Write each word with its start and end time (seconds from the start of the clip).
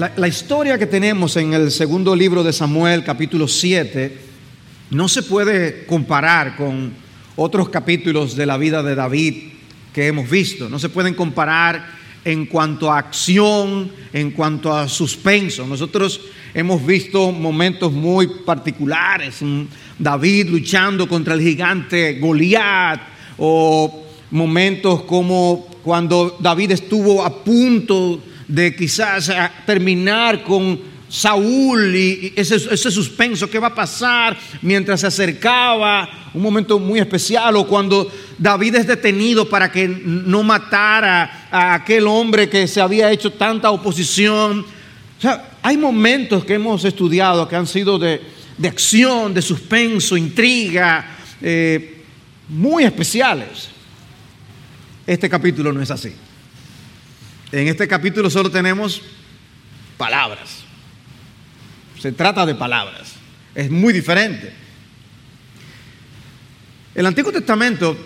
La, 0.00 0.28
historia 0.28 0.78
que 0.78 0.86
tenemos 0.86 1.36
en 1.36 1.52
el 1.52 1.70
segundo 1.70 2.16
libro 2.16 2.42
de 2.42 2.54
Samuel, 2.54 3.04
capítulo 3.04 3.46
7, 3.46 4.16
no 4.92 5.08
se 5.08 5.22
puede 5.22 5.84
comparar 5.84 6.56
con 6.56 6.94
otros 7.36 7.68
capítulos 7.68 8.34
de 8.34 8.46
la 8.46 8.56
vida 8.56 8.82
de 8.82 8.94
David 8.94 9.34
que 9.92 10.06
hemos 10.06 10.30
visto. 10.30 10.70
No 10.70 10.78
se 10.78 10.88
pueden 10.88 11.12
comparar 11.12 11.86
en 12.24 12.46
cuanto 12.46 12.90
a 12.90 12.96
acción, 12.96 13.90
en 14.14 14.30
cuanto 14.30 14.74
a 14.74 14.88
suspenso. 14.88 15.66
Nosotros 15.66 16.22
hemos 16.54 16.86
visto 16.86 17.30
momentos 17.30 17.92
muy 17.92 18.26
particulares, 18.46 19.40
David 19.98 20.48
luchando 20.48 21.06
contra 21.06 21.34
el 21.34 21.42
gigante 21.42 22.18
Goliat, 22.18 23.02
o 23.36 24.02
momentos 24.30 25.02
como 25.02 25.66
cuando 25.84 26.38
David 26.40 26.70
estuvo 26.70 27.22
a 27.22 27.44
punto 27.44 28.22
de 28.50 28.74
quizás 28.74 29.30
terminar 29.64 30.42
con 30.42 30.80
Saúl 31.08 31.94
y 31.96 32.32
ese, 32.36 32.56
ese, 32.56 32.90
suspenso, 32.90 33.50
¿qué 33.50 33.58
va 33.58 33.68
a 33.68 33.74
pasar 33.74 34.36
mientras 34.62 35.00
se 35.00 35.06
acercaba? 35.06 36.08
Un 36.34 36.42
momento 36.42 36.78
muy 36.78 37.00
especial, 37.00 37.56
o 37.56 37.66
cuando 37.66 38.10
David 38.38 38.76
es 38.76 38.86
detenido 38.86 39.48
para 39.48 39.70
que 39.72 39.88
no 39.88 40.42
matara 40.42 41.48
a 41.50 41.74
aquel 41.74 42.06
hombre 42.06 42.48
que 42.48 42.68
se 42.68 42.80
había 42.80 43.10
hecho 43.10 43.32
tanta 43.32 43.70
oposición. 43.70 44.60
O 44.60 45.20
sea, 45.20 45.50
hay 45.62 45.76
momentos 45.76 46.44
que 46.44 46.54
hemos 46.54 46.84
estudiado 46.84 47.48
que 47.48 47.56
han 47.56 47.66
sido 47.66 47.98
de, 47.98 48.20
de 48.56 48.68
acción, 48.68 49.34
de 49.34 49.42
suspenso, 49.42 50.16
intriga, 50.16 51.18
eh, 51.42 52.04
muy 52.48 52.84
especiales. 52.84 53.68
Este 55.06 55.28
capítulo 55.28 55.72
no 55.72 55.82
es 55.82 55.90
así. 55.90 56.12
En 57.52 57.68
este 57.68 57.88
capítulo 57.88 58.30
solo 58.30 58.50
tenemos 58.50 59.02
palabras 59.96 60.60
se 62.00 62.12
trata 62.12 62.46
de 62.46 62.54
palabras. 62.54 63.12
Es 63.54 63.70
muy 63.70 63.92
diferente. 63.92 64.52
El 66.94 67.04
Antiguo 67.04 67.30
Testamento 67.30 67.96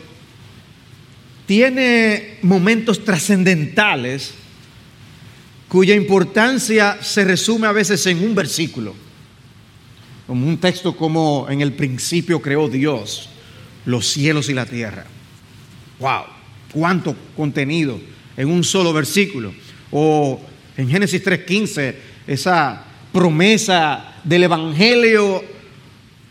tiene 1.47 2.39
momentos 2.42 3.05
trascendentales 3.05 4.34
cuya 5.69 5.95
importancia 5.95 6.98
se 7.03 7.25
resume 7.25 7.67
a 7.67 7.73
veces 7.73 8.05
en 8.06 8.25
un 8.25 8.34
versículo, 8.34 8.95
como 10.27 10.47
un 10.47 10.58
texto 10.58 10.97
como 10.97 11.47
en 11.48 11.61
el 11.61 11.73
principio 11.73 12.42
creó 12.42 12.69
Dios 12.69 13.29
los 13.84 14.06
cielos 14.06 14.48
y 14.48 14.55
la 14.55 14.67
tierra. 14.67 15.05
¡Wow! 16.01 16.25
¿Cuánto 16.73 17.14
contenido 17.36 18.01
en 18.37 18.49
un 18.49 18.65
solo 18.65 18.93
versículo? 18.93 19.53
O 19.91 20.41
en 20.77 20.89
Génesis 20.89 21.25
3.15, 21.25 21.95
esa 22.27 22.85
promesa 23.13 24.15
del 24.25 24.45
Evangelio 24.45 25.45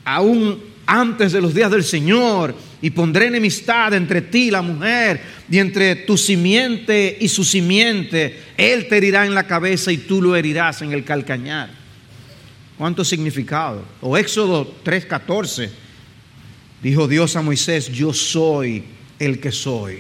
aún 0.06 0.60
antes 0.86 1.32
de 1.32 1.42
los 1.42 1.54
días 1.54 1.72
del 1.72 1.84
Señor, 1.84 2.56
y 2.82 2.90
pondré 2.90 3.28
enemistad 3.28 3.94
entre 3.94 4.22
ti 4.22 4.48
y 4.48 4.52
la 4.52 4.62
mujer, 4.62 5.22
y 5.50 5.58
entre 5.58 5.96
tu 5.96 6.18
simiente 6.18 7.18
y 7.22 7.30
su 7.30 7.46
simiente. 7.46 8.38
Él 8.58 8.90
te 8.90 8.98
herirá 8.98 9.26
en 9.26 9.34
la 9.34 9.48
cabeza 9.48 9.92
y 9.92 9.98
tú 9.98 10.22
lo 10.22 10.36
herirás 10.36 10.82
en 10.82 10.92
el 10.92 11.06
calcañar. 11.06 11.70
¿Cuánto 12.78 13.06
significado? 13.06 13.86
O 14.02 14.18
Éxodo 14.18 14.76
3:14, 14.84 15.70
dijo 16.82 17.08
Dios 17.08 17.38
a 17.38 17.42
Moisés, 17.42 17.90
yo 17.90 18.14
soy 18.14 18.84
el 19.20 19.40
que 19.40 19.54
soy. 19.54 20.00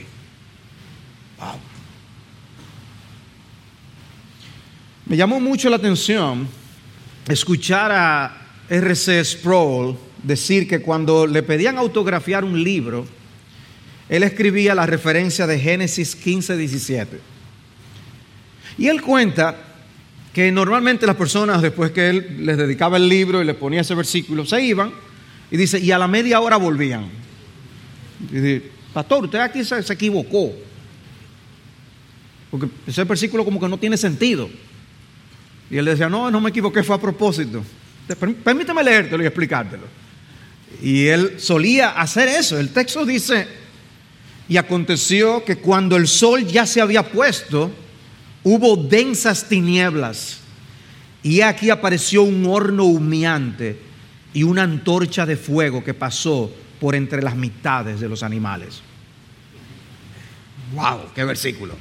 Me 5.05 5.17
llamó 5.17 5.39
mucho 5.41 5.69
la 5.69 5.75
atención 5.75 6.47
escuchar 7.27 7.91
a 7.91 8.47
R.C. 8.69 9.23
Sproul 9.25 9.97
decir 10.23 10.67
que 10.67 10.81
cuando 10.81 11.27
le 11.27 11.43
pedían 11.43 11.77
autografiar 11.77 12.45
un 12.45 12.63
libro, 12.63 13.05
él 14.07 14.23
escribía 14.23 14.73
la 14.73 14.85
referencia 14.85 15.45
de 15.45 15.59
Génesis 15.59 16.15
15, 16.15 16.55
17. 16.55 17.19
Y 18.77 18.87
él 18.87 19.01
cuenta 19.01 19.57
que 20.33 20.51
normalmente 20.51 21.05
las 21.05 21.17
personas, 21.17 21.61
después 21.61 21.91
que 21.91 22.09
él 22.09 22.45
les 22.45 22.57
dedicaba 22.57 22.95
el 22.95 23.09
libro 23.09 23.41
y 23.41 23.45
les 23.45 23.55
ponía 23.55 23.81
ese 23.81 23.95
versículo, 23.95 24.45
se 24.45 24.61
iban 24.61 24.91
y 25.51 25.57
dice, 25.57 25.79
y 25.79 25.91
a 25.91 25.97
la 25.97 26.07
media 26.07 26.39
hora 26.39 26.55
volvían. 26.55 27.09
Pastor, 28.93 29.25
usted 29.25 29.39
aquí 29.39 29.65
se 29.65 29.79
equivocó. 29.93 30.53
Porque 32.49 32.67
ese 32.87 33.03
versículo 33.03 33.43
como 33.43 33.59
que 33.59 33.67
no 33.67 33.77
tiene 33.77 33.97
sentido. 33.97 34.49
Y 35.73 35.77
él 35.79 35.85
decía, 35.85 36.07
no, 36.07 36.29
no 36.29 36.39
me 36.39 36.51
equivoqué, 36.51 36.83
fue 36.83 36.95
a 36.95 37.01
propósito. 37.01 37.63
Permíteme 38.43 38.83
leértelo 38.83 39.23
y 39.23 39.25
explicártelo. 39.25 39.85
Y 40.83 41.07
él 41.07 41.39
solía 41.39 41.99
hacer 41.99 42.29
eso. 42.29 42.59
El 42.59 42.69
texto 42.69 43.03
dice, 43.03 43.47
y 44.47 44.57
aconteció 44.57 45.43
que 45.43 45.55
cuando 45.55 45.95
el 45.95 46.07
sol 46.07 46.45
ya 46.45 46.67
se 46.67 46.79
había 46.79 47.01
puesto, 47.01 47.71
hubo 48.43 48.77
densas 48.77 49.49
tinieblas. 49.49 50.41
Y 51.23 51.41
aquí 51.41 51.71
apareció 51.71 52.21
un 52.21 52.45
horno 52.45 52.83
humeante 52.83 53.79
y 54.31 54.43
una 54.43 54.61
antorcha 54.61 55.25
de 55.25 55.37
fuego 55.37 55.83
que 55.83 55.95
pasó 55.95 56.53
por 56.79 56.93
entre 56.93 57.23
las 57.23 57.35
mitades 57.35 57.99
de 57.99 58.09
los 58.09 58.21
animales. 58.21 58.83
¡Wow! 60.75 61.05
¡Qué 61.15 61.23
versículo! 61.23 61.73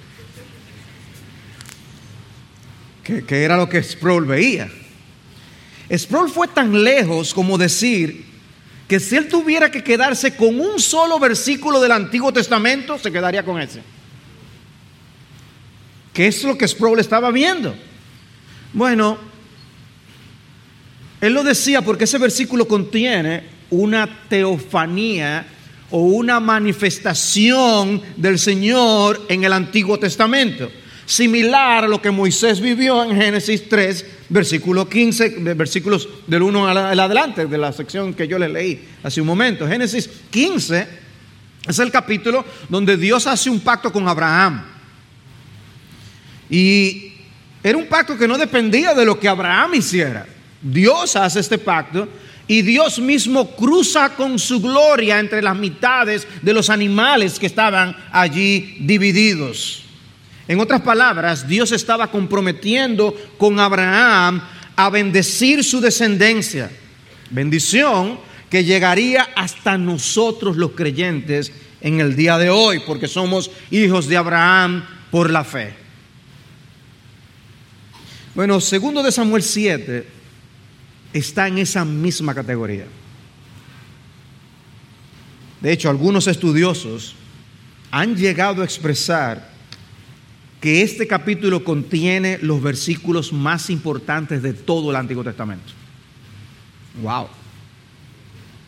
Que, 3.02 3.44
era 3.44 3.56
lo 3.56 3.68
que 3.68 3.82
Sproul 3.82 4.26
veía. 4.26 4.70
Sproul 5.90 6.30
fue 6.30 6.48
tan 6.48 6.82
lejos 6.84 7.34
como 7.34 7.58
decir 7.58 8.24
que 8.88 9.00
si 9.00 9.16
él 9.16 9.28
tuviera 9.28 9.70
que 9.70 9.82
quedarse 9.82 10.36
con 10.36 10.60
un 10.60 10.78
solo 10.78 11.18
versículo 11.18 11.80
del 11.80 11.92
Antiguo 11.92 12.32
Testamento, 12.32 12.98
se 12.98 13.10
quedaría 13.10 13.44
con 13.44 13.60
ese. 13.60 13.82
¿Qué 16.12 16.26
es 16.26 16.44
lo 16.44 16.56
que 16.56 16.68
Sproul 16.68 17.00
estaba 17.00 17.30
viendo? 17.30 17.74
Bueno, 18.72 19.18
él 21.20 21.32
lo 21.32 21.42
decía 21.42 21.82
porque 21.82 22.04
ese 22.04 22.18
versículo 22.18 22.66
contiene 22.66 23.44
una 23.70 24.26
teofanía 24.28 25.46
o 25.90 26.02
una 26.02 26.40
manifestación 26.40 28.02
del 28.16 28.38
Señor 28.38 29.24
en 29.28 29.44
el 29.44 29.52
Antiguo 29.52 29.98
Testamento 29.98 30.70
similar 31.06 31.84
a 31.84 31.88
lo 31.88 32.00
que 32.00 32.10
Moisés 32.10 32.60
vivió 32.60 33.02
en 33.02 33.16
Génesis 33.16 33.68
3, 33.68 34.06
versículo 34.28 34.88
15, 34.88 35.54
versículos 35.54 36.08
del 36.26 36.42
1 36.42 36.68
al 36.68 37.00
adelante, 37.00 37.46
de 37.46 37.58
la 37.58 37.72
sección 37.72 38.14
que 38.14 38.28
yo 38.28 38.38
le 38.38 38.48
leí 38.48 38.88
hace 39.02 39.20
un 39.20 39.26
momento. 39.26 39.66
Génesis 39.66 40.08
15 40.30 40.86
es 41.66 41.78
el 41.78 41.90
capítulo 41.90 42.44
donde 42.68 42.96
Dios 42.96 43.26
hace 43.26 43.50
un 43.50 43.60
pacto 43.60 43.92
con 43.92 44.08
Abraham. 44.08 44.64
Y 46.50 47.12
era 47.62 47.78
un 47.78 47.86
pacto 47.86 48.18
que 48.18 48.26
no 48.26 48.36
dependía 48.36 48.94
de 48.94 49.04
lo 49.04 49.18
que 49.18 49.28
Abraham 49.28 49.74
hiciera. 49.74 50.26
Dios 50.60 51.16
hace 51.16 51.40
este 51.40 51.58
pacto 51.58 52.08
y 52.46 52.62
Dios 52.62 52.98
mismo 52.98 53.54
cruza 53.54 54.10
con 54.10 54.38
su 54.38 54.60
gloria 54.60 55.18
entre 55.18 55.42
las 55.42 55.56
mitades 55.56 56.26
de 56.42 56.52
los 56.52 56.70
animales 56.70 57.38
que 57.38 57.46
estaban 57.46 57.96
allí 58.12 58.76
divididos. 58.80 59.81
En 60.52 60.60
otras 60.60 60.82
palabras, 60.82 61.48
Dios 61.48 61.72
estaba 61.72 62.10
comprometiendo 62.10 63.16
con 63.38 63.58
Abraham 63.58 64.42
a 64.76 64.90
bendecir 64.90 65.64
su 65.64 65.80
descendencia. 65.80 66.70
Bendición 67.30 68.18
que 68.50 68.62
llegaría 68.62 69.30
hasta 69.34 69.78
nosotros 69.78 70.58
los 70.58 70.72
creyentes 70.72 71.52
en 71.80 72.00
el 72.00 72.14
día 72.16 72.36
de 72.36 72.50
hoy, 72.50 72.82
porque 72.86 73.08
somos 73.08 73.50
hijos 73.70 74.08
de 74.08 74.18
Abraham 74.18 74.84
por 75.10 75.30
la 75.30 75.42
fe. 75.42 75.72
Bueno, 78.34 78.60
segundo 78.60 79.02
de 79.02 79.10
Samuel 79.10 79.42
7 79.42 80.06
está 81.14 81.48
en 81.48 81.56
esa 81.56 81.82
misma 81.86 82.34
categoría. 82.34 82.84
De 85.62 85.72
hecho, 85.72 85.88
algunos 85.88 86.26
estudiosos 86.26 87.14
han 87.90 88.14
llegado 88.14 88.60
a 88.60 88.66
expresar 88.66 89.51
que 90.62 90.80
este 90.80 91.08
capítulo 91.08 91.64
contiene 91.64 92.38
los 92.40 92.62
versículos 92.62 93.32
más 93.32 93.68
importantes 93.68 94.42
de 94.42 94.52
todo 94.52 94.90
el 94.90 94.96
Antiguo 94.96 95.24
Testamento. 95.24 95.72
Wow. 97.02 97.26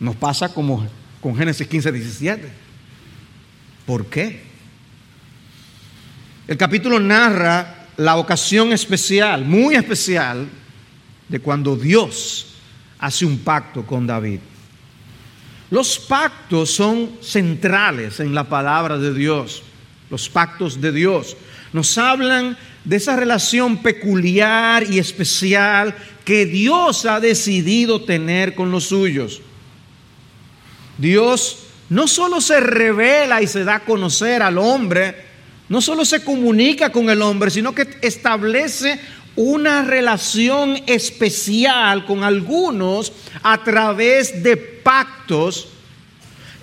Nos 0.01 0.17
pasa 0.17 0.53
como 0.53 0.85
con 1.21 1.37
Génesis 1.37 1.65
15, 1.65 1.93
17. 1.93 2.51
¿Por 3.85 4.07
qué? 4.07 4.43
El 6.49 6.57
capítulo 6.57 6.99
narra 6.99 7.87
la 7.95 8.17
ocasión 8.17 8.73
especial, 8.73 9.45
muy 9.45 9.75
especial, 9.75 10.49
de 11.29 11.39
cuando 11.39 11.77
Dios 11.77 12.55
hace 12.99 13.25
un 13.25 13.37
pacto 13.37 13.85
con 13.85 14.05
David. 14.05 14.39
Los 15.71 15.97
pactos 15.97 16.71
son 16.71 17.11
centrales 17.21 18.19
en 18.19 18.35
la 18.35 18.43
palabra 18.43 18.97
de 18.97 19.13
Dios, 19.13 19.63
los 20.09 20.27
pactos 20.27 20.81
de 20.81 20.91
Dios. 20.91 21.37
Nos 21.75 21.97
hablan 21.97 22.57
de 22.85 22.95
esa 22.95 23.17
relación 23.17 23.83
peculiar 23.83 24.89
y 24.89 24.97
especial 24.97 25.93
que 26.23 26.45
Dios 26.45 27.05
ha 27.05 27.19
decidido 27.19 28.05
tener 28.05 28.55
con 28.55 28.71
los 28.71 28.85
suyos. 28.85 29.41
Dios 30.97 31.65
no 31.89 32.07
solo 32.07 32.39
se 32.39 32.61
revela 32.61 33.41
y 33.41 33.47
se 33.47 33.65
da 33.65 33.75
a 33.75 33.83
conocer 33.83 34.41
al 34.41 34.57
hombre, 34.57 35.17
no 35.67 35.81
solo 35.81 36.05
se 36.05 36.23
comunica 36.23 36.93
con 36.93 37.09
el 37.09 37.21
hombre, 37.21 37.51
sino 37.51 37.75
que 37.75 37.97
establece 38.01 38.97
una 39.35 39.81
relación 39.81 40.81
especial 40.87 42.05
con 42.05 42.23
algunos 42.23 43.11
a 43.43 43.61
través 43.65 44.41
de 44.41 44.55
pactos 44.55 45.67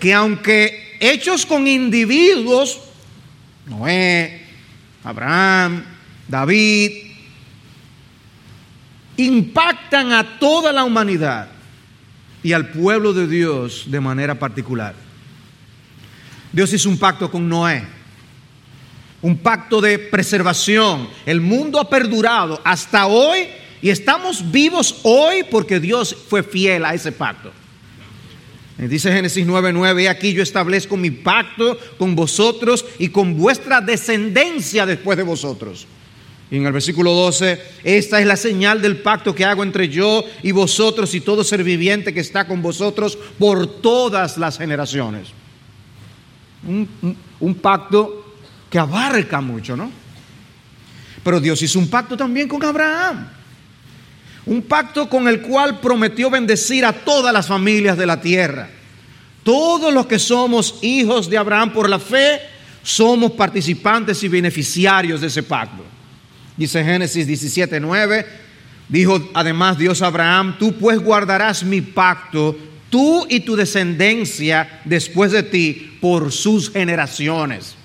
que 0.00 0.14
aunque 0.14 0.96
hechos 1.00 1.44
con 1.44 1.68
individuos, 1.68 2.80
Noé, 3.66 4.41
Abraham, 5.04 5.84
David, 6.28 6.92
impactan 9.16 10.12
a 10.12 10.38
toda 10.38 10.72
la 10.72 10.84
humanidad 10.84 11.48
y 12.42 12.52
al 12.52 12.70
pueblo 12.70 13.12
de 13.12 13.26
Dios 13.26 13.84
de 13.86 14.00
manera 14.00 14.38
particular. 14.38 14.94
Dios 16.52 16.72
hizo 16.72 16.88
un 16.88 16.98
pacto 16.98 17.30
con 17.30 17.48
Noé, 17.48 17.84
un 19.22 19.38
pacto 19.38 19.80
de 19.80 19.98
preservación. 19.98 21.08
El 21.24 21.40
mundo 21.40 21.80
ha 21.80 21.88
perdurado 21.88 22.60
hasta 22.64 23.06
hoy 23.06 23.46
y 23.80 23.90
estamos 23.90 24.50
vivos 24.50 25.00
hoy 25.02 25.44
porque 25.50 25.80
Dios 25.80 26.14
fue 26.28 26.42
fiel 26.42 26.84
a 26.84 26.94
ese 26.94 27.12
pacto. 27.12 27.52
Dice 28.88 29.12
Génesis 29.12 29.46
9:9, 29.46 30.08
aquí 30.08 30.32
yo 30.32 30.42
establezco 30.42 30.96
mi 30.96 31.10
pacto 31.10 31.78
con 31.98 32.16
vosotros 32.16 32.84
y 32.98 33.08
con 33.08 33.36
vuestra 33.36 33.80
descendencia 33.80 34.86
después 34.86 35.16
de 35.16 35.22
vosotros. 35.22 35.86
Y 36.50 36.56
en 36.56 36.66
el 36.66 36.72
versículo 36.72 37.12
12, 37.12 37.62
esta 37.84 38.20
es 38.20 38.26
la 38.26 38.36
señal 38.36 38.82
del 38.82 38.98
pacto 38.98 39.34
que 39.34 39.44
hago 39.44 39.62
entre 39.62 39.88
yo 39.88 40.24
y 40.42 40.52
vosotros 40.52 41.14
y 41.14 41.20
todo 41.20 41.44
ser 41.44 41.64
viviente 41.64 42.12
que 42.12 42.20
está 42.20 42.46
con 42.46 42.60
vosotros 42.60 43.16
por 43.38 43.80
todas 43.80 44.36
las 44.36 44.58
generaciones. 44.58 45.28
Un, 46.66 47.16
un 47.40 47.54
pacto 47.54 48.34
que 48.68 48.78
abarca 48.78 49.40
mucho, 49.40 49.76
¿no? 49.76 49.90
Pero 51.22 51.40
Dios 51.40 51.62
hizo 51.62 51.78
un 51.78 51.88
pacto 51.88 52.16
también 52.16 52.48
con 52.48 52.62
Abraham. 52.64 53.28
Un 54.46 54.62
pacto 54.62 55.08
con 55.08 55.28
el 55.28 55.40
cual 55.40 55.80
prometió 55.80 56.30
bendecir 56.30 56.84
a 56.84 56.92
todas 56.92 57.32
las 57.32 57.46
familias 57.46 57.96
de 57.96 58.06
la 58.06 58.20
tierra. 58.20 58.68
Todos 59.42 59.92
los 59.92 60.06
que 60.06 60.18
somos 60.18 60.78
hijos 60.82 61.28
de 61.28 61.38
Abraham 61.38 61.72
por 61.72 61.88
la 61.88 61.98
fe, 61.98 62.40
somos 62.82 63.32
participantes 63.32 64.22
y 64.22 64.28
beneficiarios 64.28 65.20
de 65.20 65.28
ese 65.28 65.42
pacto. 65.42 65.84
Dice 66.56 66.84
Génesis 66.84 67.26
17, 67.26 67.80
9, 67.80 68.26
dijo 68.88 69.30
además 69.34 69.78
Dios 69.78 70.02
a 70.02 70.06
Abraham, 70.06 70.56
tú 70.58 70.74
pues 70.74 70.98
guardarás 70.98 71.64
mi 71.64 71.80
pacto, 71.80 72.56
tú 72.90 73.26
y 73.28 73.40
tu 73.40 73.56
descendencia 73.56 74.80
después 74.84 75.32
de 75.32 75.42
ti 75.42 75.96
por 76.00 76.30
sus 76.30 76.70
generaciones. 76.70 77.76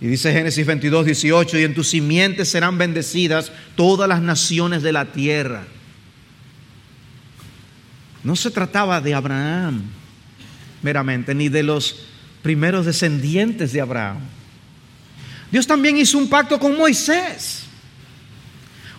Y 0.00 0.06
dice 0.06 0.32
Génesis 0.32 0.64
22, 0.64 1.06
18, 1.06 1.58
y 1.58 1.64
en 1.64 1.74
tus 1.74 1.88
simientes 1.88 2.48
serán 2.48 2.78
bendecidas 2.78 3.50
todas 3.74 4.08
las 4.08 4.22
naciones 4.22 4.82
de 4.82 4.92
la 4.92 5.06
tierra. 5.06 5.64
No 8.22 8.36
se 8.36 8.50
trataba 8.50 9.00
de 9.00 9.14
Abraham 9.14 9.82
meramente, 10.82 11.34
ni 11.34 11.48
de 11.48 11.64
los 11.64 12.06
primeros 12.42 12.86
descendientes 12.86 13.72
de 13.72 13.80
Abraham. 13.80 14.18
Dios 15.50 15.66
también 15.66 15.96
hizo 15.96 16.18
un 16.18 16.28
pacto 16.28 16.58
con 16.60 16.76
Moisés, 16.76 17.64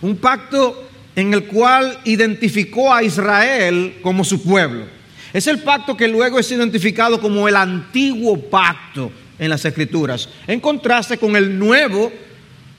un 0.02 0.16
pacto 0.16 0.90
en 1.16 1.32
el 1.32 1.44
cual 1.44 1.98
identificó 2.04 2.92
a 2.92 3.02
Israel 3.02 3.98
como 4.02 4.24
su 4.24 4.42
pueblo. 4.42 4.86
Es 5.32 5.46
el 5.46 5.60
pacto 5.60 5.96
que 5.96 6.08
luego 6.08 6.38
es 6.38 6.50
identificado 6.50 7.20
como 7.20 7.48
el 7.48 7.56
antiguo 7.56 8.38
pacto 8.50 9.12
en 9.40 9.48
las 9.48 9.64
escrituras, 9.64 10.28
en 10.46 10.60
contraste 10.60 11.16
con 11.16 11.34
el 11.34 11.58
nuevo 11.58 12.12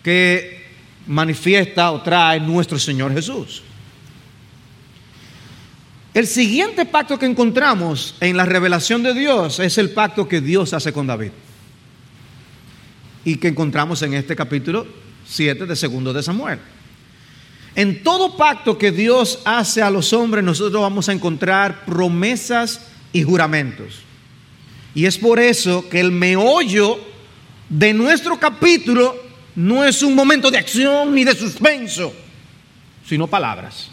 que 0.03 0.61
manifiesta 1.07 1.91
o 1.91 2.01
trae 2.03 2.39
nuestro 2.39 2.77
Señor 2.77 3.11
Jesús. 3.13 3.63
El 6.13 6.27
siguiente 6.27 6.85
pacto 6.85 7.17
que 7.17 7.25
encontramos 7.25 8.15
en 8.19 8.37
la 8.37 8.45
revelación 8.45 9.01
de 9.01 9.15
Dios 9.15 9.59
es 9.59 9.79
el 9.79 9.89
pacto 9.89 10.27
que 10.27 10.39
Dios 10.39 10.73
hace 10.73 10.93
con 10.93 11.07
David 11.07 11.31
y 13.25 13.37
que 13.37 13.47
encontramos 13.47 14.01
en 14.03 14.13
este 14.13 14.35
capítulo 14.35 14.85
7 15.25 15.65
de 15.65 15.75
segundo 15.75 16.13
de 16.13 16.21
Samuel. 16.21 16.59
En 17.73 18.03
todo 18.03 18.37
pacto 18.37 18.77
que 18.77 18.91
Dios 18.91 19.39
hace 19.45 19.81
a 19.81 19.89
los 19.89 20.13
hombres, 20.13 20.43
nosotros 20.43 20.79
vamos 20.79 21.09
a 21.09 21.13
encontrar 21.13 21.85
promesas 21.85 22.81
y 23.13 23.23
juramentos. 23.23 24.10
Y 24.93 25.05
es 25.05 25.17
por 25.17 25.39
eso 25.39 25.88
que 25.89 25.99
el 25.99 26.11
meollo 26.11 26.99
de 27.69 27.93
nuestro 27.93 28.38
capítulo 28.38 29.15
no 29.55 29.83
es 29.83 30.03
un 30.03 30.15
momento 30.15 30.51
de 30.51 30.57
acción 30.57 31.13
ni 31.13 31.23
de 31.23 31.35
suspenso, 31.35 32.13
sino 33.05 33.27
palabras. 33.27 33.89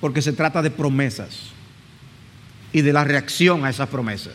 Porque 0.00 0.22
se 0.22 0.32
trata 0.32 0.62
de 0.62 0.70
promesas 0.70 1.50
y 2.72 2.82
de 2.82 2.92
la 2.92 3.04
reacción 3.04 3.64
a 3.64 3.70
esas 3.70 3.88
promesas. 3.88 4.34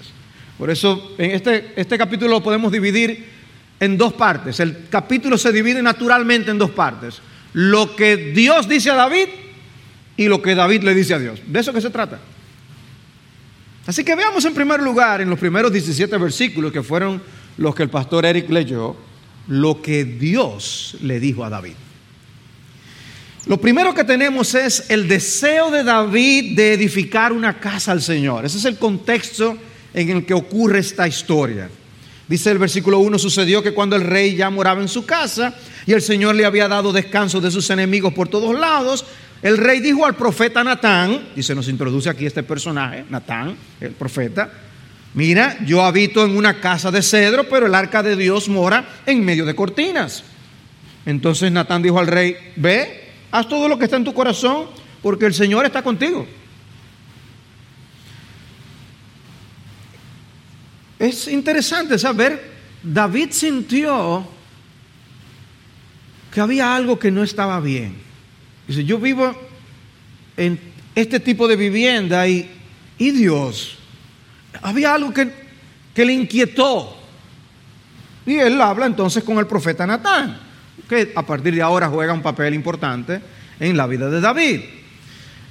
Por 0.57 0.69
eso 0.69 1.15
en 1.17 1.31
este, 1.31 1.73
este 1.75 1.97
capítulo 1.97 2.31
lo 2.31 2.43
podemos 2.43 2.71
dividir 2.71 3.25
en 3.79 3.97
dos 3.97 4.13
partes. 4.13 4.59
El 4.59 4.87
capítulo 4.89 5.37
se 5.37 5.51
divide 5.51 5.81
naturalmente 5.81 6.51
en 6.51 6.57
dos 6.57 6.71
partes. 6.71 7.21
Lo 7.53 7.95
que 7.95 8.17
Dios 8.17 8.67
dice 8.67 8.89
a 8.91 8.95
David 8.95 9.27
y 10.17 10.27
lo 10.27 10.41
que 10.41 10.55
David 10.55 10.83
le 10.83 10.95
dice 10.95 11.13
a 11.13 11.19
Dios. 11.19 11.39
De 11.45 11.59
eso 11.59 11.73
que 11.73 11.81
se 11.81 11.89
trata. 11.89 12.19
Así 13.87 14.03
que 14.03 14.15
veamos 14.15 14.43
en 14.45 14.53
primer 14.53 14.81
lugar, 14.81 15.21
en 15.21 15.29
los 15.29 15.39
primeros 15.39 15.71
17 15.71 16.17
versículos 16.17 16.71
que 16.71 16.81
fueron 16.81 17.21
los 17.57 17.75
que 17.75 17.83
el 17.83 17.89
pastor 17.89 18.25
Eric 18.25 18.49
leyó, 18.49 18.95
lo 19.47 19.81
que 19.81 20.05
Dios 20.05 20.97
le 21.01 21.19
dijo 21.19 21.43
a 21.45 21.49
David. 21.49 21.73
Lo 23.45 23.57
primero 23.57 23.93
que 23.93 24.03
tenemos 24.03 24.55
es 24.55 24.89
el 24.89 25.07
deseo 25.07 25.69
de 25.69 25.83
David 25.83 26.55
de 26.55 26.73
edificar 26.73 27.31
una 27.31 27.59
casa 27.59 27.91
al 27.91 28.01
Señor. 28.01 28.43
Ese 28.43 28.57
es 28.57 28.65
el 28.65 28.77
contexto 28.77 29.55
en 29.93 30.09
el 30.09 30.25
que 30.25 30.33
ocurre 30.33 30.79
esta 30.79 31.07
historia. 31.07 31.69
Dice 32.27 32.49
el 32.49 32.57
versículo 32.57 32.97
1, 32.99 33.19
sucedió 33.19 33.61
que 33.61 33.75
cuando 33.75 33.95
el 33.95 34.01
rey 34.01 34.35
ya 34.35 34.49
moraba 34.49 34.81
en 34.81 34.87
su 34.87 35.05
casa 35.05 35.53
y 35.85 35.93
el 35.93 36.01
Señor 36.01 36.33
le 36.33 36.45
había 36.45 36.67
dado 36.67 36.91
descanso 36.91 37.39
de 37.39 37.51
sus 37.51 37.69
enemigos 37.69 38.15
por 38.15 38.27
todos 38.27 38.59
lados, 38.59 39.05
el 39.41 39.57
rey 39.57 39.79
dijo 39.79 40.05
al 40.05 40.15
profeta 40.15 40.63
Natán, 40.63 41.29
y 41.35 41.43
se 41.43 41.55
nos 41.55 41.67
introduce 41.67 42.09
aquí 42.09 42.25
este 42.25 42.43
personaje, 42.43 43.05
Natán, 43.09 43.55
el 43.79 43.91
profeta, 43.91 44.49
mira, 45.13 45.57
yo 45.65 45.83
habito 45.83 46.25
en 46.25 46.35
una 46.35 46.59
casa 46.59 46.89
de 46.91 47.01
cedro, 47.01 47.47
pero 47.49 47.67
el 47.67 47.75
arca 47.75 48.01
de 48.01 48.15
Dios 48.15 48.49
mora 48.49 48.85
en 49.05 49.23
medio 49.23 49.45
de 49.45 49.55
cortinas. 49.55 50.23
Entonces 51.05 51.51
Natán 51.51 51.81
dijo 51.81 51.99
al 51.99 52.07
rey, 52.07 52.35
ve, 52.55 53.09
haz 53.31 53.47
todo 53.47 53.67
lo 53.67 53.77
que 53.77 53.85
está 53.85 53.97
en 53.97 54.03
tu 54.03 54.13
corazón, 54.13 54.65
porque 55.01 55.25
el 55.25 55.33
Señor 55.33 55.65
está 55.65 55.83
contigo. 55.83 56.25
Es 60.97 61.27
interesante 61.27 61.99
saber, 61.99 62.51
David 62.81 63.29
sintió 63.31 64.27
que 66.33 66.41
había 66.41 66.75
algo 66.75 66.97
que 66.97 67.11
no 67.11 67.21
estaba 67.23 67.59
bien. 67.59 68.04
Dice, 68.67 68.83
yo 68.83 68.97
vivo 68.97 69.35
en 70.37 70.59
este 70.95 71.19
tipo 71.19 71.47
de 71.47 71.55
vivienda 71.55 72.27
y, 72.27 72.49
y 72.97 73.11
Dios, 73.11 73.77
había 74.61 74.93
algo 74.93 75.13
que, 75.13 75.29
que 75.93 76.05
le 76.05 76.13
inquietó. 76.13 76.95
Y 78.25 78.35
él 78.35 78.59
habla 78.59 78.85
entonces 78.85 79.23
con 79.23 79.37
el 79.37 79.47
profeta 79.47 79.85
Natán, 79.85 80.39
que 80.89 81.11
a 81.15 81.25
partir 81.25 81.53
de 81.53 81.61
ahora 81.61 81.87
juega 81.87 82.13
un 82.13 82.21
papel 82.21 82.53
importante 82.53 83.21
en 83.59 83.77
la 83.77 83.85
vida 83.87 84.09
de 84.09 84.21
David. 84.21 84.61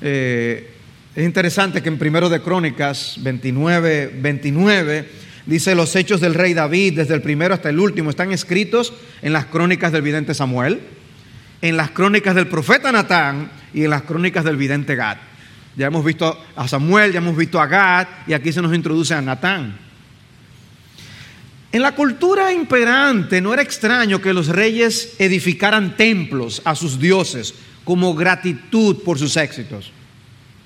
Eh, 0.01 0.71
es 1.15 1.25
interesante 1.25 1.83
que 1.83 1.89
en 1.89 1.99
primero 1.99 2.29
de 2.29 2.41
Crónicas 2.41 3.17
29, 3.21 4.19
29 4.21 5.25
Dice, 5.47 5.75
los 5.75 5.95
hechos 5.95 6.23
del 6.23 6.33
rey 6.33 6.55
David, 6.55 6.97
desde 6.97 7.15
el 7.15 7.21
primero 7.21 7.53
hasta 7.53 7.69
el 7.69 7.79
último, 7.79 8.09
están 8.09 8.33
escritos 8.33 8.95
en 9.21 9.35
las 9.35 9.47
crónicas 9.47 9.93
del 9.93 10.01
vidente 10.01 10.33
Samuel, 10.33 10.81
en 11.65 11.79
las 11.79 11.93
crónicas 11.93 12.35
del 12.35 12.47
profeta 12.47 12.93
Natán 12.93 13.51
y 13.73 13.85
en 13.85 13.91
las 13.91 14.03
crónicas 14.03 14.45
del 14.45 14.59
vidente 14.59 14.97
Gad. 14.97 15.17
Ya 15.75 15.87
hemos 15.87 16.05
visto 16.05 16.39
a 16.55 16.69
Samuel, 16.69 17.11
ya 17.11 17.21
hemos 17.21 17.35
visto 17.35 17.59
a 17.59 17.67
Gad 17.67 18.07
y 18.27 18.35
aquí 18.35 18.53
se 18.53 18.61
nos 18.61 18.75
introduce 18.75 19.15
a 19.15 19.23
Natán. 19.23 19.75
En 21.73 21.81
la 21.81 21.93
cultura 21.93 22.53
imperante 22.53 23.41
no 23.41 23.55
era 23.55 23.63
extraño 23.63 24.21
que 24.21 24.35
los 24.35 24.49
reyes 24.49 25.15
edificaran 25.19 25.97
templos 25.97 26.61
a 26.67 26.75
sus 26.75 27.01
dioses 27.01 27.55
como 27.83 28.15
gratitud 28.15 29.03
por 29.03 29.19
sus 29.19 29.35
éxitos. 29.39 29.91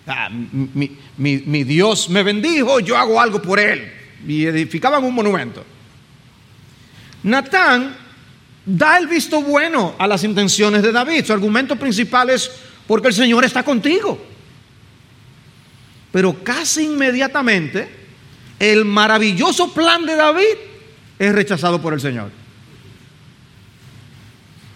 Ah, 0.04 0.28
mi, 0.32 0.98
mi 1.16 1.62
Dios 1.62 2.10
me 2.10 2.24
bendijo, 2.24 2.80
yo 2.80 2.96
hago 2.96 3.20
algo 3.20 3.40
por 3.40 3.60
él 3.60 3.88
y 4.26 4.46
edificaban 4.46 5.04
un 5.04 5.14
monumento. 5.14 5.64
Natán 7.22 8.07
da 8.68 8.98
el 8.98 9.06
visto 9.06 9.40
bueno 9.40 9.94
a 9.98 10.06
las 10.06 10.22
intenciones 10.24 10.82
de 10.82 10.92
David. 10.92 11.24
Su 11.24 11.32
argumento 11.32 11.76
principal 11.76 12.28
es 12.28 12.50
porque 12.86 13.08
el 13.08 13.14
Señor 13.14 13.44
está 13.44 13.62
contigo. 13.62 14.20
Pero 16.12 16.44
casi 16.44 16.84
inmediatamente 16.84 17.88
el 18.58 18.84
maravilloso 18.84 19.72
plan 19.72 20.04
de 20.04 20.16
David 20.16 20.56
es 21.18 21.34
rechazado 21.34 21.80
por 21.80 21.94
el 21.94 22.00
Señor. 22.00 22.30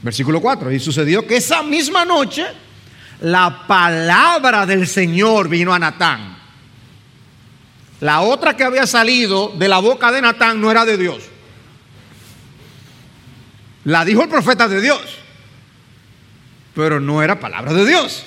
Versículo 0.01 0.41
4. 0.41 0.73
Y 0.73 0.81
sucedió 0.81 1.27
que 1.27 1.37
esa 1.37 1.63
misma 1.63 2.07
noche 2.07 2.47
la 3.21 3.67
palabra 3.67 4.65
del 4.65 4.87
Señor 4.89 5.51
vino 5.51 5.75
a 5.75 5.79
Natán. 5.79 6.39
La 8.01 8.23
otra 8.23 8.57
que 8.57 8.65
había 8.65 8.87
salido 8.87 9.53
de 9.55 9.69
la 9.69 9.79
boca 9.79 10.11
de 10.11 10.23
Natán 10.23 10.61
no 10.63 10.71
era 10.71 10.87
de 10.87 10.97
Dios. 10.97 11.32
La 13.85 14.05
dijo 14.05 14.23
el 14.23 14.29
profeta 14.29 14.69
de 14.69 14.81
Dios, 14.81 15.01
pero 16.75 17.01
no 17.01 17.23
era 17.23 17.41
palabra 17.41 17.73
de 17.73 17.87
Dios. 17.87 18.25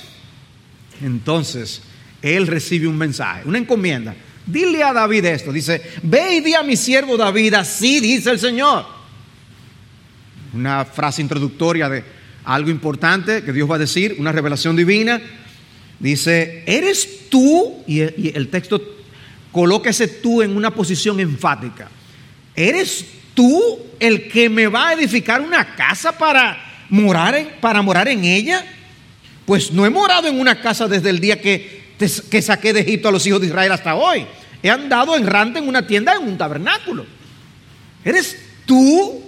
Entonces, 1.02 1.82
él 2.22 2.48
recibe 2.48 2.88
un 2.88 2.98
mensaje, 2.98 3.44
una 3.46 3.58
encomienda. 3.58 4.16
Dile 4.46 4.84
a 4.84 4.94
David 4.94 5.26
esto, 5.26 5.52
dice, 5.52 5.82
ve 6.04 6.36
y 6.36 6.42
di 6.42 6.54
a 6.54 6.64
mi 6.64 6.76
siervo 6.76 7.18
David, 7.18 7.54
así 7.56 8.00
dice 8.00 8.32
el 8.32 8.40
Señor. 8.40 8.86
Una 10.54 10.86
frase 10.86 11.22
introductoria 11.22 11.90
de 11.90 12.04
algo 12.44 12.70
importante 12.70 13.44
que 13.44 13.52
Dios 13.52 13.70
va 13.70 13.76
a 13.76 13.80
decir, 13.80 14.16
una 14.20 14.32
revelación 14.32 14.76
divina. 14.76 15.22
Dice, 16.00 16.64
¿eres 16.68 17.30
tú? 17.30 17.84
Y 17.88 18.02
el 18.02 18.50
texto 18.50 18.82
coloca 19.52 19.90
ese 19.90 20.08
tú 20.08 20.42
en 20.42 20.56
una 20.56 20.72
posición 20.72 21.20
enfática. 21.20 21.90
¿Eres 22.56 23.06
tú 23.36 23.80
el 24.00 24.28
que 24.28 24.50
me 24.50 24.66
va 24.68 24.90
a 24.90 24.94
edificar 24.94 25.42
una 25.42 25.76
casa 25.76 26.18
para 26.18 26.58
morar 26.90 27.36
en, 27.36 27.50
para 27.62 27.84
morar 27.84 28.08
en 28.08 28.24
ella? 28.24 28.66
Pues 29.46 29.72
no 29.72 29.86
he 29.86 29.92
morado 29.92 30.28
en 30.28 30.40
una 30.40 30.60
casa 30.60 30.88
desde 30.88 31.12
el 31.12 31.20
día 31.20 31.40
que, 31.40 31.94
que 32.32 32.42
saqué 32.42 32.74
de 32.74 32.80
Egipto 32.80 33.10
a 33.10 33.12
los 33.12 33.28
hijos 33.28 33.42
de 33.42 33.48
Israel 33.48 33.72
hasta 33.72 33.94
hoy. 33.94 34.26
He 34.64 34.70
andado 34.72 35.16
errante 35.16 35.60
en 35.60 35.68
una 35.68 35.86
tienda, 35.86 36.16
en 36.16 36.24
un 36.24 36.38
tabernáculo. 36.38 37.06
¿Eres 38.04 38.38
tú? 38.66 39.22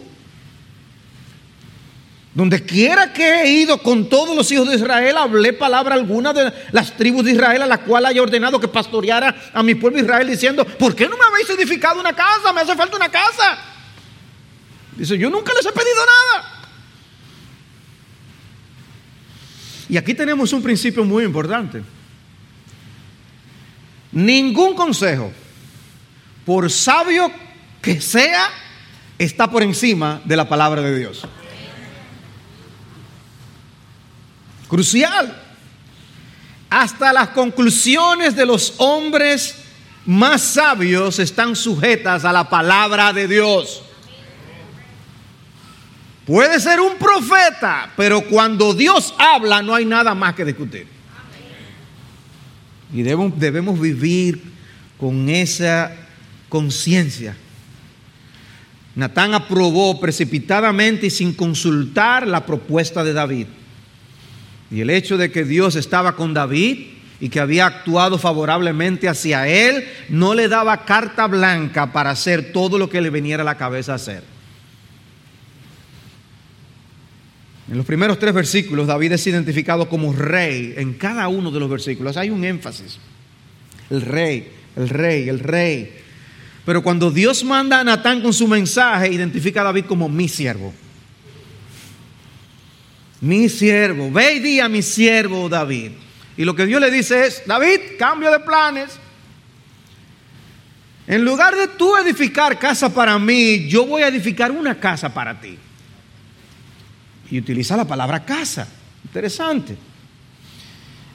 Donde 2.34 2.64
quiera 2.64 3.14
que 3.14 3.42
he 3.42 3.50
ido 3.50 3.82
con 3.82 4.10
todos 4.10 4.36
los 4.36 4.52
hijos 4.52 4.70
de 4.70 4.76
Israel, 4.76 5.18
hablé 5.18 5.54
palabra 5.54 5.96
alguna 5.96 6.34
de 6.34 6.54
las 6.72 6.96
tribus 6.96 7.26
de 7.26 7.32
Israel 7.32 7.64
a 7.64 7.66
la 7.66 7.80
cual 7.80 8.06
haya 8.06 8.22
ordenado 8.22 8.60
que 8.60 8.68
pastoreara 8.68 9.36
a 9.54 9.64
mi 9.64 9.74
pueblo 9.74 10.00
Israel 10.00 10.28
diciendo, 10.28 10.64
¿por 10.64 10.96
qué 10.96 11.08
no 11.10 11.18
me 11.18 11.24
habéis 11.32 11.50
edificado 11.50 12.00
una 12.00 12.14
casa? 12.14 12.54
Me 12.54 12.62
hace 12.62 12.76
falta 12.76 12.96
una 12.96 13.10
casa. 13.10 13.58
Dice, 14.98 15.18
yo 15.18 15.30
nunca 15.30 15.54
les 15.54 15.66
he 15.66 15.72
pedido 15.72 16.06
nada. 16.06 16.58
Y 19.90 19.98
aquí 19.98 20.14
tenemos 20.14 20.52
un 20.54 20.64
principio 20.64 21.06
muy 21.06 21.24
importante. 21.24 21.84
Ningún 24.12 24.76
consejo, 24.76 25.32
por 26.46 26.70
sabio 26.72 27.32
que 27.82 28.02
sea, 28.02 28.50
está 29.20 29.50
por 29.50 29.62
encima 29.62 30.22
de 30.26 30.36
la 30.36 30.50
palabra 30.50 30.82
de 30.82 30.98
Dios. 30.98 31.24
Crucial. 34.68 35.44
Hasta 36.70 37.14
las 37.14 37.30
conclusiones 37.30 38.36
de 38.36 38.46
los 38.46 38.74
hombres 38.78 39.56
más 40.06 40.42
sabios 40.42 41.20
están 41.20 41.56
sujetas 41.56 42.26
a 42.26 42.34
la 42.34 42.50
palabra 42.50 43.14
de 43.14 43.28
Dios. 43.28 43.84
Puede 46.28 46.60
ser 46.60 46.82
un 46.82 46.98
profeta, 46.98 47.90
pero 47.96 48.22
cuando 48.22 48.74
Dios 48.74 49.16
habla 49.18 49.62
no 49.62 49.74
hay 49.74 49.86
nada 49.86 50.14
más 50.14 50.36
que 50.36 50.44
discutir. 50.44 50.86
Y 52.94 53.02
debemos, 53.02 53.80
vivir 53.80 54.42
con 54.98 55.30
esa 55.30 55.96
conciencia. 56.50 57.34
Natán 58.96 59.34
aprobó 59.36 60.02
precipitadamente 60.02 61.08
y 61.08 61.12
sin 61.12 61.34
consultar 61.34 62.28
la 62.28 62.46
propuesta 62.46 63.06
de 63.06 63.14
David. 63.14 63.48
Y 64.70 64.82
el 64.82 64.90
hecho 64.90 65.18
de 65.18 65.32
que 65.32 65.46
Dios 65.46 65.78
estaba 65.78 66.18
con 66.18 66.34
David 66.34 66.88
y 67.22 67.30
que 67.30 67.40
había 67.40 67.68
actuado 67.68 68.18
favorablemente 68.18 69.08
hacia 69.08 69.48
él, 69.48 69.88
no 70.10 70.36
le 70.36 70.50
daba 70.50 70.84
carta 70.84 71.26
blanca 71.28 71.94
para 71.94 72.10
hacer 72.10 72.52
todo 72.52 72.78
lo 72.78 72.90
que 72.90 73.00
le 73.00 73.12
viniera 73.12 73.44
a 73.44 73.46
la 73.46 73.56
cabeza 73.56 73.94
hacer. 73.94 74.37
En 77.70 77.76
los 77.76 77.86
primeros 77.86 78.18
tres 78.18 78.34
versículos, 78.34 78.88
David 78.88 79.14
es 79.14 79.28
identificado 79.28 79.90
como 79.90 80.14
rey. 80.14 80.74
En 80.78 80.94
cada 80.94 81.28
uno 81.28 81.52
de 81.52 81.60
los 81.60 81.70
versículos 81.70 82.16
hay 82.16 82.30
un 82.30 82.46
énfasis. 82.46 82.98
El 83.90 84.02
rey, 84.02 84.50
el 84.76 84.88
rey, 84.88 85.28
el 85.28 85.40
rey. 85.40 85.98
Pero 86.66 86.82
cuando 86.82 87.12
Dios 87.12 87.44
manda 87.44 87.82
a 87.82 87.84
Natán 87.84 88.22
con 88.22 88.34
su 88.34 88.48
mensaje, 88.48 89.12
identifica 89.12 89.62
a 89.62 89.66
David 89.66 89.86
como 89.86 90.08
mi 90.08 90.30
siervo. 90.30 90.74
Mi 93.20 93.50
siervo. 93.50 94.12
Ve 94.12 94.36
y 94.36 94.40
di 94.40 94.60
a 94.62 94.70
mi 94.70 94.82
siervo 94.82 95.50
David. 95.50 95.92
Y 96.38 96.46
lo 96.46 96.56
que 96.56 96.66
Dios 96.66 96.80
le 96.80 96.90
dice 96.90 97.26
es, 97.26 97.44
David, 97.46 97.98
cambio 98.00 98.32
de 98.32 98.40
planes. 98.40 98.92
En 101.06 101.26
lugar 101.26 101.56
de 101.56 101.68
tú 101.68 101.98
edificar 101.98 102.58
casa 102.60 102.94
para 102.94 103.18
mí, 103.20 103.68
yo 103.68 103.86
voy 103.86 104.04
a 104.04 104.08
edificar 104.08 104.52
una 104.52 104.80
casa 104.80 105.14
para 105.14 105.40
ti 105.40 105.58
y 107.30 107.40
utiliza 107.40 107.78
la 107.78 107.86
palabra 107.86 108.26
casa. 108.26 108.68
Interesante. 109.06 109.78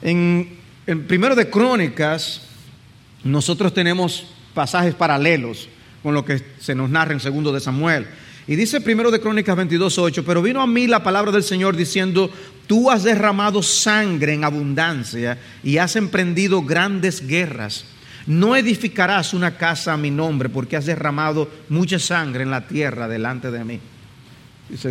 En 0.01 0.57
el 0.85 0.99
primero 1.01 1.35
de 1.35 1.49
Crónicas, 1.49 2.41
nosotros 3.23 3.73
tenemos 3.73 4.25
pasajes 4.53 4.95
paralelos 4.95 5.69
con 6.01 6.13
lo 6.13 6.25
que 6.25 6.43
se 6.59 6.75
nos 6.75 6.89
narra 6.89 7.13
en 7.13 7.19
segundo 7.19 7.53
de 7.53 7.61
Samuel. 7.61 8.07
Y 8.45 8.55
dice 8.55 8.81
primero 8.81 9.09
de 9.09 9.21
Crónicas 9.21 9.57
22.8, 9.57 10.23
pero 10.25 10.41
vino 10.41 10.61
a 10.61 10.67
mí 10.67 10.85
la 10.87 11.01
palabra 11.01 11.31
del 11.31 11.43
Señor 11.43 11.77
diciendo, 11.77 12.29
tú 12.67 12.91
has 12.91 13.03
derramado 13.03 13.63
sangre 13.63 14.33
en 14.33 14.43
abundancia 14.43 15.37
y 15.63 15.77
has 15.77 15.95
emprendido 15.95 16.61
grandes 16.61 17.25
guerras. 17.25 17.85
No 18.27 18.55
edificarás 18.57 19.33
una 19.33 19.57
casa 19.57 19.93
a 19.93 19.97
mi 19.97 20.11
nombre 20.11 20.49
porque 20.49 20.75
has 20.75 20.85
derramado 20.85 21.49
mucha 21.69 21.99
sangre 21.99 22.43
en 22.43 22.51
la 22.51 22.67
tierra 22.67 23.07
delante 23.07 23.49
de 23.49 23.63
mí. 23.63 23.79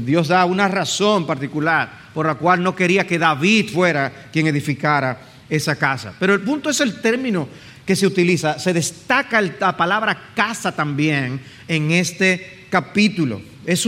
Dios 0.04 0.28
da 0.28 0.44
una 0.44 0.68
razón 0.68 1.26
particular 1.26 2.10
por 2.14 2.26
la 2.26 2.34
cual 2.34 2.62
no 2.62 2.74
quería 2.74 3.06
que 3.06 3.18
David 3.18 3.70
fuera 3.70 4.28
quien 4.32 4.46
edificara 4.46 5.18
esa 5.48 5.76
casa. 5.76 6.14
Pero 6.18 6.34
el 6.34 6.40
punto 6.40 6.70
es 6.70 6.80
el 6.80 7.00
término 7.00 7.48
que 7.84 7.96
se 7.96 8.06
utiliza. 8.06 8.58
Se 8.58 8.72
destaca 8.72 9.40
la 9.40 9.76
palabra 9.76 10.30
casa 10.34 10.72
también 10.72 11.40
en 11.68 11.90
este 11.90 12.66
capítulo. 12.70 13.40
Es 13.66 13.84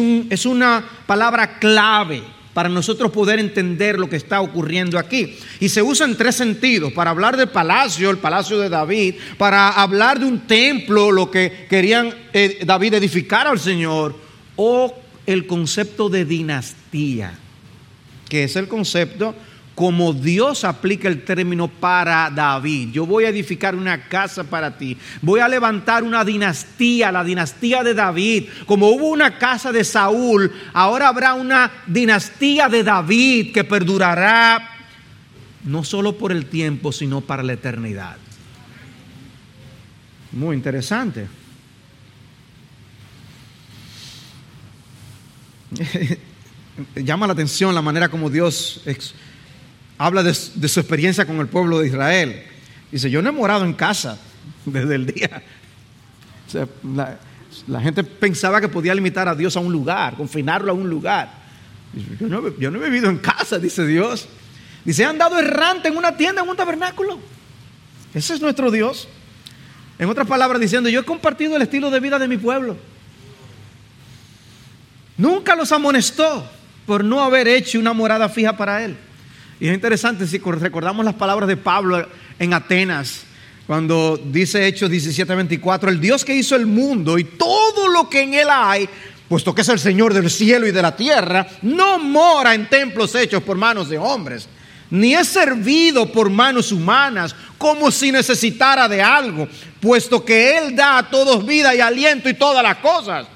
una 0.46 0.84
palabra 1.06 1.58
clave 1.58 2.22
para 2.54 2.68
nosotros 2.68 3.10
poder 3.10 3.40
entender 3.40 3.98
lo 3.98 4.08
que 4.08 4.16
está 4.16 4.40
ocurriendo 4.40 4.98
aquí. 4.98 5.36
Y 5.60 5.68
se 5.68 5.82
usa 5.82 6.06
en 6.06 6.16
tres 6.16 6.36
sentidos, 6.36 6.92
para 6.92 7.10
hablar 7.10 7.36
del 7.36 7.48
palacio, 7.48 8.10
el 8.10 8.18
palacio 8.18 8.58
de 8.58 8.68
David, 8.68 9.16
para 9.36 9.70
hablar 9.70 10.20
de 10.20 10.26
un 10.26 10.46
templo, 10.46 11.10
lo 11.10 11.30
que 11.30 11.66
querían 11.68 12.14
eh, 12.32 12.60
David 12.64 12.94
edificar 12.94 13.48
al 13.48 13.58
Señor, 13.58 14.16
o 14.56 15.03
el 15.26 15.46
concepto 15.46 16.08
de 16.08 16.24
dinastía, 16.24 17.34
que 18.28 18.44
es 18.44 18.56
el 18.56 18.68
concepto 18.68 19.34
como 19.74 20.12
Dios 20.12 20.64
aplica 20.64 21.08
el 21.08 21.24
término 21.24 21.66
para 21.66 22.30
David. 22.30 22.90
Yo 22.92 23.06
voy 23.06 23.24
a 23.24 23.30
edificar 23.30 23.74
una 23.74 24.08
casa 24.08 24.44
para 24.44 24.78
ti. 24.78 24.96
Voy 25.20 25.40
a 25.40 25.48
levantar 25.48 26.04
una 26.04 26.24
dinastía, 26.24 27.10
la 27.10 27.24
dinastía 27.24 27.82
de 27.82 27.92
David. 27.92 28.44
Como 28.66 28.88
hubo 28.90 29.08
una 29.08 29.36
casa 29.36 29.72
de 29.72 29.82
Saúl, 29.82 30.52
ahora 30.72 31.08
habrá 31.08 31.34
una 31.34 31.70
dinastía 31.86 32.68
de 32.68 32.84
David 32.84 33.52
que 33.52 33.64
perdurará 33.64 34.70
no 35.64 35.82
solo 35.82 36.16
por 36.16 36.30
el 36.30 36.46
tiempo, 36.46 36.92
sino 36.92 37.20
para 37.20 37.42
la 37.42 37.54
eternidad. 37.54 38.16
Muy 40.32 40.56
interesante. 40.56 41.26
llama 46.96 47.26
la 47.26 47.32
atención 47.32 47.74
la 47.74 47.82
manera 47.82 48.08
como 48.08 48.30
Dios 48.30 48.82
habla 49.98 50.22
de, 50.22 50.34
su 50.34 50.80
experiencia 50.80 51.26
con 51.26 51.38
el 51.40 51.46
pueblo 51.46 51.78
de 51.78 51.88
Israel. 51.88 52.42
Dice, 52.90 53.10
yo 53.10 53.22
no 53.22 53.28
he 53.28 53.32
morado 53.32 53.64
en 53.64 53.72
casa 53.74 54.18
desde 54.64 54.94
el 54.94 55.06
día. 55.06 55.42
la, 57.66 57.80
gente 57.80 58.04
pensaba 58.04 58.60
que 58.60 58.68
podía 58.68 58.94
limitar 58.94 59.28
a 59.28 59.34
Dios 59.34 59.56
a 59.56 59.60
un 59.60 59.72
lugar, 59.72 60.16
confinarlo 60.16 60.72
a 60.72 60.74
un 60.74 60.88
lugar. 60.88 61.44
Yo 62.20 62.28
no, 62.28 62.58
yo 62.58 62.70
no 62.70 62.78
he 62.82 62.90
vivido 62.90 63.08
en 63.08 63.18
casa, 63.18 63.58
dice 63.58 63.86
Dios. 63.86 64.28
Dice, 64.84 65.02
he 65.02 65.06
andado 65.06 65.38
errante 65.38 65.88
en 65.88 65.96
una 65.96 66.16
tienda, 66.16 66.42
en 66.42 66.48
un 66.48 66.56
tabernáculo. 66.56 67.18
Ese 68.12 68.34
es 68.34 68.40
nuestro 68.40 68.70
Dios. 68.70 69.08
En 69.98 70.08
otras 70.08 70.26
palabras, 70.26 70.60
diciendo, 70.60 70.88
yo 70.88 71.00
he 71.00 71.04
compartido 71.04 71.56
el 71.56 71.62
estilo 71.62 71.90
de 71.90 72.00
vida 72.00 72.18
de 72.18 72.28
mi 72.28 72.36
pueblo. 72.36 72.76
Nunca 75.16 75.54
los 75.54 75.70
amonestó 75.72 76.44
por 76.86 77.04
no 77.04 77.22
haber 77.22 77.48
hecho 77.48 77.78
una 77.78 77.92
morada 77.92 78.28
fija 78.28 78.56
para 78.56 78.84
él. 78.84 78.96
Y 79.60 79.68
es 79.68 79.74
interesante 79.74 80.26
si 80.26 80.38
recordamos 80.38 81.04
las 81.04 81.14
palabras 81.14 81.48
de 81.48 81.56
Pablo 81.56 82.06
en 82.38 82.52
Atenas, 82.52 83.22
cuando 83.66 84.20
dice 84.22 84.66
Hechos 84.66 84.90
17:24, 84.90 85.88
el 85.88 86.00
Dios 86.00 86.24
que 86.24 86.34
hizo 86.34 86.56
el 86.56 86.66
mundo 86.66 87.18
y 87.18 87.24
todo 87.24 87.88
lo 87.88 88.10
que 88.10 88.22
en 88.22 88.34
él 88.34 88.48
hay, 88.50 88.88
puesto 89.28 89.54
que 89.54 89.62
es 89.62 89.68
el 89.68 89.78
Señor 89.78 90.12
del 90.12 90.28
cielo 90.28 90.66
y 90.66 90.72
de 90.72 90.82
la 90.82 90.94
tierra, 90.94 91.46
no 91.62 91.98
mora 91.98 92.54
en 92.54 92.68
templos 92.68 93.14
hechos 93.14 93.42
por 93.42 93.56
manos 93.56 93.88
de 93.88 93.96
hombres, 93.96 94.48
ni 94.90 95.14
es 95.14 95.28
servido 95.28 96.12
por 96.12 96.28
manos 96.28 96.72
humanas, 96.72 97.34
como 97.56 97.90
si 97.90 98.12
necesitara 98.12 98.86
de 98.86 99.00
algo, 99.00 99.48
puesto 99.80 100.24
que 100.24 100.58
Él 100.58 100.76
da 100.76 100.98
a 100.98 101.08
todos 101.08 101.46
vida 101.46 101.74
y 101.74 101.80
aliento 101.80 102.28
y 102.28 102.34
todas 102.34 102.62
las 102.62 102.76
cosas. 102.78 103.26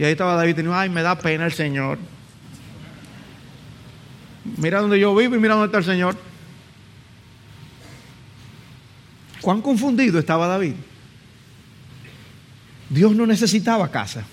Y 0.00 0.04
ahí 0.04 0.12
estaba 0.12 0.34
David 0.34 0.56
diciendo, 0.56 0.74
ay, 0.74 0.88
me 0.88 1.02
da 1.02 1.14
pena 1.14 1.44
el 1.44 1.52
Señor. 1.52 1.98
Mira 4.56 4.80
donde 4.80 4.98
yo 4.98 5.14
vivo 5.14 5.36
y 5.36 5.38
mira 5.38 5.52
dónde 5.52 5.66
está 5.66 5.76
el 5.76 5.84
Señor. 5.84 6.16
¿Cuán 9.42 9.60
confundido 9.60 10.18
estaba 10.18 10.46
David? 10.46 10.72
Dios 12.88 13.14
no 13.14 13.26
necesitaba 13.26 13.90
casa. 13.90 14.24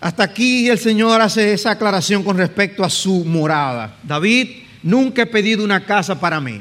Hasta 0.00 0.22
aquí 0.22 0.70
el 0.70 0.78
Señor 0.78 1.20
hace 1.20 1.52
esa 1.52 1.72
aclaración 1.72 2.22
con 2.22 2.38
respecto 2.38 2.82
a 2.82 2.88
su 2.88 3.22
morada. 3.26 3.98
David, 4.02 4.62
nunca 4.82 5.20
he 5.20 5.26
pedido 5.26 5.62
una 5.62 5.84
casa 5.84 6.18
para 6.18 6.40
mí. 6.40 6.58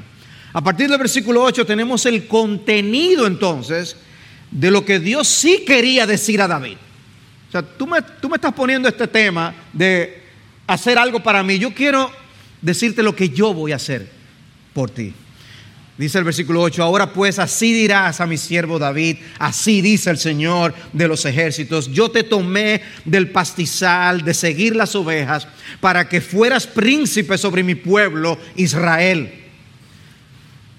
A 0.52 0.62
partir 0.62 0.90
del 0.90 1.00
versículo 1.00 1.42
8 1.42 1.66
tenemos 1.66 2.06
el 2.06 2.28
contenido 2.28 3.28
entonces 3.28 3.96
de 4.54 4.72
lo 4.72 4.86
que 4.86 5.00
Dios 5.00 5.28
sí 5.28 5.64
quería 5.66 6.06
decir 6.06 6.42
a 6.42 6.48
David. 6.48 6.78
O 7.50 7.52
sea, 7.52 7.62
tú 7.62 7.88
me, 7.88 8.02
tú 8.02 8.30
me 8.30 8.36
estás 8.36 8.54
poniendo 8.54 8.88
este 8.88 9.08
tema 9.08 9.54
de 9.74 10.24
hacer 10.68 10.98
algo 10.98 11.22
para 11.22 11.44
mí. 11.44 11.60
Yo 11.60 11.74
quiero 11.74 12.12
decirte 12.62 13.04
lo 13.04 13.16
que 13.16 13.30
yo 13.30 13.54
voy 13.54 13.72
a 13.72 13.78
hacer 13.78 14.08
por 14.74 14.90
ti. 14.90 15.14
Dice 15.98 16.18
el 16.18 16.24
versículo 16.24 16.62
8, 16.62 16.82
ahora 16.82 17.14
pues 17.14 17.38
así 17.38 17.72
dirás 17.72 18.20
a 18.20 18.26
mi 18.26 18.38
siervo 18.38 18.80
David, 18.80 19.18
así 19.38 19.80
dice 19.82 20.10
el 20.10 20.18
Señor 20.18 20.74
de 20.92 21.08
los 21.08 21.24
ejércitos, 21.26 21.92
yo 21.92 22.10
te 22.10 22.24
tomé 22.24 22.82
del 23.06 23.30
pastizal 23.30 24.24
de 24.24 24.34
seguir 24.34 24.76
las 24.76 24.96
ovejas 24.96 25.48
para 25.80 26.10
que 26.10 26.20
fueras 26.20 26.66
príncipe 26.66 27.38
sobre 27.38 27.62
mi 27.62 27.76
pueblo 27.76 28.40
Israel. 28.56 29.43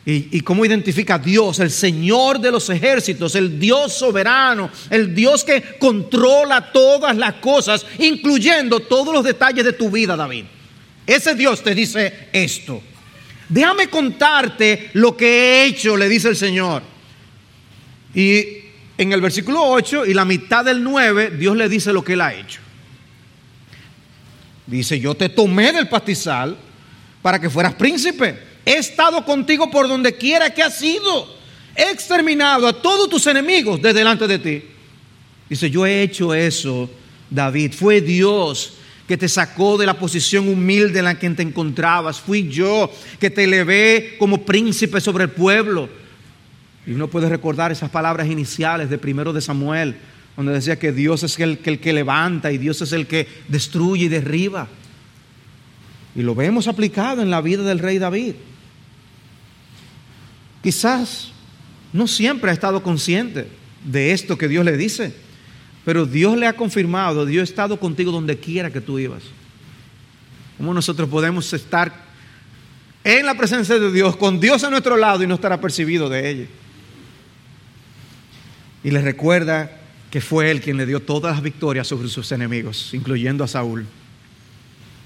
Y, 0.07 0.41
cómo 0.43 0.67
identifica 0.67 1.15
a 1.15 1.19
Dios, 1.19 1.61
el 1.61 1.71
Señor 1.71 2.39
de 2.39 2.51
los 2.51 2.69
ejércitos, 2.69 3.35
el 3.37 3.59
Dios 3.59 3.95
soberano, 3.95 4.71
el 4.91 5.15
Dios 5.15 5.45
que 5.45 5.79
controla 5.79 6.73
todas 6.73 7.17
las 7.17 7.35
cosas, 7.35 7.87
incluyendo 7.99 8.81
todos 8.81 9.15
los 9.15 9.25
detalles 9.25 9.65
de 9.65 9.73
tu 9.73 9.91
vida, 9.91 10.15
David. 10.15 10.45
Ese 11.07 11.35
Dios 11.35 11.63
te 11.63 11.75
dice 11.75 12.29
esto. 12.33 12.83
Déjame 13.49 13.89
contarte 13.89 14.91
lo 14.93 15.17
que 15.17 15.27
he 15.27 15.65
hecho, 15.67 15.97
le 15.97 16.07
dice 16.07 16.29
el 16.29 16.37
Señor. 16.37 16.83
Y 18.15 18.45
en 18.99 19.11
el 19.11 19.23
versículo 19.23 19.63
8 19.63 20.05
y 20.05 20.13
la 20.13 20.27
mitad 20.27 20.67
del 20.67 20.85
9, 20.85 21.31
Dios 21.31 21.57
le 21.57 21.67
dice 21.69 21.95
lo 21.95 22.05
que 22.05 22.13
él 22.13 22.21
ha 22.21 22.35
hecho. 22.35 22.61
Dice, 24.67 25.01
yo 25.01 25.15
te 25.15 25.31
tomé 25.31 25.73
del 25.73 25.89
pastizal 25.89 26.57
para 27.23 27.41
que 27.41 27.49
fueras 27.49 27.75
príncipe. 27.75 28.54
He 28.65 28.79
estado 28.79 29.25
contigo 29.25 29.71
por 29.71 29.89
donde 29.89 30.15
quiera 30.15 30.53
que 30.53 30.63
has 30.63 30.81
ido. 30.83 31.35
He 31.77 31.91
exterminado 31.91 32.67
a 32.67 32.73
todos 32.73 33.09
tus 33.09 33.27
enemigos 33.27 33.81
de 33.83 33.93
delante 33.93 34.27
de 34.27 34.39
ti. 34.39 34.63
Dice, 35.49 35.71
yo 35.71 35.85
he 35.85 36.03
hecho 36.03 36.33
eso, 36.33 36.89
David. 37.29 37.73
Fue 37.73 38.01
Dios 38.01 38.75
que 39.07 39.19
te 39.19 39.29
sacó 39.29 39.77
de 39.77 39.87
la 39.87 39.99
posición 39.99 40.49
humilde 40.49 41.01
en 41.01 41.05
la 41.05 41.19
que 41.19 41.29
te 41.31 41.43
encontrabas. 41.43 42.21
Fui 42.21 42.49
yo 42.49 42.91
que 43.21 43.31
te 43.31 43.45
elevé 43.45 44.17
como 44.19 44.45
príncipe 44.45 45.01
sobre 45.01 45.25
el 45.25 45.31
pueblo. 45.31 45.89
Y 46.87 46.93
uno 46.93 47.09
puede 47.09 47.29
recordar 47.29 47.73
esas 47.73 47.91
palabras 47.91 48.29
iniciales 48.29 48.89
de 48.89 48.99
primero 48.99 49.33
de 49.33 49.41
Samuel, 49.41 49.97
donde 50.37 50.53
decía 50.53 50.79
que 50.79 50.93
Dios 50.93 51.23
es 51.23 51.39
el 51.39 51.59
que 51.59 51.93
levanta 51.93 52.51
y 52.51 52.59
Dios 52.59 52.81
es 52.83 52.93
el 52.93 53.07
que 53.07 53.29
destruye 53.49 54.07
y 54.07 54.09
derriba. 54.09 54.69
Y 56.17 56.23
lo 56.23 56.35
vemos 56.35 56.69
aplicado 56.69 57.23
en 57.23 57.31
la 57.31 57.41
vida 57.41 57.63
del 57.63 57.79
rey 57.79 57.99
David. 57.99 58.35
Quizás 60.65 61.29
no 61.93 62.09
siempre 62.09 62.51
ha 62.51 62.55
estado 62.55 62.83
consciente 62.83 63.49
de 63.85 64.13
esto 64.13 64.39
que 64.39 64.49
Dios 64.49 64.65
le 64.65 64.79
dice. 64.79 65.15
Pero 65.85 66.07
Dios 66.07 66.39
le 66.39 66.47
ha 66.47 66.55
confirmado, 66.55 67.27
Dios 67.27 67.43
ha 67.43 67.53
estado 67.53 67.79
contigo 67.79 68.11
donde 68.11 68.39
quiera 68.39 68.73
que 68.73 68.81
tú 68.81 68.99
ibas. 68.99 69.23
¿Cómo 70.57 70.73
nosotros 70.73 71.07
podemos 71.11 71.53
estar 71.53 71.93
en 73.05 73.27
la 73.27 73.35
presencia 73.35 73.79
de 73.79 73.93
Dios, 73.93 74.17
con 74.17 74.41
Dios 74.41 74.65
a 74.65 74.71
nuestro 74.71 74.97
lado 74.97 75.23
y 75.23 75.27
no 75.27 75.35
estar 75.35 75.53
apercibido 75.53 76.09
de 76.09 76.31
ella? 76.31 76.47
Y 78.83 78.91
le 78.91 79.03
recuerda 79.03 79.71
que 80.11 80.23
fue 80.23 80.51
Él 80.51 80.63
quien 80.63 80.79
le 80.79 80.87
dio 80.87 81.01
todas 81.01 81.35
las 81.35 81.43
victorias 81.43 81.87
sobre 81.87 82.09
sus 82.09 82.33
enemigos, 82.33 82.95
incluyendo 82.95 83.45
a 83.45 83.49
Saúl. 83.49 83.85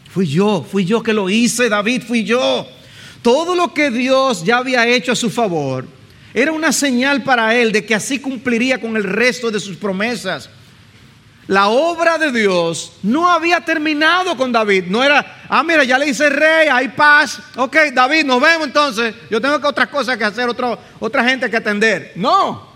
Fui 0.08 0.28
yo, 0.28 0.62
fui 0.62 0.84
yo 0.84 1.02
que 1.02 1.12
lo 1.12 1.28
hice, 1.28 1.68
David, 1.68 2.04
fui 2.06 2.22
yo. 2.22 2.68
Todo 3.22 3.54
lo 3.54 3.74
que 3.74 3.90
Dios 3.90 4.44
ya 4.44 4.58
había 4.58 4.86
hecho 4.86 5.12
a 5.12 5.16
su 5.16 5.30
favor 5.30 5.86
era 6.34 6.52
una 6.52 6.72
señal 6.72 7.22
para 7.22 7.54
él 7.54 7.72
de 7.72 7.84
que 7.84 7.94
así 7.94 8.18
cumpliría 8.20 8.80
con 8.80 8.96
el 8.96 9.04
resto 9.04 9.50
de 9.50 9.60
sus 9.60 9.76
promesas 9.76 10.50
la 11.48 11.68
obra 11.68 12.18
de 12.18 12.30
Dios 12.30 12.92
no 13.02 13.26
había 13.26 13.62
terminado 13.62 14.36
con 14.36 14.52
David. 14.52 14.84
No 14.88 15.02
era, 15.02 15.44
ah, 15.48 15.64
mira, 15.64 15.82
ya 15.82 15.98
le 15.98 16.06
hice 16.06 16.28
rey, 16.28 16.68
hay 16.70 16.88
paz. 16.88 17.40
Ok, 17.56 17.74
David, 17.94 18.26
nos 18.26 18.38
vemos 18.38 18.66
entonces. 18.66 19.14
Yo 19.30 19.40
tengo 19.40 19.56
otras 19.66 19.88
cosas 19.88 20.18
que 20.18 20.24
hacer, 20.24 20.46
otra 21.00 21.24
gente 21.24 21.48
que 21.48 21.56
atender. 21.56 22.12
No. 22.16 22.68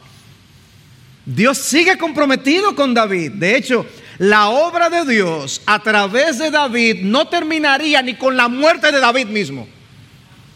Dios 1.27 1.59
sigue 1.59 1.99
comprometido 1.99 2.75
con 2.75 2.95
David. 2.95 3.33
De 3.33 3.57
hecho, 3.57 3.85
la 4.17 4.49
obra 4.49 4.89
de 4.89 5.05
Dios 5.05 5.61
a 5.67 5.79
través 5.81 6.39
de 6.39 6.51
David 6.51 7.03
no 7.03 7.29
terminaría 7.29 8.01
ni 8.01 8.15
con 8.15 8.39
la 8.39 8.49
muerte 8.49 8.91
de 8.91 9.01
David 9.01 9.27
mismo. 9.27 9.69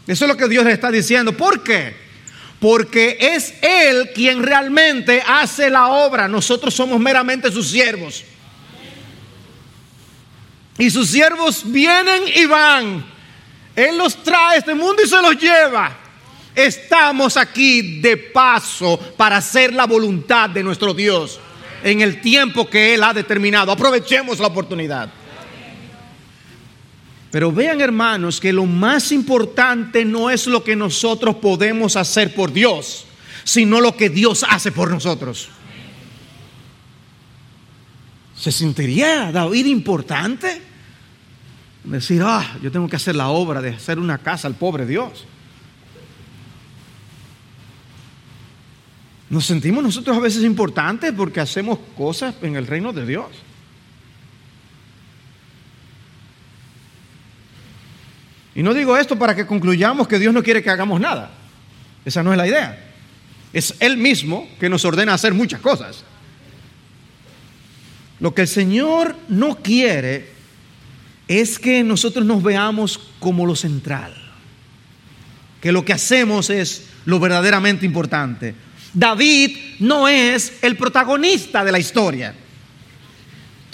Eso 0.07 0.25
es 0.25 0.29
lo 0.29 0.37
que 0.37 0.47
Dios 0.47 0.65
le 0.65 0.71
está 0.71 0.89
diciendo. 0.89 1.35
¿Por 1.35 1.63
qué? 1.63 2.07
porque 2.59 3.17
es 3.19 3.53
Él 3.61 4.11
quien 4.13 4.41
realmente 4.41 5.21
hace 5.25 5.69
la 5.69 5.89
obra. 5.89 6.27
Nosotros 6.27 6.73
somos 6.73 6.99
meramente 6.99 7.51
sus 7.51 7.67
siervos. 7.67 8.23
Y 10.77 10.89
sus 10.89 11.09
siervos 11.09 11.63
vienen 11.65 12.23
y 12.35 12.45
van. 12.45 13.05
Él 13.75 13.97
los 13.97 14.23
trae 14.23 14.55
a 14.55 14.57
este 14.57 14.73
mundo 14.73 15.01
y 15.03 15.07
se 15.07 15.21
los 15.21 15.37
lleva. 15.37 15.95
Estamos 16.55 17.37
aquí 17.37 17.99
de 18.01 18.17
paso 18.17 18.97
para 19.15 19.37
hacer 19.37 19.73
la 19.73 19.85
voluntad 19.85 20.49
de 20.49 20.63
nuestro 20.63 20.93
Dios 20.93 21.39
en 21.83 22.01
el 22.01 22.19
tiempo 22.21 22.67
que 22.67 22.95
Él 22.95 23.03
ha 23.03 23.13
determinado. 23.13 23.71
Aprovechemos 23.71 24.39
la 24.39 24.47
oportunidad. 24.47 25.11
Pero 27.31 27.51
vean 27.51 27.81
hermanos 27.81 28.39
que 28.39 28.53
lo 28.53 28.65
más 28.65 29.11
importante 29.11 30.05
no 30.05 30.29
es 30.29 30.47
lo 30.47 30.63
que 30.63 30.75
nosotros 30.75 31.35
podemos 31.35 31.95
hacer 31.95 32.33
por 32.33 32.53
Dios, 32.53 33.05
sino 33.43 33.81
lo 33.81 33.95
que 33.97 34.09
Dios 34.09 34.45
hace 34.47 34.71
por 34.71 34.89
nosotros. 34.89 35.49
¿Se 38.35 38.51
sentiría 38.51 39.31
David 39.31 39.65
importante? 39.65 40.61
Decir, 41.83 42.21
ah, 42.23 42.57
yo 42.61 42.71
tengo 42.71 42.87
que 42.87 42.95
hacer 42.95 43.15
la 43.15 43.29
obra 43.29 43.61
de 43.61 43.69
hacer 43.69 43.97
una 43.97 44.17
casa 44.17 44.47
al 44.47 44.55
pobre 44.55 44.85
Dios. 44.85 45.25
Nos 49.29 49.45
sentimos 49.45 49.83
nosotros 49.83 50.15
a 50.15 50.21
veces 50.21 50.43
importantes 50.43 51.11
porque 51.11 51.41
hacemos 51.41 51.79
cosas 51.97 52.35
en 52.41 52.55
el 52.55 52.67
reino 52.67 52.93
de 52.93 53.05
Dios. 53.05 53.27
Y 58.57 58.63
no 58.63 58.73
digo 58.73 58.97
esto 58.97 59.19
para 59.19 59.35
que 59.35 59.45
concluyamos 59.45 60.07
que 60.07 60.17
Dios 60.17 60.33
no 60.33 60.41
quiere 60.41 60.63
que 60.63 60.71
hagamos 60.71 60.99
nada. 60.99 61.29
Esa 62.03 62.23
no 62.23 62.31
es 62.31 62.37
la 62.39 62.47
idea. 62.47 62.91
Es 63.53 63.75
Él 63.79 63.97
mismo 63.97 64.49
que 64.59 64.67
nos 64.67 64.83
ordena 64.83 65.13
hacer 65.13 65.35
muchas 65.35 65.61
cosas. 65.61 66.03
Lo 68.19 68.33
que 68.33 68.41
el 68.41 68.47
Señor 68.47 69.15
no 69.29 69.57
quiere 69.57 70.31
es 71.27 71.59
que 71.59 71.83
nosotros 71.83 72.25
nos 72.25 72.41
veamos 72.41 72.99
como 73.19 73.45
lo 73.45 73.55
central. 73.55 74.15
Que 75.61 75.71
lo 75.71 75.85
que 75.85 75.93
hacemos 75.93 76.49
es 76.49 76.87
lo 77.05 77.19
verdaderamente 77.19 77.85
importante. 77.85 78.55
David 78.91 79.55
no 79.81 80.07
es 80.07 80.53
el 80.63 80.75
protagonista 80.77 81.63
de 81.63 81.71
la 81.71 81.77
historia. 81.77 82.33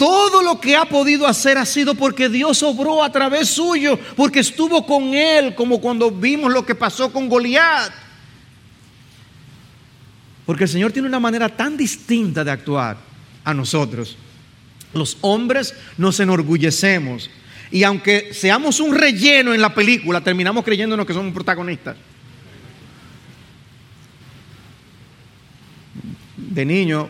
Todo 0.04 0.42
lo 0.42 0.60
que 0.60 0.76
ha 0.76 0.84
podido 0.84 1.26
hacer 1.26 1.56
ha 1.56 1.64
sido 1.64 1.94
porque 1.94 2.28
Dios 2.28 2.62
obró 2.62 3.02
a 3.02 3.10
través 3.10 3.48
suyo, 3.48 3.98
porque 4.16 4.40
estuvo 4.40 4.84
con 4.84 5.14
él, 5.14 5.54
como 5.54 5.80
cuando 5.80 6.10
vimos 6.10 6.52
lo 6.52 6.66
que 6.66 6.74
pasó 6.74 7.10
con 7.10 7.26
Goliat. 7.26 7.90
Porque 10.44 10.64
el 10.64 10.68
Señor 10.68 10.92
tiene 10.92 11.08
una 11.08 11.20
manera 11.20 11.48
tan 11.48 11.78
distinta 11.78 12.44
de 12.44 12.50
actuar 12.50 12.98
a 13.44 13.54
nosotros. 13.54 14.18
Los 14.92 15.16
hombres 15.22 15.74
nos 15.96 16.20
enorgullecemos 16.20 17.30
y 17.70 17.82
aunque 17.82 18.34
seamos 18.34 18.80
un 18.80 18.94
relleno 18.94 19.54
en 19.54 19.62
la 19.62 19.74
película, 19.74 20.20
terminamos 20.20 20.66
creyéndonos 20.66 21.06
que 21.06 21.14
somos 21.14 21.32
protagonistas. 21.32 21.96
De 26.36 26.66
niño, 26.66 27.08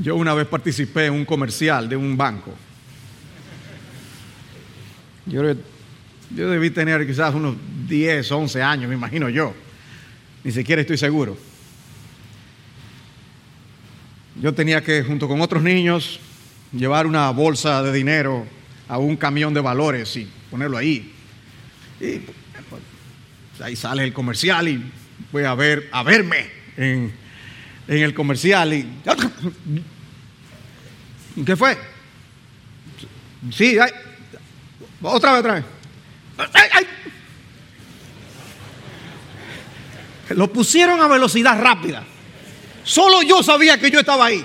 yo 0.00 0.16
una 0.16 0.34
vez 0.34 0.46
participé 0.46 1.06
en 1.06 1.14
un 1.14 1.24
comercial 1.24 1.88
de 1.88 1.96
un 1.96 2.16
banco. 2.16 2.54
Yo, 5.26 5.42
debí 6.30 6.70
tener 6.70 7.06
quizás 7.06 7.34
unos 7.34 7.56
10, 7.86 8.32
11 8.32 8.62
años, 8.62 8.88
me 8.88 8.94
imagino 8.94 9.28
yo. 9.28 9.54
Ni 10.42 10.52
siquiera 10.52 10.80
estoy 10.80 10.96
seguro. 10.96 11.36
Yo 14.40 14.54
tenía 14.54 14.82
que, 14.82 15.02
junto 15.02 15.28
con 15.28 15.40
otros 15.42 15.62
niños, 15.62 16.18
llevar 16.72 17.06
una 17.06 17.30
bolsa 17.30 17.82
de 17.82 17.92
dinero 17.92 18.46
a 18.88 18.96
un 18.96 19.16
camión 19.16 19.52
de 19.52 19.60
valores 19.60 20.16
y 20.16 20.26
ponerlo 20.50 20.78
ahí. 20.78 21.12
Y 22.00 22.20
pues, 22.70 22.82
ahí 23.60 23.76
sale 23.76 24.02
el 24.04 24.14
comercial 24.14 24.66
y 24.66 24.82
voy 25.30 25.44
a 25.44 25.54
ver, 25.54 25.88
a 25.92 26.02
verme 26.02 26.46
en, 26.78 27.12
el 27.98 28.14
comercial 28.14 28.72
y 28.72 28.86
¿qué 31.44 31.56
fue? 31.56 31.76
Sí, 33.52 33.76
otra 35.02 35.32
vez, 35.32 35.40
otra 35.40 35.54
vez. 35.54 35.64
Lo 40.30 40.52
pusieron 40.52 41.00
a 41.00 41.08
velocidad 41.08 41.60
rápida. 41.60 42.04
Solo 42.84 43.22
yo 43.22 43.42
sabía 43.42 43.78
que 43.78 43.90
yo 43.90 44.00
estaba 44.00 44.26
ahí. 44.26 44.44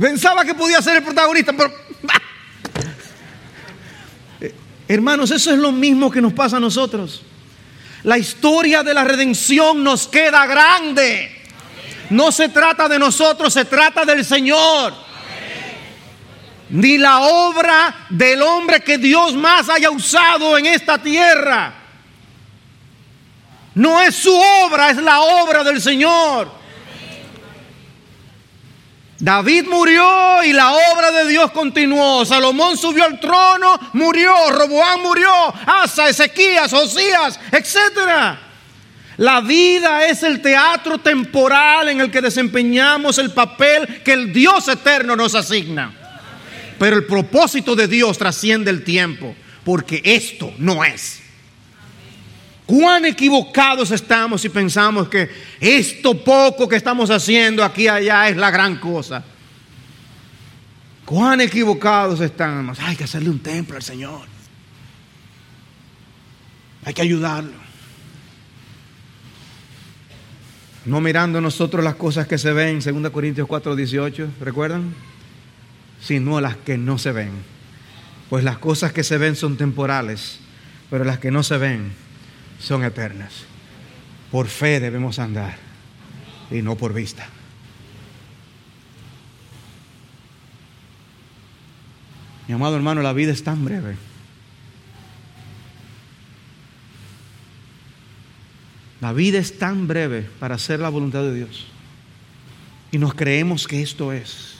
Pensaba 0.00 0.44
que 0.44 0.54
podía 0.54 0.80
ser 0.82 0.98
el 0.98 1.02
protagonista, 1.02 1.52
pero... 1.52 1.72
Eh, 4.40 4.54
hermanos, 4.86 5.30
eso 5.30 5.50
es 5.50 5.58
lo 5.58 5.72
mismo 5.72 6.10
que 6.10 6.20
nos 6.20 6.32
pasa 6.32 6.58
a 6.58 6.60
nosotros. 6.60 7.22
La 8.06 8.16
historia 8.16 8.84
de 8.84 8.94
la 8.94 9.02
redención 9.02 9.82
nos 9.82 10.06
queda 10.06 10.46
grande. 10.46 11.42
No 12.10 12.30
se 12.30 12.50
trata 12.50 12.88
de 12.88 13.00
nosotros, 13.00 13.52
se 13.52 13.64
trata 13.64 14.04
del 14.04 14.24
Señor. 14.24 14.94
Ni 16.70 16.98
la 16.98 17.22
obra 17.22 18.06
del 18.08 18.42
hombre 18.42 18.80
que 18.80 18.98
Dios 18.98 19.34
más 19.34 19.68
haya 19.68 19.90
usado 19.90 20.56
en 20.56 20.66
esta 20.66 20.98
tierra. 20.98 21.74
No 23.74 24.00
es 24.00 24.14
su 24.14 24.32
obra, 24.64 24.90
es 24.90 24.98
la 24.98 25.22
obra 25.22 25.64
del 25.64 25.82
Señor. 25.82 26.48
David 29.18 29.64
murió 29.68 30.44
y 30.44 30.52
la 30.52 30.72
obra 30.72 31.10
de 31.10 31.28
Dios 31.28 31.50
continuó. 31.52 32.24
Salomón 32.24 32.76
subió 32.76 33.04
al 33.04 33.18
trono, 33.18 33.78
murió. 33.94 34.32
Roboán 34.50 35.02
murió. 35.02 35.30
Asa, 35.66 36.08
Ezequías, 36.08 36.70
Josías, 36.70 37.40
etc. 37.50 38.38
La 39.16 39.40
vida 39.40 40.06
es 40.06 40.22
el 40.22 40.42
teatro 40.42 40.98
temporal 40.98 41.88
en 41.88 42.00
el 42.00 42.10
que 42.10 42.20
desempeñamos 42.20 43.16
el 43.18 43.32
papel 43.32 44.02
que 44.04 44.12
el 44.12 44.32
Dios 44.32 44.68
eterno 44.68 45.16
nos 45.16 45.34
asigna. 45.34 45.92
Pero 46.78 46.96
el 46.96 47.06
propósito 47.06 47.74
de 47.74 47.88
Dios 47.88 48.18
trasciende 48.18 48.70
el 48.70 48.84
tiempo, 48.84 49.34
porque 49.64 50.02
esto 50.04 50.52
no 50.58 50.84
es. 50.84 51.22
Cuán 52.66 53.04
equivocados 53.04 53.92
estamos 53.92 54.40
si 54.40 54.48
pensamos 54.48 55.08
que 55.08 55.30
esto 55.60 56.22
poco 56.22 56.68
que 56.68 56.74
estamos 56.74 57.10
haciendo 57.10 57.64
aquí 57.64 57.84
y 57.84 57.88
allá 57.88 58.28
es 58.28 58.36
la 58.36 58.50
gran 58.50 58.78
cosa. 58.78 59.24
Cuán 61.04 61.40
equivocados 61.40 62.20
estamos. 62.20 62.80
Hay 62.80 62.96
que 62.96 63.04
hacerle 63.04 63.30
un 63.30 63.38
templo 63.38 63.76
al 63.76 63.84
Señor. 63.84 64.26
Hay 66.84 66.92
que 66.92 67.02
ayudarlo. 67.02 67.66
No 70.84 71.00
mirando 71.00 71.40
nosotros 71.40 71.84
las 71.84 71.94
cosas 71.94 72.26
que 72.26 72.36
se 72.38 72.52
ven, 72.52 72.80
2 72.80 73.10
Corintios 73.10 73.46
4, 73.46 73.76
18, 73.76 74.28
¿recuerdan? 74.40 74.92
Sino 76.00 76.40
las 76.40 76.56
que 76.56 76.78
no 76.78 76.98
se 76.98 77.12
ven. 77.12 77.30
Pues 78.28 78.42
las 78.42 78.58
cosas 78.58 78.92
que 78.92 79.04
se 79.04 79.18
ven 79.18 79.36
son 79.36 79.56
temporales, 79.56 80.40
pero 80.90 81.04
las 81.04 81.20
que 81.20 81.30
no 81.30 81.44
se 81.44 81.58
ven 81.58 82.05
son 82.58 82.84
eternas. 82.84 83.44
Por 84.30 84.48
fe 84.48 84.80
debemos 84.80 85.18
andar 85.18 85.56
y 86.50 86.62
no 86.62 86.76
por 86.76 86.92
vista. 86.92 87.28
Mi 92.48 92.54
amado 92.54 92.76
hermano, 92.76 93.02
la 93.02 93.12
vida 93.12 93.32
es 93.32 93.42
tan 93.42 93.64
breve. 93.64 93.96
La 99.00 99.12
vida 99.12 99.38
es 99.38 99.58
tan 99.58 99.86
breve 99.86 100.22
para 100.40 100.54
hacer 100.54 100.80
la 100.80 100.88
voluntad 100.88 101.22
de 101.22 101.34
Dios. 101.34 101.66
Y 102.92 102.98
nos 102.98 103.14
creemos 103.14 103.66
que 103.66 103.82
esto 103.82 104.12
es. 104.12 104.54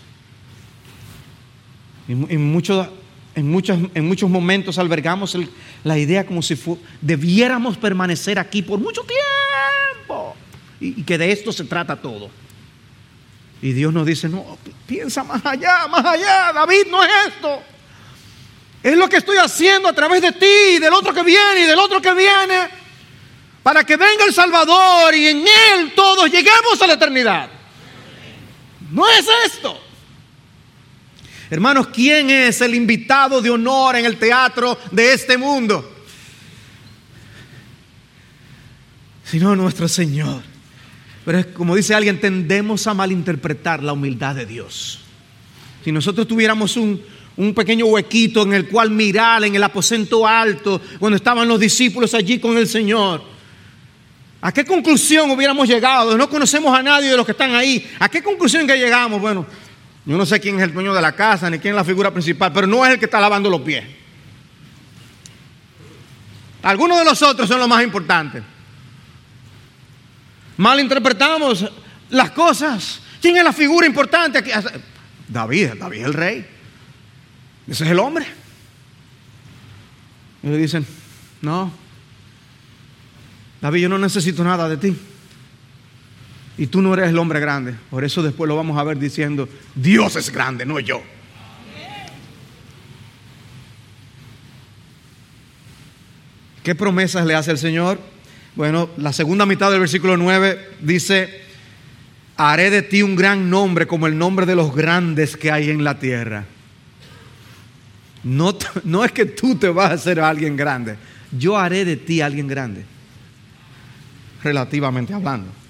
En, 2.08 2.52
muchos 2.52 2.88
en, 3.36 3.50
muchos, 3.50 3.78
en 3.94 4.08
muchos 4.08 4.28
momentos 4.30 4.78
albergamos 4.78 5.36
la 5.84 5.98
idea 5.98 6.26
como 6.26 6.42
si 6.42 6.58
debiéramos 7.02 7.76
permanecer 7.76 8.38
aquí 8.38 8.62
por 8.62 8.80
mucho 8.80 9.02
tiempo 9.02 10.34
y, 10.80 11.00
y 11.00 11.04
que 11.04 11.18
de 11.18 11.30
esto 11.30 11.52
se 11.52 11.64
trata 11.64 11.96
todo. 11.96 12.30
Y 13.60 13.72
Dios 13.72 13.92
nos 13.92 14.06
dice, 14.06 14.28
no, 14.28 14.58
piensa 14.86 15.22
más 15.22 15.44
allá, 15.44 15.86
más 15.86 16.04
allá, 16.04 16.52
David, 16.54 16.86
no 16.90 17.04
es 17.04 17.10
esto. 17.28 17.62
Es 18.82 18.96
lo 18.96 19.08
que 19.08 19.18
estoy 19.18 19.36
haciendo 19.36 19.88
a 19.88 19.92
través 19.92 20.22
de 20.22 20.32
ti 20.32 20.76
y 20.76 20.78
del 20.78 20.94
otro 20.94 21.12
que 21.12 21.22
viene 21.22 21.60
y 21.60 21.66
del 21.66 21.78
otro 21.78 22.00
que 22.00 22.14
viene, 22.14 22.68
para 23.62 23.84
que 23.84 23.96
venga 23.96 24.24
el 24.24 24.32
Salvador 24.32 25.14
y 25.14 25.26
en 25.26 25.44
Él 25.46 25.92
todos 25.94 26.30
lleguemos 26.30 26.80
a 26.80 26.86
la 26.86 26.94
eternidad. 26.94 27.50
No 28.90 29.06
es 29.08 29.26
esto. 29.44 29.85
Hermanos, 31.48 31.88
¿quién 31.88 32.30
es 32.30 32.60
el 32.60 32.74
invitado 32.74 33.40
de 33.40 33.50
honor 33.50 33.96
en 33.96 34.04
el 34.04 34.16
teatro 34.16 34.76
de 34.90 35.12
este 35.12 35.36
mundo? 35.38 35.92
Sino 39.24 39.54
nuestro 39.54 39.86
Señor. 39.86 40.42
Pero 41.24 41.44
como 41.54 41.76
dice 41.76 41.94
alguien, 41.94 42.20
tendemos 42.20 42.86
a 42.86 42.94
malinterpretar 42.94 43.82
la 43.82 43.92
humildad 43.92 44.34
de 44.34 44.46
Dios. 44.46 45.00
Si 45.84 45.92
nosotros 45.92 46.26
tuviéramos 46.26 46.76
un, 46.76 47.00
un 47.36 47.54
pequeño 47.54 47.86
huequito 47.86 48.42
en 48.42 48.54
el 48.54 48.68
cual 48.68 48.90
mirar 48.90 49.44
en 49.44 49.54
el 49.54 49.62
aposento 49.62 50.26
alto, 50.26 50.80
cuando 50.98 51.16
estaban 51.16 51.46
los 51.46 51.60
discípulos 51.60 52.14
allí 52.14 52.40
con 52.40 52.58
el 52.58 52.66
Señor, 52.66 53.22
¿a 54.40 54.52
qué 54.52 54.64
conclusión 54.64 55.30
hubiéramos 55.30 55.68
llegado? 55.68 56.16
No 56.16 56.28
conocemos 56.28 56.76
a 56.76 56.82
nadie 56.82 57.10
de 57.10 57.16
los 57.16 57.24
que 57.24 57.32
están 57.32 57.54
ahí. 57.54 57.88
¿A 58.00 58.08
qué 58.08 58.20
conclusión 58.20 58.66
que 58.66 58.76
llegamos? 58.76 59.20
Bueno, 59.20 59.46
yo 60.06 60.16
no 60.16 60.24
sé 60.24 60.38
quién 60.38 60.56
es 60.56 60.62
el 60.62 60.72
dueño 60.72 60.94
de 60.94 61.02
la 61.02 61.12
casa 61.12 61.50
ni 61.50 61.58
quién 61.58 61.74
es 61.74 61.76
la 61.76 61.84
figura 61.84 62.12
principal, 62.12 62.52
pero 62.52 62.66
no 62.66 62.86
es 62.86 62.92
el 62.92 62.98
que 62.98 63.06
está 63.06 63.20
lavando 63.20 63.50
los 63.50 63.60
pies. 63.60 63.84
Algunos 66.62 66.98
de 66.98 67.04
los 67.04 67.20
otros 67.22 67.48
son 67.48 67.58
los 67.58 67.68
más 67.68 67.82
importantes. 67.82 68.42
Malinterpretamos 70.56 71.70
las 72.10 72.30
cosas. 72.30 73.00
¿Quién 73.20 73.36
es 73.36 73.44
la 73.44 73.52
figura 73.52 73.86
importante 73.86 74.38
aquí? 74.38 74.50
David, 75.28 75.74
David 75.78 75.98
es 75.98 76.06
el 76.06 76.14
rey. 76.14 76.46
Ese 77.68 77.84
es 77.84 77.90
el 77.90 77.98
hombre. 77.98 78.26
Y 80.42 80.48
le 80.48 80.56
dicen, 80.56 80.86
no, 81.42 81.72
David, 83.60 83.82
yo 83.82 83.88
no 83.88 83.98
necesito 83.98 84.44
nada 84.44 84.68
de 84.68 84.76
ti. 84.76 84.96
Y 86.58 86.68
tú 86.68 86.80
no 86.80 86.94
eres 86.94 87.10
el 87.10 87.18
hombre 87.18 87.40
grande. 87.40 87.74
Por 87.90 88.04
eso 88.04 88.22
después 88.22 88.48
lo 88.48 88.56
vamos 88.56 88.78
a 88.78 88.84
ver 88.84 88.98
diciendo, 88.98 89.48
Dios 89.74 90.16
es 90.16 90.30
grande, 90.30 90.64
no 90.64 90.80
yo. 90.80 91.02
¿Qué 96.62 96.74
promesas 96.74 97.26
le 97.26 97.34
hace 97.34 97.52
el 97.52 97.58
Señor? 97.58 98.00
Bueno, 98.56 98.88
la 98.96 99.12
segunda 99.12 99.46
mitad 99.46 99.70
del 99.70 99.80
versículo 99.80 100.16
9 100.16 100.70
dice, 100.80 101.42
haré 102.36 102.70
de 102.70 102.82
ti 102.82 103.02
un 103.02 103.14
gran 103.14 103.50
nombre 103.50 103.86
como 103.86 104.06
el 104.06 104.16
nombre 104.16 104.46
de 104.46 104.56
los 104.56 104.74
grandes 104.74 105.36
que 105.36 105.52
hay 105.52 105.70
en 105.70 105.84
la 105.84 105.98
tierra. 105.98 106.44
No, 108.24 108.56
no 108.84 109.04
es 109.04 109.12
que 109.12 109.26
tú 109.26 109.56
te 109.56 109.68
vas 109.68 109.90
a 109.90 109.94
hacer 109.94 110.18
alguien 110.18 110.56
grande, 110.56 110.96
yo 111.30 111.56
haré 111.56 111.84
de 111.84 111.96
ti 111.96 112.20
alguien 112.20 112.48
grande, 112.48 112.84
relativamente 114.42 115.14
hablando. 115.14 115.65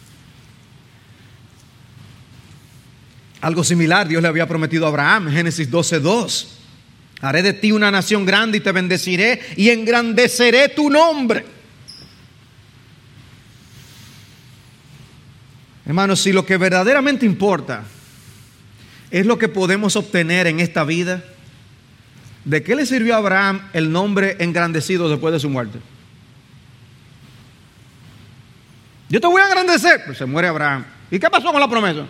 Algo 3.40 3.62
similar 3.62 4.08
Dios 4.08 4.22
le 4.22 4.28
había 4.28 4.48
prometido 4.48 4.86
a 4.86 4.88
Abraham, 4.88 5.30
Génesis 5.30 5.70
12:2. 5.70 6.48
Haré 7.20 7.42
de 7.42 7.52
ti 7.52 7.72
una 7.72 7.90
nación 7.90 8.26
grande 8.26 8.58
y 8.58 8.60
te 8.60 8.72
bendeciré 8.72 9.40
y 9.56 9.70
engrandeceré 9.70 10.68
tu 10.68 10.90
nombre. 10.90 11.44
Hermanos, 15.86 16.20
si 16.20 16.32
lo 16.32 16.44
que 16.44 16.56
verdaderamente 16.56 17.24
importa 17.24 17.84
es 19.10 19.24
lo 19.24 19.38
que 19.38 19.48
podemos 19.48 19.96
obtener 19.96 20.46
en 20.46 20.60
esta 20.60 20.84
vida, 20.84 21.22
¿de 22.44 22.62
qué 22.62 22.74
le 22.74 22.84
sirvió 22.84 23.14
a 23.14 23.18
Abraham 23.18 23.68
el 23.72 23.92
nombre 23.92 24.36
engrandecido 24.40 25.08
después 25.08 25.32
de 25.32 25.40
su 25.40 25.48
muerte? 25.48 25.78
Yo 29.08 29.20
te 29.20 29.26
voy 29.28 29.40
a 29.40 29.46
engrandecer, 29.46 30.00
pero 30.02 30.14
se 30.14 30.26
muere 30.26 30.48
Abraham. 30.48 30.84
¿Y 31.10 31.18
qué 31.20 31.30
pasó 31.30 31.52
con 31.52 31.60
la 31.60 31.70
promesa? 31.70 32.04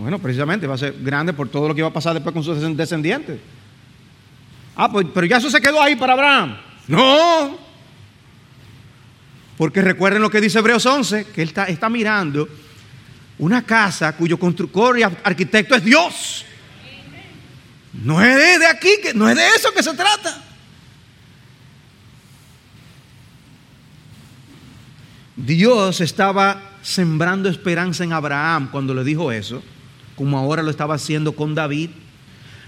Bueno, 0.00 0.18
precisamente 0.18 0.66
va 0.66 0.74
a 0.74 0.78
ser 0.78 0.94
grande 1.02 1.34
por 1.34 1.48
todo 1.48 1.68
lo 1.68 1.74
que 1.74 1.82
va 1.82 1.88
a 1.88 1.92
pasar 1.92 2.14
después 2.14 2.32
con 2.32 2.42
sus 2.42 2.76
descendientes. 2.76 3.38
Ah, 4.74 4.90
pues, 4.90 5.06
pero 5.12 5.26
ya 5.26 5.36
eso 5.36 5.50
se 5.50 5.60
quedó 5.60 5.82
ahí 5.82 5.94
para 5.94 6.14
Abraham. 6.14 6.56
No. 6.88 7.58
Porque 9.58 9.82
recuerden 9.82 10.22
lo 10.22 10.30
que 10.30 10.40
dice 10.40 10.58
Hebreos 10.58 10.86
11, 10.86 11.26
que 11.26 11.42
él 11.42 11.52
está, 11.68 11.90
mirando 11.90 12.48
una 13.38 13.62
casa 13.62 14.16
cuyo 14.16 14.38
constructor 14.38 14.98
y 14.98 15.02
arquitecto 15.02 15.74
es 15.74 15.84
Dios. 15.84 16.46
No 17.92 18.24
es 18.24 18.58
de 18.58 18.66
aquí, 18.66 18.88
no 19.14 19.28
es 19.28 19.36
de 19.36 19.46
eso 19.48 19.70
que 19.74 19.82
se 19.82 19.92
trata. 19.92 20.42
Dios 25.36 26.00
estaba 26.00 26.70
sembrando 26.80 27.50
esperanza 27.50 28.02
en 28.02 28.14
Abraham 28.14 28.70
cuando 28.70 28.94
le 28.94 29.04
dijo 29.04 29.30
eso, 29.30 29.62
como 30.20 30.36
ahora 30.36 30.62
lo 30.62 30.70
estaba 30.70 30.96
haciendo 30.96 31.32
con 31.32 31.54
David. 31.54 31.88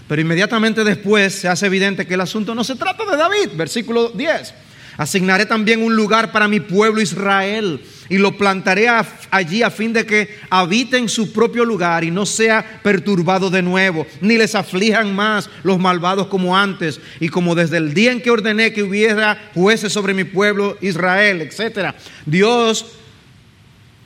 Pero 0.07 0.19
inmediatamente 0.19 0.83
después 0.83 1.35
se 1.35 1.47
hace 1.47 1.67
evidente 1.67 2.07
que 2.07 2.15
el 2.15 2.21
asunto 2.21 2.55
no 2.55 2.63
se 2.63 2.73
trata 2.73 3.05
de 3.05 3.15
David, 3.15 3.49
versículo 3.55 4.09
10. 4.09 4.55
Asignaré 4.97 5.45
también 5.45 5.83
un 5.83 5.95
lugar 5.95 6.31
para 6.31 6.47
mi 6.47 6.59
pueblo 6.59 6.99
Israel 6.99 7.79
y 8.09 8.17
lo 8.17 8.39
plantaré 8.39 8.87
allí 9.29 9.61
a 9.61 9.69
fin 9.69 9.93
de 9.93 10.03
que 10.03 10.35
habite 10.49 10.97
en 10.97 11.07
su 11.07 11.31
propio 11.31 11.63
lugar 11.63 12.03
y 12.03 12.09
no 12.09 12.25
sea 12.25 12.81
perturbado 12.81 13.51
de 13.51 13.61
nuevo, 13.61 14.07
ni 14.19 14.35
les 14.35 14.55
aflijan 14.55 15.15
más 15.15 15.47
los 15.61 15.77
malvados 15.77 16.25
como 16.25 16.57
antes 16.57 16.99
y 17.19 17.29
como 17.29 17.53
desde 17.53 17.77
el 17.77 17.93
día 17.93 18.11
en 18.11 18.21
que 18.23 18.31
ordené 18.31 18.73
que 18.73 18.81
hubiera 18.81 19.51
jueces 19.53 19.93
sobre 19.93 20.15
mi 20.15 20.23
pueblo 20.23 20.75
Israel, 20.81 21.41
etc. 21.41 21.93
Dios 22.25 22.83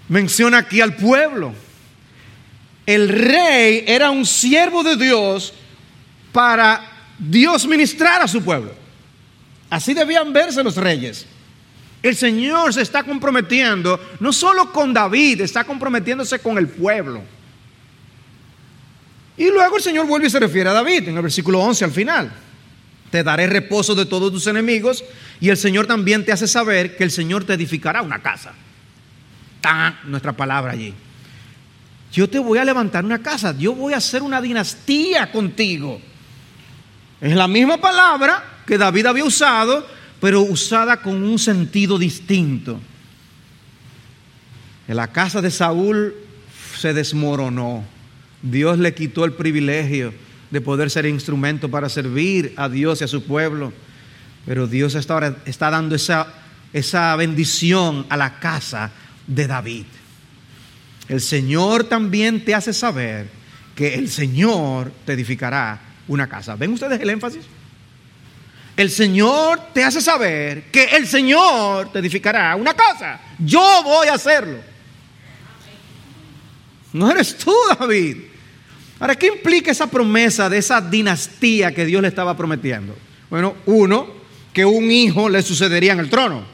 menciona 0.10 0.58
aquí 0.58 0.82
al 0.82 0.98
pueblo. 0.98 1.54
El 2.88 3.10
rey 3.10 3.84
era 3.86 4.10
un 4.10 4.26
siervo 4.26 4.82
de 4.82 4.96
Dios 4.96 5.54
para 6.32 6.90
Dios 7.20 7.68
ministrar 7.68 8.22
a 8.22 8.30
su 8.30 8.42
pueblo. 8.42 8.72
Así 9.70 9.94
debían 9.94 10.32
verse 10.32 10.64
los 10.64 10.78
reyes. 10.78 11.26
El 12.02 12.16
Señor 12.16 12.74
se 12.74 12.82
está 12.82 13.04
comprometiendo 13.04 14.00
no 14.22 14.32
solo 14.32 14.72
con 14.72 14.94
David, 14.94 15.42
está 15.42 15.66
comprometiéndose 15.66 16.40
con 16.40 16.58
el 16.58 16.70
pueblo. 16.70 17.22
Y 19.36 19.52
luego 19.52 19.76
el 19.76 19.84
Señor 19.84 20.08
vuelve 20.08 20.28
y 20.28 20.30
se 20.30 20.40
refiere 20.40 20.70
a 20.70 20.74
David 20.74 21.10
en 21.10 21.18
el 21.18 21.24
versículo 21.24 21.60
11 21.60 21.84
al 21.84 21.92
final. 21.92 22.32
Te 23.12 23.22
daré 23.22 23.48
reposo 23.48 23.96
de 23.96 24.06
todos 24.06 24.32
tus 24.32 24.48
enemigos 24.48 25.04
y 25.42 25.50
el 25.50 25.58
Señor 25.58 25.88
también 25.88 26.24
te 26.24 26.32
hace 26.32 26.48
saber 26.48 26.96
que 26.96 27.04
el 27.04 27.12
Señor 27.12 27.44
te 27.44 27.54
edificará 27.54 28.02
una 28.02 28.22
casa. 28.22 28.54
Está 29.58 30.00
nuestra 30.06 30.32
palabra 30.32 30.72
allí. 30.72 30.94
Yo 32.12 32.30
te 32.30 32.40
voy 32.40 32.58
a 32.58 32.66
levantar 32.66 33.04
una 33.04 33.22
casa, 33.22 33.56
yo 33.58 33.74
voy 33.74 33.94
a 33.94 33.98
hacer 33.98 34.24
una 34.24 34.42
dinastía 34.42 35.32
contigo. 35.32 36.02
Es 37.20 37.36
la 37.36 37.48
misma 37.48 37.78
palabra 37.78 38.62
que 38.66 38.78
David 38.78 39.08
había 39.08 39.26
usado, 39.26 39.86
pero 40.20 40.42
usada 40.42 41.02
con 41.02 41.24
un 41.24 41.38
sentido 41.38 41.98
distinto. 41.98 42.80
En 44.88 44.96
la 44.96 45.08
casa 45.08 45.42
de 45.42 45.52
Saúl 45.52 46.16
se 46.78 46.94
desmoronó. 46.94 47.84
Dios 48.42 48.78
le 48.78 48.94
quitó 48.94 49.26
el 49.26 49.34
privilegio 49.34 50.14
de 50.50 50.62
poder 50.62 50.90
ser 50.90 51.06
instrumento 51.06 51.70
para 51.70 51.90
servir 51.90 52.54
a 52.56 52.70
Dios 52.70 53.02
y 53.02 53.04
a 53.04 53.08
su 53.08 53.24
pueblo. 53.24 53.74
Pero 54.46 54.68
Dios 54.68 54.96
está, 54.96 55.70
dando 55.70 55.96
esa 55.96 57.16
bendición 57.18 58.06
a 58.10 58.16
la 58.16 58.40
casa 58.40 58.92
de 59.26 59.48
David. 59.48 59.86
El 61.08 61.22
Señor 61.22 61.86
también 61.86 62.44
te 62.44 62.54
hace 62.54 62.74
saber 62.74 63.28
que 63.76 63.96
el 63.96 64.10
Señor 64.10 64.92
te 65.06 65.14
edificará 65.14 65.80
una 66.08 66.28
casa. 66.28 66.56
¿Ven 66.56 66.74
ustedes 66.74 67.00
el 67.00 67.10
énfasis? 67.10 67.46
el 68.78 68.92
Señor 68.92 69.60
te 69.74 69.84
hace 69.84 70.00
saber 70.00 70.66
que 70.72 70.84
el 70.84 71.08
Señor 71.08 71.92
te 71.92 71.98
edificará 71.98 72.56
una 72.56 72.76
casa. 72.76 73.20
Yo 73.40 73.82
voy 73.84 74.08
a 74.08 74.14
hacerlo. 74.14 74.60
No 76.94 77.10
eres 77.10 77.36
tú, 77.36 77.54
David. 77.80 78.18
Ahora, 79.00 79.16
¿qué 79.16 79.28
implica 79.28 79.72
esa 79.72 79.88
promesa 79.88 80.48
de 80.48 80.60
esa 80.60 80.80
dinastía 80.80 81.74
que 81.74 81.86
Dios 81.86 82.04
le 82.04 82.08
estaba 82.08 82.38
prometiendo? 82.38 82.96
Bueno, 83.32 83.56
uno, 83.66 84.08
que 84.54 84.64
un 84.64 84.92
hijo 84.92 85.28
le 85.28 85.42
sucedería 85.42 85.94
en 85.94 86.00
el 86.00 86.10
trono. 86.12 86.46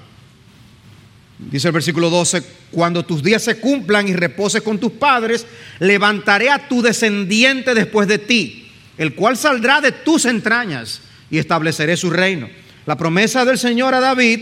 Dice 1.52 1.68
el 1.68 1.74
versículo 1.74 2.10
12, 2.10 2.44
cuando 2.72 3.06
tus 3.06 3.22
días 3.22 3.44
se 3.44 3.60
cumplan 3.60 4.08
y 4.08 4.14
reposes 4.14 4.62
con 4.62 4.80
tus 4.80 4.94
padres, 4.94 5.46
levantaré 5.80 6.50
a 6.50 6.68
tu 6.68 6.82
descendiente 6.82 7.74
después 7.74 8.08
de 8.08 8.18
ti, 8.18 8.72
el 8.98 9.14
cual 9.14 9.38
saldrá 9.38 9.82
de 9.82 9.92
tus 9.92 10.26
entrañas 10.26 11.02
y 11.30 11.38
estableceré 11.38 11.98
su 11.98 12.10
reino. 12.10 12.50
La 12.86 12.98
promesa 12.98 13.46
del 13.46 13.58
Señor 13.58 13.94
a 13.94 14.00
David 14.00 14.40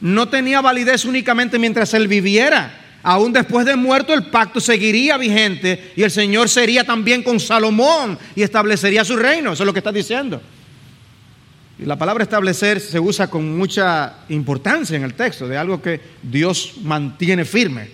no 0.00 0.28
tenía 0.28 0.60
validez 0.60 1.04
únicamente 1.04 1.58
mientras 1.58 1.94
él 1.94 2.08
viviera. 2.08 2.78
Aún 3.02 3.32
después 3.32 3.64
de 3.64 3.76
muerto 3.76 4.12
el 4.12 4.24
pacto 4.24 4.60
seguiría 4.60 5.16
vigente 5.16 5.92
y 5.96 6.02
el 6.02 6.10
Señor 6.10 6.48
sería 6.48 6.84
también 6.84 7.22
con 7.22 7.40
Salomón 7.40 8.18
y 8.36 8.42
establecería 8.42 9.04
su 9.04 9.16
reino. 9.16 9.52
Eso 9.52 9.62
es 9.62 9.66
lo 9.66 9.72
que 9.72 9.78
está 9.78 9.92
diciendo. 9.92 10.42
La 11.84 11.96
palabra 11.96 12.24
establecer 12.24 12.78
se 12.78 13.00
usa 13.00 13.30
con 13.30 13.56
mucha 13.56 14.24
importancia 14.28 14.96
en 14.96 15.02
el 15.02 15.14
texto, 15.14 15.48
de 15.48 15.56
algo 15.56 15.80
que 15.80 16.00
Dios 16.22 16.74
mantiene 16.82 17.44
firme. 17.44 17.88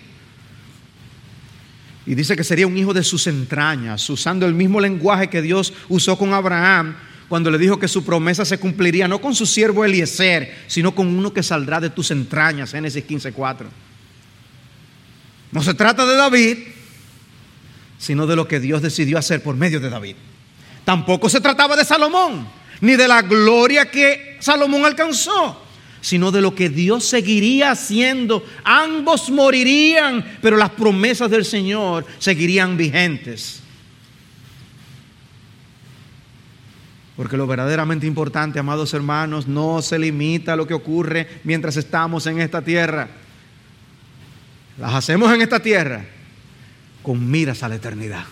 Y 2.05 2.15
dice 2.15 2.35
que 2.35 2.43
sería 2.43 2.67
un 2.67 2.77
hijo 2.77 2.93
de 2.93 3.03
sus 3.03 3.27
entrañas, 3.27 4.09
usando 4.09 4.45
el 4.45 4.53
mismo 4.53 4.81
lenguaje 4.81 5.29
que 5.29 5.41
Dios 5.41 5.73
usó 5.87 6.17
con 6.17 6.33
Abraham 6.33 6.95
cuando 7.29 7.51
le 7.51 7.57
dijo 7.57 7.79
que 7.79 7.87
su 7.87 8.05
promesa 8.05 8.45
se 8.45 8.59
cumpliría 8.59 9.07
no 9.07 9.19
con 9.19 9.35
su 9.35 9.45
siervo 9.45 9.83
Eliezer, 9.83 10.55
sino 10.67 10.95
con 10.95 11.07
uno 11.07 11.33
que 11.33 11.43
saldrá 11.43 11.79
de 11.79 11.89
tus 11.89 12.11
entrañas, 12.11 12.71
Génesis 12.71 13.05
15:4. 13.05 13.67
No 15.51 15.63
se 15.63 15.73
trata 15.73 16.05
de 16.05 16.15
David, 16.15 16.57
sino 17.97 18.27
de 18.27 18.35
lo 18.35 18.47
que 18.47 18.59
Dios 18.59 18.81
decidió 18.81 19.17
hacer 19.17 19.41
por 19.41 19.55
medio 19.55 19.79
de 19.79 19.89
David. 19.89 20.15
Tampoco 20.85 21.29
se 21.29 21.41
trataba 21.41 21.75
de 21.75 21.83
Salomón, 21.83 22.47
ni 22.81 22.95
de 22.95 23.07
la 23.07 23.21
gloria 23.21 23.89
que 23.89 24.37
Salomón 24.39 24.85
alcanzó, 24.85 25.63
sino 26.01 26.31
de 26.31 26.41
lo 26.41 26.53
que 26.53 26.69
Dios 26.69 27.05
seguiría 27.05 27.71
haciendo. 27.71 28.45
Ambos 28.63 29.29
morirían, 29.29 30.37
pero 30.41 30.57
las 30.57 30.69
promesas 30.71 31.29
del 31.29 31.45
Señor 31.45 32.05
seguirían 32.19 32.77
vigentes. 32.77 33.61
Porque 37.15 37.35
lo 37.35 37.47
verdaderamente 37.47 38.05
importante, 38.05 38.59
amados 38.59 38.93
hermanos, 38.93 39.47
no 39.47 39.81
se 39.81 39.97
limita 39.97 40.53
a 40.53 40.55
lo 40.55 40.67
que 40.67 40.75
ocurre 40.75 41.27
mientras 41.43 41.75
estamos 41.75 42.27
en 42.27 42.39
esta 42.39 42.61
tierra. 42.61 43.09
Las 44.77 44.93
hacemos 44.93 45.33
en 45.33 45.41
esta 45.41 45.59
tierra 45.59 46.05
con 47.01 47.29
miras 47.29 47.63
a 47.63 47.69
la 47.69 47.75
eternidad. 47.75 48.25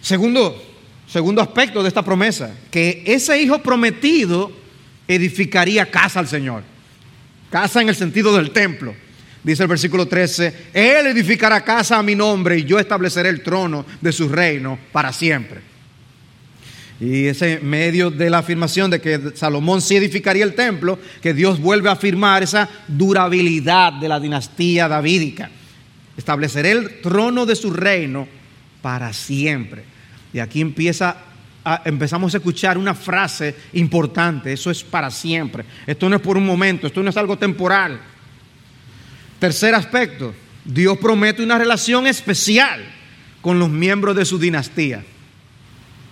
Segundo, 0.00 0.67
segundo 1.08 1.40
aspecto 1.40 1.82
de 1.82 1.88
esta 1.88 2.04
promesa, 2.04 2.54
que 2.70 3.02
ese 3.06 3.40
hijo 3.40 3.58
prometido 3.62 4.52
edificaría 5.06 5.90
casa 5.90 6.20
al 6.20 6.28
Señor. 6.28 6.62
Casa 7.50 7.80
en 7.80 7.88
el 7.88 7.96
sentido 7.96 8.36
del 8.36 8.50
templo. 8.50 8.94
Dice 9.42 9.62
el 9.62 9.68
versículo 9.68 10.06
13, 10.06 10.70
Él 10.74 11.06
edificará 11.06 11.64
casa 11.64 11.98
a 11.98 12.02
mi 12.02 12.14
nombre 12.14 12.58
y 12.58 12.64
yo 12.64 12.78
estableceré 12.78 13.30
el 13.30 13.42
trono 13.42 13.86
de 14.00 14.12
su 14.12 14.28
reino 14.28 14.78
para 14.92 15.12
siempre. 15.12 15.60
Y 17.00 17.26
ese 17.26 17.60
medio 17.60 18.10
de 18.10 18.28
la 18.28 18.38
afirmación 18.38 18.90
de 18.90 19.00
que 19.00 19.32
Salomón 19.34 19.80
sí 19.80 19.96
edificaría 19.96 20.44
el 20.44 20.54
templo, 20.54 20.98
que 21.22 21.32
Dios 21.32 21.60
vuelve 21.60 21.88
a 21.88 21.92
afirmar 21.92 22.42
esa 22.42 22.68
durabilidad 22.88 23.92
de 23.94 24.08
la 24.08 24.18
dinastía 24.18 24.88
davídica. 24.88 25.48
Estableceré 26.16 26.72
el 26.72 27.00
trono 27.00 27.46
de 27.46 27.54
su 27.54 27.72
reino 27.72 28.26
para 28.82 29.12
siempre. 29.12 29.84
Y 30.32 30.38
aquí 30.38 30.60
empieza 30.60 31.16
empezamos 31.84 32.32
a 32.34 32.38
escuchar 32.38 32.78
una 32.78 32.94
frase 32.94 33.54
importante, 33.74 34.52
eso 34.52 34.70
es 34.70 34.82
para 34.82 35.10
siempre. 35.10 35.64
Esto 35.86 36.08
no 36.08 36.16
es 36.16 36.22
por 36.22 36.36
un 36.36 36.46
momento, 36.46 36.86
esto 36.86 37.02
no 37.02 37.10
es 37.10 37.16
algo 37.16 37.36
temporal. 37.36 38.00
Tercer 39.38 39.74
aspecto, 39.74 40.34
Dios 40.64 40.98
promete 40.98 41.42
una 41.42 41.58
relación 41.58 42.06
especial 42.06 42.84
con 43.40 43.58
los 43.58 43.70
miembros 43.70 44.16
de 44.16 44.24
su 44.24 44.38
dinastía. 44.38 45.04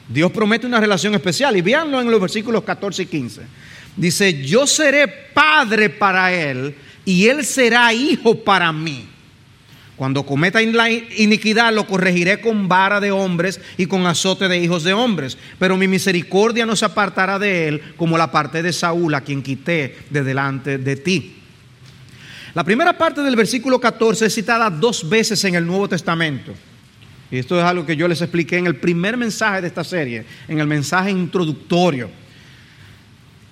Dios 0.08 0.30
promete 0.30 0.66
una 0.66 0.80
relación 0.80 1.14
especial 1.14 1.56
y 1.56 1.62
véanlo 1.62 2.00
en 2.00 2.10
los 2.10 2.20
versículos 2.20 2.62
14 2.62 3.02
y 3.02 3.06
15. 3.06 3.42
Dice, 3.96 4.44
yo 4.44 4.66
seré 4.66 5.08
padre 5.08 5.90
para 5.90 6.32
él 6.32 6.74
y 7.04 7.26
él 7.26 7.44
será 7.44 7.92
hijo 7.92 8.44
para 8.44 8.72
mí. 8.72 9.08
Cuando 9.96 10.26
cometa 10.26 10.60
iniquidad 10.60 11.72
lo 11.72 11.86
corregiré 11.86 12.40
con 12.42 12.68
vara 12.68 13.00
de 13.00 13.10
hombres 13.10 13.60
y 13.78 13.86
con 13.86 14.06
azote 14.06 14.46
de 14.46 14.58
hijos 14.58 14.84
de 14.84 14.92
hombres. 14.92 15.38
Pero 15.58 15.78
mi 15.78 15.88
misericordia 15.88 16.66
no 16.66 16.76
se 16.76 16.84
apartará 16.84 17.38
de 17.38 17.68
él 17.68 17.82
como 17.96 18.18
la 18.18 18.30
parte 18.30 18.62
de 18.62 18.74
Saúl, 18.74 19.14
a 19.14 19.22
quien 19.22 19.42
quité 19.42 19.96
de 20.10 20.22
delante 20.22 20.76
de 20.76 20.96
ti. 20.96 21.36
La 22.52 22.62
primera 22.62 22.96
parte 22.96 23.22
del 23.22 23.36
versículo 23.36 23.80
14 23.80 24.26
es 24.26 24.34
citada 24.34 24.68
dos 24.68 25.08
veces 25.08 25.42
en 25.44 25.54
el 25.54 25.66
Nuevo 25.66 25.88
Testamento. 25.88 26.52
Y 27.30 27.38
esto 27.38 27.58
es 27.58 27.64
algo 27.64 27.86
que 27.86 27.96
yo 27.96 28.06
les 28.06 28.20
expliqué 28.20 28.58
en 28.58 28.66
el 28.66 28.76
primer 28.76 29.16
mensaje 29.16 29.62
de 29.62 29.68
esta 29.68 29.82
serie, 29.82 30.24
en 30.46 30.58
el 30.58 30.66
mensaje 30.66 31.10
introductorio. 31.10 32.10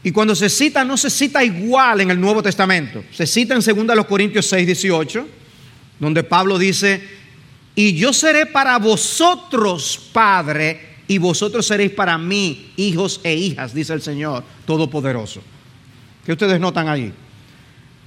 Y 0.02 0.12
cuando 0.12 0.34
se 0.34 0.50
cita, 0.50 0.84
no 0.84 0.98
se 0.98 1.08
cita 1.08 1.42
igual 1.42 2.02
en 2.02 2.10
el 2.10 2.20
Nuevo 2.20 2.42
Testamento. 2.42 3.02
Se 3.10 3.26
cita 3.26 3.54
en 3.54 3.60
2 3.60 4.04
Corintios 4.04 4.46
6, 4.46 4.66
18 4.66 5.28
donde 5.98 6.24
Pablo 6.24 6.58
dice, 6.58 7.02
y 7.74 7.94
yo 7.94 8.12
seré 8.12 8.46
para 8.46 8.78
vosotros 8.78 10.10
padre, 10.12 10.94
y 11.06 11.18
vosotros 11.18 11.66
seréis 11.66 11.92
para 11.92 12.16
mí 12.16 12.72
hijos 12.76 13.20
e 13.22 13.34
hijas, 13.34 13.74
dice 13.74 13.92
el 13.92 14.02
Señor 14.02 14.42
Todopoderoso. 14.66 15.42
¿Qué 16.24 16.32
ustedes 16.32 16.58
notan 16.58 16.88
ahí? 16.88 17.12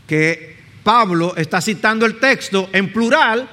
Que 0.08 0.58
Pablo 0.84 1.36
está 1.36 1.62
citando 1.62 2.06
el 2.06 2.20
texto 2.20 2.70
en 2.74 2.92
plural 2.92 3.48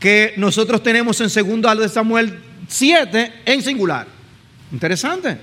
que 0.00 0.34
nosotros 0.36 0.82
tenemos 0.82 1.20
en 1.20 1.60
2 1.60 1.78
de 1.80 1.88
Samuel 1.88 2.38
7 2.68 3.42
en 3.44 3.62
singular. 3.62 4.06
Interesante. 4.72 5.36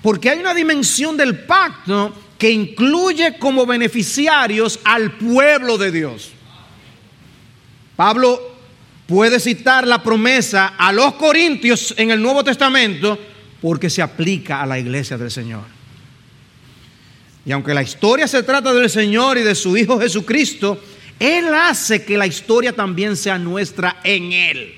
Porque 0.00 0.30
hay 0.30 0.38
una 0.38 0.54
dimensión 0.54 1.16
del 1.16 1.40
pacto 1.40 2.14
que 2.38 2.50
incluye 2.50 3.38
como 3.38 3.66
beneficiarios 3.66 4.78
al 4.84 5.12
pueblo 5.12 5.76
de 5.76 5.90
Dios. 5.90 6.33
Pablo 7.96 8.40
puede 9.06 9.38
citar 9.38 9.86
la 9.86 10.02
promesa 10.02 10.74
a 10.78 10.92
los 10.92 11.14
corintios 11.14 11.94
en 11.96 12.10
el 12.10 12.20
Nuevo 12.20 12.42
Testamento 12.42 13.18
porque 13.60 13.90
se 13.90 14.02
aplica 14.02 14.60
a 14.60 14.66
la 14.66 14.78
iglesia 14.78 15.16
del 15.16 15.30
Señor. 15.30 15.62
Y 17.46 17.52
aunque 17.52 17.74
la 17.74 17.82
historia 17.82 18.26
se 18.26 18.42
trata 18.42 18.72
del 18.72 18.88
Señor 18.88 19.38
y 19.38 19.42
de 19.42 19.54
su 19.54 19.76
Hijo 19.76 20.00
Jesucristo, 20.00 20.80
Él 21.18 21.54
hace 21.54 22.04
que 22.04 22.16
la 22.16 22.26
historia 22.26 22.72
también 22.72 23.16
sea 23.16 23.38
nuestra 23.38 24.00
en 24.02 24.32
Él. 24.32 24.74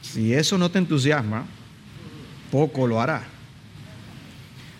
Si 0.00 0.32
eso 0.32 0.56
no 0.58 0.70
te 0.70 0.78
entusiasma, 0.78 1.44
poco 2.50 2.86
lo 2.86 3.00
hará. 3.00 3.24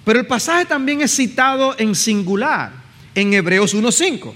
Pero 0.04 0.20
el 0.20 0.26
pasaje 0.26 0.64
también 0.64 1.00
es 1.00 1.14
citado 1.14 1.74
en 1.78 1.94
singular 1.94 2.72
en 3.14 3.32
Hebreos 3.34 3.74
1.5 3.74 4.32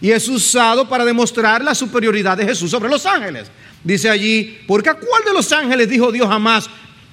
y 0.00 0.10
es 0.10 0.28
usado 0.28 0.88
para 0.88 1.04
demostrar 1.04 1.62
la 1.62 1.74
superioridad 1.74 2.36
de 2.36 2.44
Jesús 2.44 2.70
sobre 2.70 2.90
los 2.90 3.04
ángeles. 3.06 3.50
Dice 3.82 4.08
allí, 4.08 4.58
porque 4.66 4.90
a 4.90 4.94
cuál 4.94 5.24
de 5.24 5.32
los 5.32 5.50
ángeles 5.52 5.88
dijo 5.88 6.12
Dios 6.12 6.28
jamás, 6.28 6.68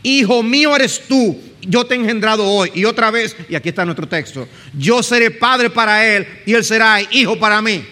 Hijo 0.05 0.43
mío 0.43 0.75
eres 0.75 1.01
tú, 1.07 1.41
yo 1.61 1.83
te 1.83 1.95
he 1.95 1.97
engendrado 1.97 2.45
hoy. 2.47 2.69
Y 2.75 2.85
otra 2.85 3.09
vez, 3.09 3.35
y 3.49 3.55
aquí 3.55 3.69
está 3.69 3.83
nuestro 3.85 4.07
texto, 4.07 4.47
yo 4.77 5.01
seré 5.01 5.31
padre 5.31 5.71
para 5.71 6.05
él 6.05 6.27
y 6.45 6.53
él 6.53 6.63
será 6.63 7.01
hijo 7.01 7.39
para 7.39 7.59
mí. 7.59 7.83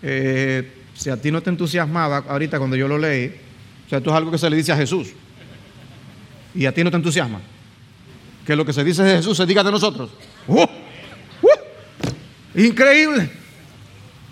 Eh, 0.00 0.70
si 0.94 1.10
a 1.10 1.16
ti 1.16 1.32
no 1.32 1.42
te 1.42 1.50
entusiasmaba 1.50 2.18
ahorita 2.18 2.56
cuando 2.58 2.76
yo 2.76 2.86
lo 2.86 2.96
leí, 2.96 3.34
o 3.84 3.88
sea, 3.88 3.98
esto 3.98 4.10
es 4.10 4.16
algo 4.16 4.30
que 4.30 4.38
se 4.38 4.48
le 4.48 4.56
dice 4.56 4.70
a 4.70 4.76
Jesús. 4.76 5.08
Y 6.54 6.66
a 6.66 6.72
ti 6.72 6.84
no 6.84 6.90
te 6.92 6.96
entusiasma. 6.98 7.40
Que 8.46 8.54
lo 8.54 8.64
que 8.64 8.72
se 8.72 8.84
dice 8.84 9.02
de 9.02 9.16
Jesús 9.16 9.36
se 9.36 9.44
diga 9.44 9.64
de 9.64 9.72
nosotros. 9.72 10.10
¡Uh! 10.46 10.62
¡Uh! 10.62 12.60
Increíble. 12.60 13.28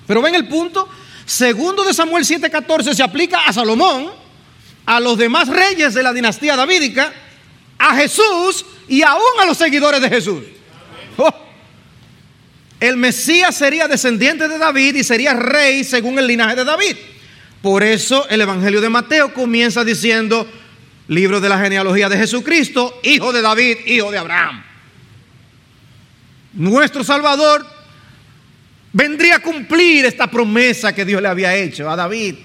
Pero 0.07 0.23
ven 0.23 0.35
el 0.35 0.47
punto. 0.47 0.89
Segundo 1.25 1.85
de 1.85 1.93
Samuel 1.93 2.25
7:14 2.25 2.95
se 2.95 3.03
aplica 3.03 3.41
a 3.41 3.53
Salomón, 3.53 4.11
a 4.85 5.01
los 5.01 5.19
demás 5.19 5.49
reyes 5.49 5.95
de 5.95 6.03
la 6.03 6.13
dinastía 6.13 6.57
davídica, 6.57 7.13
a 7.79 7.97
Jesús 7.97 8.65
y 8.89 9.03
aún 9.03 9.23
a 9.41 9.47
los 9.47 9.59
seguidores 9.59 10.01
de 10.01 10.09
Jesús. 10.09 10.43
Oh. 11.17 11.35
El 12.79 12.97
Mesías 12.97 13.57
sería 13.57 13.89
descendiente 13.89 14.49
de 14.49 14.59
David 14.59 14.97
y 14.97 15.05
sería 15.05 15.33
rey 15.35 15.83
según 15.83 16.19
el 16.19 16.27
linaje 16.27 16.57
de 16.57 16.65
David. 16.65 16.97
Por 17.63 17.83
eso 17.83 18.29
el 18.29 18.43
Evangelio 18.43 18.81
de 18.81 18.91
Mateo 18.91 19.33
comienza 19.33 19.83
diciendo, 19.83 20.47
libro 21.09 21.41
de 21.41 21.49
la 21.49 21.59
genealogía 21.59 22.09
de 22.09 22.19
Jesucristo, 22.19 23.01
hijo 23.03 23.33
de 23.33 23.41
David, 23.43 23.79
hijo 23.87 24.11
de 24.11 24.19
Abraham. 24.19 24.63
Nuestro 26.53 27.03
Salvador 27.03 27.67
vendría 28.97 29.37
a 29.37 29.41
cumplir 29.41 30.07
esta 30.07 30.27
promesa 30.27 30.95
que 30.95 31.05
Dios 31.05 31.21
le 31.21 31.29
había 31.29 31.55
hecho 31.55 31.91
a 31.91 31.97
David. 31.97 32.37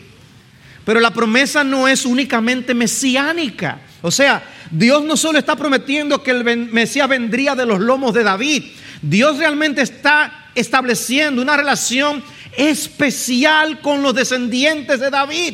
Pero 0.83 0.99
la 0.99 1.13
promesa 1.13 1.63
no 1.63 1.87
es 1.87 2.05
únicamente 2.05 2.73
mesiánica. 2.73 3.79
O 4.01 4.11
sea, 4.11 4.43
Dios 4.69 5.01
no 5.05 5.15
solo 5.15 5.39
está 5.39 5.55
prometiendo 5.55 6.21
que 6.21 6.31
el 6.31 6.43
Mesías 6.43 7.07
vendría 7.07 7.55
de 7.55 7.65
los 7.65 7.79
lomos 7.79 8.13
de 8.13 8.23
David. 8.23 8.65
Dios 9.01 9.37
realmente 9.37 9.81
está 9.81 10.49
estableciendo 10.53 11.41
una 11.41 11.55
relación 11.55 12.21
especial 12.57 13.79
con 13.79 14.01
los 14.01 14.13
descendientes 14.13 14.99
de 14.99 15.09
David. 15.09 15.53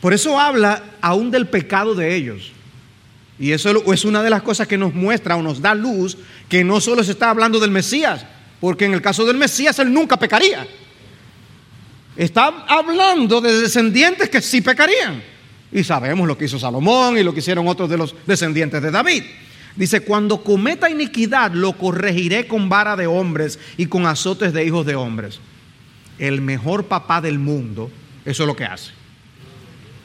Por 0.00 0.14
eso 0.14 0.40
habla 0.40 0.82
aún 1.02 1.30
del 1.30 1.46
pecado 1.46 1.94
de 1.94 2.14
ellos. 2.14 2.52
Y 3.38 3.52
eso 3.52 3.92
es 3.92 4.04
una 4.04 4.22
de 4.22 4.30
las 4.30 4.42
cosas 4.42 4.68
que 4.68 4.78
nos 4.78 4.94
muestra 4.94 5.36
o 5.36 5.42
nos 5.42 5.60
da 5.60 5.74
luz 5.74 6.16
que 6.48 6.62
no 6.64 6.80
solo 6.80 7.02
se 7.02 7.12
está 7.12 7.30
hablando 7.30 7.58
del 7.58 7.70
Mesías, 7.70 8.24
porque 8.60 8.84
en 8.84 8.94
el 8.94 9.02
caso 9.02 9.24
del 9.24 9.36
Mesías 9.36 9.78
él 9.78 9.92
nunca 9.92 10.16
pecaría. 10.16 10.66
Está 12.16 12.64
hablando 12.68 13.40
de 13.40 13.60
descendientes 13.60 14.28
que 14.28 14.42
sí 14.42 14.60
pecarían. 14.60 15.22
Y 15.72 15.82
sabemos 15.82 16.28
lo 16.28 16.36
que 16.36 16.44
hizo 16.44 16.58
Salomón 16.58 17.16
y 17.16 17.22
lo 17.22 17.32
que 17.32 17.40
hicieron 17.40 17.66
otros 17.66 17.88
de 17.88 17.96
los 17.96 18.14
descendientes 18.26 18.82
de 18.82 18.90
David. 18.90 19.24
Dice, 19.74 20.00
cuando 20.00 20.44
cometa 20.44 20.90
iniquidad 20.90 21.52
lo 21.52 21.72
corregiré 21.72 22.46
con 22.46 22.68
vara 22.68 22.94
de 22.94 23.06
hombres 23.06 23.58
y 23.78 23.86
con 23.86 24.06
azotes 24.06 24.52
de 24.52 24.64
hijos 24.66 24.84
de 24.84 24.94
hombres. 24.94 25.40
El 26.18 26.42
mejor 26.42 26.84
papá 26.84 27.22
del 27.22 27.38
mundo, 27.38 27.90
eso 28.26 28.42
es 28.42 28.46
lo 28.46 28.54
que 28.54 28.66
hace. 28.66 28.90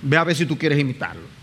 Ve 0.02 0.16
a 0.16 0.24
ver 0.24 0.36
si 0.36 0.46
tú 0.46 0.58
quieres 0.58 0.80
imitarlo. 0.80 1.37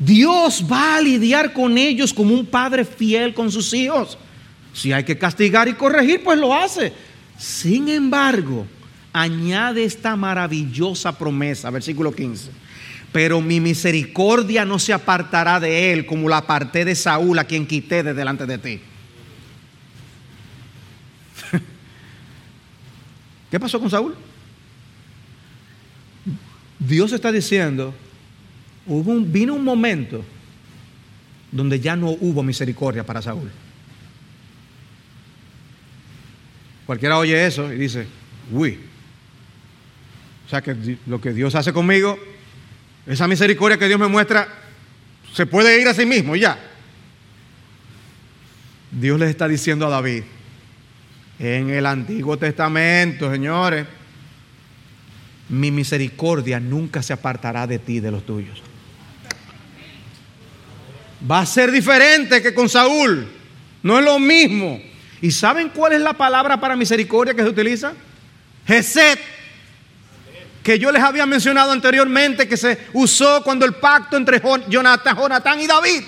Dios 0.00 0.64
va 0.64 0.96
a 0.96 1.00
lidiar 1.02 1.52
con 1.52 1.76
ellos 1.76 2.14
como 2.14 2.32
un 2.32 2.46
padre 2.46 2.86
fiel 2.86 3.34
con 3.34 3.52
sus 3.52 3.74
hijos. 3.74 4.16
Si 4.72 4.94
hay 4.94 5.04
que 5.04 5.18
castigar 5.18 5.68
y 5.68 5.74
corregir, 5.74 6.24
pues 6.24 6.38
lo 6.38 6.54
hace. 6.54 6.94
Sin 7.36 7.86
embargo, 7.86 8.66
añade 9.12 9.84
esta 9.84 10.16
maravillosa 10.16 11.18
promesa, 11.18 11.68
versículo 11.68 12.14
15. 12.14 12.50
Pero 13.12 13.42
mi 13.42 13.60
misericordia 13.60 14.64
no 14.64 14.78
se 14.78 14.94
apartará 14.94 15.60
de 15.60 15.92
él 15.92 16.06
como 16.06 16.30
la 16.30 16.38
aparté 16.38 16.86
de 16.86 16.94
Saúl, 16.94 17.38
a 17.38 17.44
quien 17.44 17.66
quité 17.66 18.02
de 18.02 18.14
delante 18.14 18.46
de 18.46 18.56
ti. 18.56 18.80
¿Qué 23.50 23.60
pasó 23.60 23.78
con 23.78 23.90
Saúl? 23.90 24.14
Dios 26.78 27.12
está 27.12 27.30
diciendo, 27.30 27.92
vino 28.90 29.54
un 29.54 29.64
momento 29.64 30.24
donde 31.52 31.80
ya 31.80 31.96
no 31.96 32.10
hubo 32.10 32.42
misericordia 32.42 33.04
para 33.04 33.22
Saúl. 33.22 33.50
Cualquiera 36.86 37.18
oye 37.18 37.46
eso 37.46 37.72
y 37.72 37.76
dice, 37.76 38.06
uy, 38.50 38.78
o 40.46 40.48
sea 40.50 40.60
que 40.60 40.98
lo 41.06 41.20
que 41.20 41.32
Dios 41.32 41.54
hace 41.54 41.72
conmigo, 41.72 42.18
esa 43.06 43.28
misericordia 43.28 43.78
que 43.78 43.86
Dios 43.86 44.00
me 44.00 44.08
muestra, 44.08 44.48
se 45.32 45.46
puede 45.46 45.80
ir 45.80 45.86
a 45.86 45.94
sí 45.94 46.04
mismo 46.04 46.34
ya. 46.34 46.58
Dios 48.90 49.20
les 49.20 49.30
está 49.30 49.46
diciendo 49.46 49.86
a 49.86 49.90
David, 49.90 50.24
en 51.38 51.70
el 51.70 51.86
Antiguo 51.86 52.36
Testamento, 52.36 53.30
señores, 53.30 53.86
mi 55.48 55.70
misericordia 55.70 56.58
nunca 56.58 57.02
se 57.02 57.12
apartará 57.12 57.68
de 57.68 57.78
ti, 57.78 58.00
de 58.00 58.10
los 58.10 58.26
tuyos 58.26 58.62
va 61.28 61.40
a 61.40 61.46
ser 61.46 61.70
diferente 61.70 62.42
que 62.42 62.54
con 62.54 62.68
Saúl. 62.68 63.28
No 63.82 63.98
es 63.98 64.04
lo 64.04 64.18
mismo. 64.18 64.80
¿Y 65.22 65.30
saben 65.30 65.70
cuál 65.70 65.92
es 65.92 66.00
la 66.00 66.12
palabra 66.12 66.60
para 66.60 66.76
misericordia 66.76 67.34
que 67.34 67.42
se 67.42 67.48
utiliza? 67.48 67.92
Geset. 68.66 69.18
Que 70.62 70.78
yo 70.78 70.92
les 70.92 71.02
había 71.02 71.26
mencionado 71.26 71.72
anteriormente 71.72 72.46
que 72.46 72.56
se 72.56 72.78
usó 72.92 73.42
cuando 73.42 73.64
el 73.64 73.74
pacto 73.74 74.16
entre 74.16 74.42
Jonathan 74.68 75.60
y 75.60 75.66
David. 75.66 76.02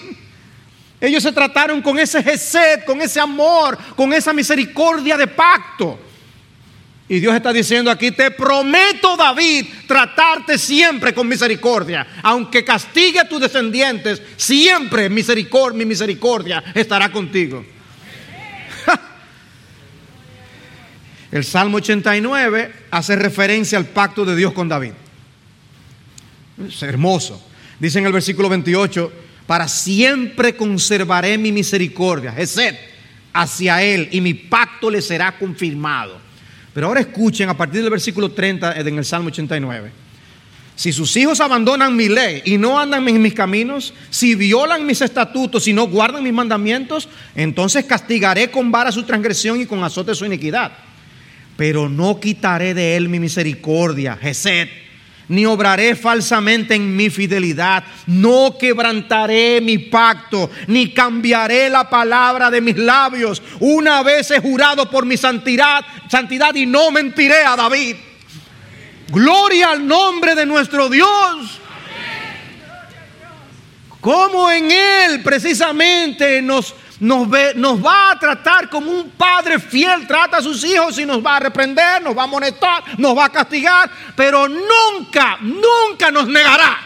Ellos 1.00 1.22
se 1.22 1.32
trataron 1.32 1.82
con 1.82 1.98
ese 1.98 2.22
Geset, 2.22 2.84
con 2.84 3.00
ese 3.00 3.18
amor, 3.18 3.76
con 3.96 4.12
esa 4.12 4.32
misericordia 4.32 5.16
de 5.16 5.26
pacto. 5.26 5.98
Y 7.12 7.20
Dios 7.20 7.34
está 7.34 7.52
diciendo 7.52 7.90
aquí, 7.90 8.10
te 8.12 8.30
prometo 8.30 9.18
David 9.18 9.66
tratarte 9.86 10.56
siempre 10.56 11.12
con 11.12 11.28
misericordia. 11.28 12.06
Aunque 12.22 12.64
castigue 12.64 13.20
a 13.20 13.28
tus 13.28 13.38
descendientes, 13.38 14.22
siempre 14.38 15.10
misericordia, 15.10 15.76
mi 15.76 15.84
misericordia 15.84 16.64
estará 16.74 17.12
contigo. 17.12 17.66
El 21.30 21.44
Salmo 21.44 21.76
89 21.76 22.72
hace 22.90 23.14
referencia 23.16 23.76
al 23.76 23.84
pacto 23.84 24.24
de 24.24 24.34
Dios 24.34 24.54
con 24.54 24.70
David. 24.70 24.92
Es 26.66 26.82
hermoso. 26.82 27.46
Dice 27.78 27.98
en 27.98 28.06
el 28.06 28.12
versículo 28.14 28.48
28, 28.48 29.12
para 29.46 29.68
siempre 29.68 30.56
conservaré 30.56 31.36
mi 31.36 31.52
misericordia, 31.52 32.32
Gesed, 32.32 32.74
hacia 33.34 33.82
él, 33.82 34.08
y 34.12 34.22
mi 34.22 34.32
pacto 34.32 34.88
le 34.88 35.02
será 35.02 35.36
confirmado. 35.36 36.31
Pero 36.74 36.86
ahora 36.86 37.00
escuchen 37.00 37.48
a 37.48 37.56
partir 37.56 37.82
del 37.82 37.90
versículo 37.90 38.30
30 38.30 38.80
en 38.80 38.98
el 38.98 39.04
Salmo 39.04 39.28
89. 39.28 39.90
Si 40.74 40.92
sus 40.92 41.16
hijos 41.16 41.40
abandonan 41.40 41.94
mi 41.94 42.08
ley 42.08 42.42
y 42.44 42.56
no 42.56 42.78
andan 42.78 43.06
en 43.08 43.20
mis 43.20 43.34
caminos, 43.34 43.92
si 44.10 44.34
violan 44.34 44.86
mis 44.86 45.02
estatutos 45.02 45.68
y 45.68 45.72
no 45.72 45.86
guardan 45.86 46.24
mis 46.24 46.32
mandamientos, 46.32 47.08
entonces 47.34 47.84
castigaré 47.84 48.50
con 48.50 48.72
vara 48.72 48.90
su 48.90 49.02
transgresión 49.02 49.60
y 49.60 49.66
con 49.66 49.84
azote 49.84 50.14
su 50.14 50.24
iniquidad. 50.24 50.72
Pero 51.56 51.88
no 51.88 52.18
quitaré 52.18 52.72
de 52.72 52.96
él 52.96 53.08
mi 53.08 53.20
misericordia, 53.20 54.16
Gesed 54.16 54.68
ni 55.32 55.46
obraré 55.46 55.96
falsamente 55.96 56.74
en 56.74 56.94
mi 56.94 57.08
fidelidad, 57.08 57.82
no 58.06 58.54
quebrantaré 58.58 59.62
mi 59.62 59.78
pacto, 59.78 60.50
ni 60.66 60.92
cambiaré 60.92 61.70
la 61.70 61.88
palabra 61.88 62.50
de 62.50 62.60
mis 62.60 62.76
labios. 62.76 63.40
Una 63.58 64.02
vez 64.02 64.30
he 64.30 64.40
jurado 64.40 64.90
por 64.90 65.06
mi 65.06 65.16
santidad, 65.16 65.86
santidad 66.10 66.54
y 66.54 66.66
no 66.66 66.90
mentiré 66.90 67.44
a 67.46 67.56
David. 67.56 67.96
Gloria 69.08 69.70
al 69.70 69.86
nombre 69.86 70.34
de 70.34 70.44
nuestro 70.44 70.90
Dios. 70.90 71.60
Como 74.02 74.50
en 74.50 74.70
Él 74.70 75.22
precisamente 75.22 76.42
nos 76.42 76.74
nos, 77.02 77.26
nos 77.56 77.84
va 77.84 78.12
a 78.12 78.18
tratar 78.18 78.68
como 78.68 78.88
un 78.88 79.10
padre 79.10 79.58
fiel 79.58 80.06
trata 80.06 80.36
a 80.36 80.42
sus 80.42 80.62
hijos 80.62 80.96
y 80.98 81.04
nos 81.04 81.24
va 81.24 81.36
a 81.36 81.40
reprender, 81.40 82.00
nos 82.00 82.16
va 82.16 82.22
a 82.22 82.24
amonestar, 82.26 82.84
nos 82.96 83.18
va 83.18 83.24
a 83.24 83.28
castigar, 83.28 83.90
pero 84.14 84.48
nunca, 84.48 85.36
nunca 85.40 86.12
nos 86.12 86.28
negará. 86.28 86.78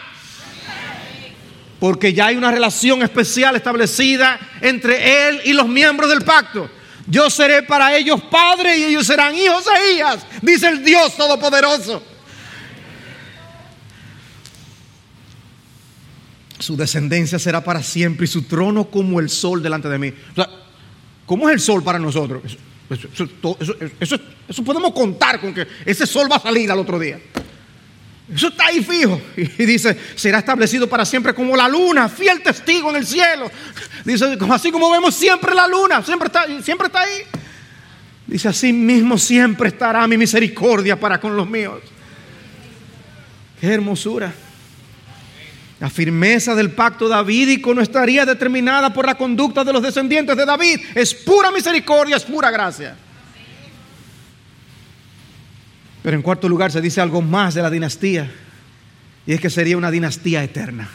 Porque 1.79 2.13
ya 2.13 2.25
hay 2.25 2.35
una 2.35 2.49
relación 2.49 3.03
especial 3.03 3.55
establecida 3.57 4.39
entre 4.59 5.29
Él 5.29 5.41
y 5.45 5.53
los 5.53 5.67
miembros 5.67 6.09
del 6.09 6.23
pacto. 6.23 6.67
Yo 7.05 7.29
seré 7.29 7.61
para 7.61 7.95
ellos 7.95 8.19
padre 8.23 8.75
y 8.75 8.85
ellos 8.85 9.05
serán 9.05 9.35
hijos 9.35 9.65
e 9.67 9.93
hijas, 9.93 10.25
dice 10.41 10.67
el 10.67 10.83
Dios 10.83 11.15
Todopoderoso. 11.15 12.01
Su 16.59 16.75
descendencia 16.75 17.37
será 17.37 17.63
para 17.63 17.83
siempre 17.83 18.25
y 18.25 18.27
su 18.27 18.43
trono 18.43 18.85
como 18.85 19.19
el 19.19 19.29
sol 19.29 19.61
delante 19.61 19.89
de 19.89 19.99
mí. 19.99 20.13
¿Cómo 21.25 21.49
es 21.49 21.53
el 21.53 21.59
sol 21.59 21.83
para 21.83 21.99
nosotros? 21.99 22.41
Eso, 23.99 24.63
podemos 24.63 24.93
contar 24.93 25.39
con 25.41 25.53
que 25.53 25.67
ese 25.85 26.07
sol 26.07 26.31
va 26.31 26.37
a 26.37 26.41
salir 26.41 26.71
al 26.71 26.79
otro 26.79 26.97
día. 26.97 27.19
Eso 28.33 28.47
está 28.47 28.67
ahí 28.67 28.83
fijo. 28.83 29.21
Y 29.35 29.65
dice, 29.65 29.97
será 30.15 30.39
establecido 30.39 30.87
para 30.87 31.05
siempre 31.05 31.33
como 31.33 31.55
la 31.55 31.67
luna, 31.67 32.09
fiel 32.09 32.41
testigo 32.41 32.89
en 32.89 32.97
el 32.97 33.05
cielo. 33.05 33.51
Dice, 34.03 34.37
así 34.49 34.71
como 34.71 34.89
vemos 34.89 35.15
siempre 35.15 35.53
la 35.53 35.67
luna, 35.67 36.01
siempre 36.03 36.27
está, 36.27 36.45
siempre 36.61 36.87
está 36.87 37.01
ahí. 37.01 37.21
Dice, 38.25 38.47
así 38.47 38.73
mismo 38.73 39.17
siempre 39.17 39.69
estará 39.69 40.07
mi 40.07 40.17
misericordia 40.17 40.99
para 40.99 41.19
con 41.19 41.35
los 41.35 41.47
míos. 41.47 41.79
Qué 43.59 43.67
hermosura. 43.67 44.33
La 45.79 45.89
firmeza 45.89 46.55
del 46.55 46.71
pacto 46.71 47.07
davídico 47.07 47.73
no 47.73 47.81
estaría 47.81 48.25
determinada 48.25 48.91
por 48.91 49.05
la 49.05 49.15
conducta 49.15 49.63
de 49.63 49.73
los 49.73 49.83
descendientes 49.83 50.35
de 50.35 50.45
David. 50.45 50.79
Es 50.95 51.13
pura 51.13 51.51
misericordia, 51.51 52.15
es 52.15 52.23
pura 52.23 52.49
gracia. 52.49 52.95
Pero 56.01 56.15
en 56.15 56.23
cuarto 56.23 56.49
lugar 56.49 56.71
se 56.71 56.81
dice 56.81 56.99
algo 56.99 57.21
más 57.21 57.53
de 57.53 57.61
la 57.61 57.69
dinastía. 57.69 58.31
Y 59.27 59.33
es 59.33 59.39
que 59.39 59.51
sería 59.51 59.77
una 59.77 59.91
dinastía 59.91 60.43
eterna. 60.43 60.89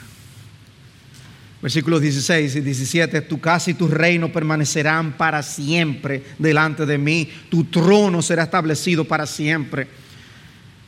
Versículos 1.61 2.01
16 2.01 2.57
y 2.57 2.61
17, 2.61 3.21
tu 3.21 3.41
casa 3.41 3.71
y 3.71 3.75
tu 3.75 3.87
reino 3.87 4.33
permanecerán 4.33 5.13
para 5.13 5.45
siempre 5.45 6.25
delante 6.39 6.87
de 6.87 6.99
mí, 6.99 7.31
tu 7.49 7.65
trono 7.65 8.21
será 8.21 8.43
establecido 8.43 9.05
para 9.05 9.27
siempre. 9.27 9.87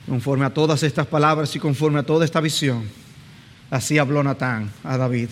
Conforme 0.09 0.47
a 0.47 0.51
todas 0.51 0.83
estas 0.83 1.07
palabras 1.07 1.55
y 1.55 1.61
conforme 1.61 2.01
a 2.01 2.03
toda 2.03 2.25
esta 2.25 2.41
visión, 2.41 2.89
Así 3.75 3.99
habló 3.99 4.23
Natán 4.23 4.71
a 4.85 4.97
David. 4.97 5.31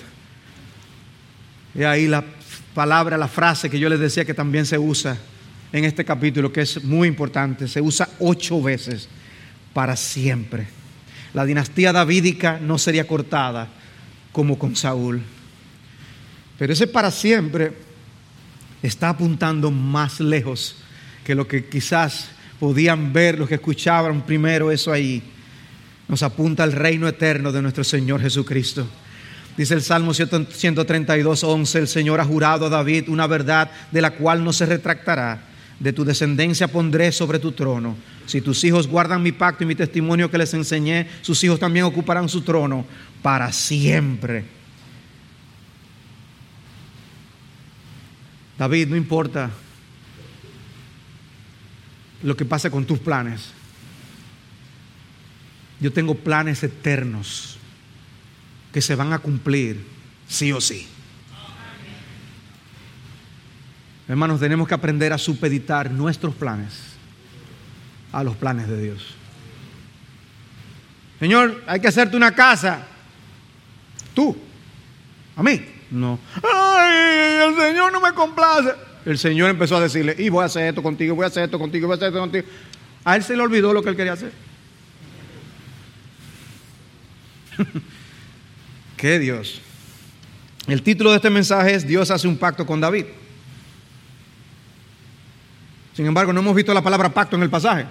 Y 1.77 1.85
ahí 1.85 2.09
la 2.09 2.25
palabra, 2.75 3.17
la 3.17 3.29
frase 3.29 3.71
que 3.71 3.79
yo 3.79 3.89
les 3.89 4.01
decía 4.01 4.25
que 4.25 4.35
también 4.35 4.67
se 4.67 4.77
usa 4.77 5.17
en 5.73 5.85
este 5.85 6.05
capítulo, 6.05 6.53
que 6.53 6.63
es 6.63 6.83
muy 6.83 7.07
importante, 7.07 7.69
se 7.69 7.81
usa 7.81 8.09
ocho 8.19 8.61
veces 8.61 9.09
para 9.73 9.95
siempre. 9.95 10.67
La 11.35 11.45
dinastía 11.45 11.93
davídica 11.93 12.59
no 12.59 12.79
sería 12.79 13.07
cortada 13.07 13.69
como 14.33 14.59
con 14.59 14.75
Saúl. 14.75 15.23
Pero 16.59 16.73
ese 16.73 16.89
para 16.89 17.13
siempre 17.13 17.73
está 18.83 19.11
apuntando 19.11 19.71
más 19.71 20.19
lejos 20.19 20.75
que 21.23 21.37
lo 21.37 21.47
que 21.47 21.67
quizás 21.67 22.27
podían 22.59 23.13
ver 23.13 23.39
los 23.39 23.49
que 23.49 23.55
escuchaban 23.55 24.23
primero 24.23 24.73
eso 24.73 24.91
ahí 24.91 25.23
nos 26.09 26.23
apunta 26.23 26.63
al 26.63 26.73
reino 26.73 27.09
eterno 27.09 27.53
de 27.53 27.63
nuestro 27.63 27.85
Señor 27.85 28.21
Jesucristo. 28.21 28.87
Dice 29.57 29.75
el 29.75 29.83
Salmo 29.83 30.15
132, 30.15 31.45
11, 31.45 31.79
el 31.79 31.89
Señor 31.89 32.21
ha 32.21 32.25
jurado 32.25 32.67
a 32.67 32.71
David 32.71 33.09
una 33.09 33.27
verdad 33.27 33.71
de 33.91 34.01
la 34.01 34.13
cual 34.13 34.43
no 34.43 34.53
se 34.53 34.67
retractará. 34.67 35.49
De 35.79 35.93
tu 35.93 36.05
descendencia 36.05 36.69
pondré 36.69 37.13
sobre 37.13 37.39
tu 37.39 37.53
trono. 37.53 37.97
Si 38.27 38.41
tus 38.41 38.63
hijos 38.65 38.87
guardan 38.87 39.23
mi 39.23 39.33
pacto 39.33 39.65
y 39.65 39.67
mi 39.67 39.75
testimonio 39.75 40.31
que 40.31 40.39
les 40.39 40.55
enseñé, 40.55 41.09
sus 41.23 41.43
hijos 41.45 41.59
también 41.59 41.85
ocuparán 41.85 42.29
su 42.29 42.43
trono 42.43 42.87
para 43.21 43.53
siempre. 43.53 44.45
David, 48.59 48.89
no 48.89 48.97
importa 48.97 49.51
lo 52.23 52.37
que 52.37 52.45
pase 52.45 52.71
con 52.71 52.85
tus 52.85 53.01
planes. 53.01 53.51
Yo 55.83 55.93
tengo 55.93 56.15
planes 56.15 56.63
eternos 56.63 57.59
que 58.73 58.81
se 58.81 58.95
van 58.95 59.13
a 59.13 59.19
cumplir 59.19 59.85
sí 60.29 60.53
o 60.53 60.61
sí. 60.61 60.87
Hermanos, 64.07 64.39
tenemos 64.39 64.69
que 64.69 64.75
aprender 64.75 65.13
a 65.13 65.19
supeditar 65.19 65.91
nuestros 65.91 66.37
planes 66.37 66.73
a 68.13 68.23
los 68.23 68.37
planes 68.37 68.69
de 68.69 68.81
Dios. 68.81 69.15
Señor, 71.19 71.65
hay 71.67 71.81
que 71.81 71.89
hacerte 71.89 72.17
una 72.17 72.33
casa. 72.33 72.87
Tú. 74.15 74.37
A 75.35 75.43
mí. 75.43 75.61
No. 75.91 76.21
Ay, 76.45 77.49
el 77.49 77.57
Señor 77.57 77.93
no 77.93 78.01
me 78.01 78.13
complace. 78.13 78.73
El 79.05 79.19
Señor 79.19 79.51
empezó 79.51 79.79
a 79.79 79.81
decirle, 79.81 80.15
y 80.17 80.29
voy 80.29 80.45
a 80.45 80.47
hacer 80.47 80.69
esto 80.69 80.81
contigo, 80.81 81.17
voy 81.17 81.25
a 81.25 81.27
hacer 81.27 81.43
esto 81.43 81.59
contigo, 81.59 81.89
voy 81.89 81.95
a 81.95 81.97
hacer 81.97 82.09
esto 82.09 82.21
contigo. 82.21 82.47
A 83.05 83.17
él 83.17 83.25
se 83.25 83.35
le 83.35 83.43
olvidó 83.43 83.73
lo 83.73 83.83
que 83.83 83.89
él 83.89 83.97
quería 83.97 84.13
hacer. 84.13 84.52
¿Qué 88.97 89.19
Dios? 89.19 89.61
El 90.67 90.83
título 90.83 91.11
de 91.11 91.17
este 91.17 91.31
mensaje 91.31 91.75
es 91.75 91.87
Dios 91.87 92.11
hace 92.11 92.29
un 92.29 92.37
pacto 92.37 92.65
con 92.65 92.81
David. 92.81 93.07
Sin 95.95 96.07
embargo, 96.07 96.33
no 96.33 96.41
hemos 96.41 96.55
visto 96.55 96.73
la 96.73 96.83
palabra 96.83 97.09
pacto 97.09 97.37
en 97.37 97.43
el 97.43 97.51
pasaje. 97.51 97.87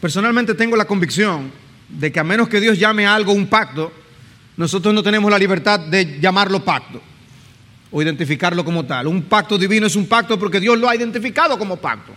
Personalmente 0.00 0.54
tengo 0.54 0.76
la 0.76 0.84
convicción 0.84 1.50
de 1.88 2.12
que 2.12 2.20
a 2.20 2.24
menos 2.24 2.48
que 2.48 2.60
Dios 2.60 2.78
llame 2.78 3.06
a 3.06 3.14
algo 3.14 3.32
un 3.32 3.46
pacto, 3.46 3.92
nosotros 4.56 4.92
no 4.92 5.02
tenemos 5.02 5.30
la 5.30 5.38
libertad 5.38 5.80
de 5.80 6.18
llamarlo 6.20 6.64
pacto 6.64 7.00
o 7.90 8.02
identificarlo 8.02 8.64
como 8.64 8.84
tal. 8.84 9.06
Un 9.06 9.22
pacto 9.22 9.56
divino 9.56 9.86
es 9.86 9.96
un 9.96 10.06
pacto 10.06 10.38
porque 10.38 10.60
Dios 10.60 10.78
lo 10.78 10.88
ha 10.88 10.96
identificado 10.96 11.58
como 11.58 11.76
pacto. 11.76 12.12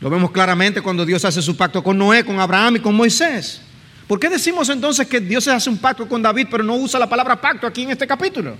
Lo 0.00 0.10
vemos 0.10 0.30
claramente 0.30 0.80
cuando 0.80 1.04
Dios 1.04 1.24
hace 1.24 1.42
su 1.42 1.56
pacto 1.56 1.82
con 1.82 1.98
Noé, 1.98 2.24
con 2.24 2.38
Abraham 2.38 2.76
y 2.76 2.80
con 2.80 2.94
Moisés. 2.94 3.60
¿Por 4.06 4.18
qué 4.18 4.28
decimos 4.28 4.68
entonces 4.68 5.06
que 5.06 5.20
Dios 5.20 5.46
hace 5.48 5.68
un 5.68 5.78
pacto 5.78 6.08
con 6.08 6.22
David, 6.22 6.46
pero 6.50 6.62
no 6.62 6.76
usa 6.76 6.98
la 6.98 7.08
palabra 7.08 7.40
pacto 7.40 7.66
aquí 7.66 7.82
en 7.82 7.90
este 7.90 8.06
capítulo? 8.06 8.56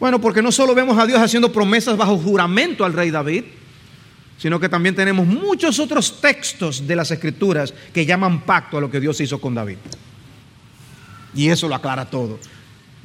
Bueno, 0.00 0.20
porque 0.20 0.40
no 0.40 0.50
solo 0.50 0.74
vemos 0.74 0.98
a 0.98 1.06
Dios 1.06 1.20
haciendo 1.20 1.52
promesas 1.52 1.96
bajo 1.96 2.16
juramento 2.16 2.84
al 2.84 2.94
rey 2.94 3.10
David, 3.10 3.44
sino 4.38 4.58
que 4.58 4.70
también 4.70 4.94
tenemos 4.94 5.26
muchos 5.26 5.78
otros 5.78 6.20
textos 6.20 6.86
de 6.86 6.96
las 6.96 7.10
escrituras 7.10 7.74
que 7.92 8.06
llaman 8.06 8.40
pacto 8.40 8.78
a 8.78 8.80
lo 8.80 8.90
que 8.90 8.98
Dios 8.98 9.20
hizo 9.20 9.38
con 9.38 9.54
David. 9.54 9.76
Y 11.34 11.50
eso 11.50 11.68
lo 11.68 11.74
aclara 11.74 12.06
todo. 12.06 12.38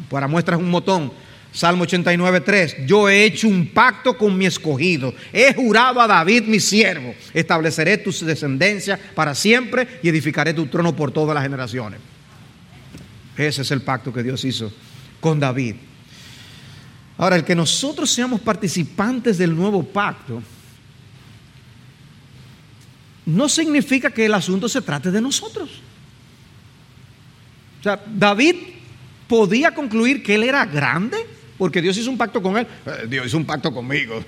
Para 0.09 0.27
muestras 0.29 0.57
un 0.57 0.71
botón, 0.71 1.11
Salmo 1.55 1.83
89, 1.83 2.41
3. 2.41 2.85
Yo 2.85 3.07
he 3.07 3.23
hecho 3.23 3.47
un 3.47 3.67
pacto 3.67 4.17
con 4.17 4.37
mi 4.37 4.45
escogido. 4.45 5.13
He 5.31 5.53
jurado 5.53 6.01
a 6.01 6.07
David, 6.07 6.43
mi 6.43 6.59
siervo. 6.59 7.15
Estableceré 7.33 7.97
tu 7.97 8.11
descendencia 8.11 8.99
para 9.15 9.33
siempre 9.33 9.99
y 10.03 10.09
edificaré 10.09 10.53
tu 10.53 10.67
trono 10.67 10.93
por 10.93 11.11
todas 11.11 11.33
las 11.33 11.43
generaciones. 11.43 12.01
Ese 13.37 13.61
es 13.61 13.71
el 13.71 13.81
pacto 13.81 14.11
que 14.11 14.21
Dios 14.21 14.43
hizo 14.43 14.69
con 15.21 15.39
David. 15.39 15.75
Ahora, 17.17 17.37
el 17.37 17.45
que 17.45 17.55
nosotros 17.55 18.11
seamos 18.11 18.41
participantes 18.41 19.37
del 19.37 19.55
nuevo 19.55 19.81
pacto 19.81 20.43
no 23.25 23.47
significa 23.47 24.11
que 24.11 24.25
el 24.25 24.33
asunto 24.33 24.67
se 24.67 24.81
trate 24.81 25.09
de 25.09 25.21
nosotros. 25.21 25.69
O 27.79 27.83
sea, 27.83 28.03
David 28.05 28.55
podía 29.29 29.73
concluir 29.73 30.21
que 30.21 30.35
él 30.35 30.43
era 30.43 30.65
grande 30.65 31.34
porque 31.57 31.81
Dios 31.81 31.97
hizo 31.97 32.09
un 32.09 32.17
pacto 32.17 32.41
con 32.41 32.57
él. 32.57 32.67
Eh, 32.85 33.07
Dios 33.09 33.27
hizo 33.27 33.37
un 33.37 33.45
pacto 33.45 33.73
conmigo. 33.73 34.23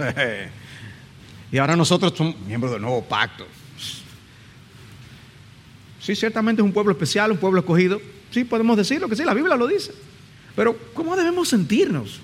y 1.51 1.57
ahora 1.57 1.75
nosotros 1.75 2.13
somos 2.15 2.39
miembros 2.41 2.71
del 2.71 2.81
nuevo 2.81 3.03
pacto. 3.03 3.45
Sí, 5.99 6.15
ciertamente 6.15 6.61
es 6.61 6.65
un 6.65 6.71
pueblo 6.71 6.91
especial, 6.93 7.31
un 7.31 7.37
pueblo 7.37 7.59
escogido. 7.59 8.01
Sí, 8.31 8.43
podemos 8.45 8.77
decirlo 8.77 9.09
que 9.09 9.15
sí, 9.15 9.23
la 9.25 9.33
Biblia 9.33 9.55
lo 9.55 9.67
dice. 9.67 9.91
Pero 10.55 10.77
¿cómo 10.93 11.15
debemos 11.15 11.49
sentirnos? 11.49 12.19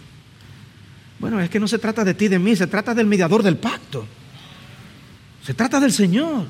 Bueno, 1.19 1.39
es 1.39 1.49
que 1.49 1.59
no 1.59 1.67
se 1.67 1.77
trata 1.77 2.03
de 2.03 2.13
ti, 2.13 2.27
de 2.27 2.39
mí, 2.39 2.55
se 2.55 2.67
trata 2.67 2.93
del 2.93 3.07
mediador 3.07 3.43
del 3.43 3.57
pacto. 3.57 4.05
Se 5.45 5.53
trata 5.53 5.79
del 5.79 5.91
Señor. 5.91 6.45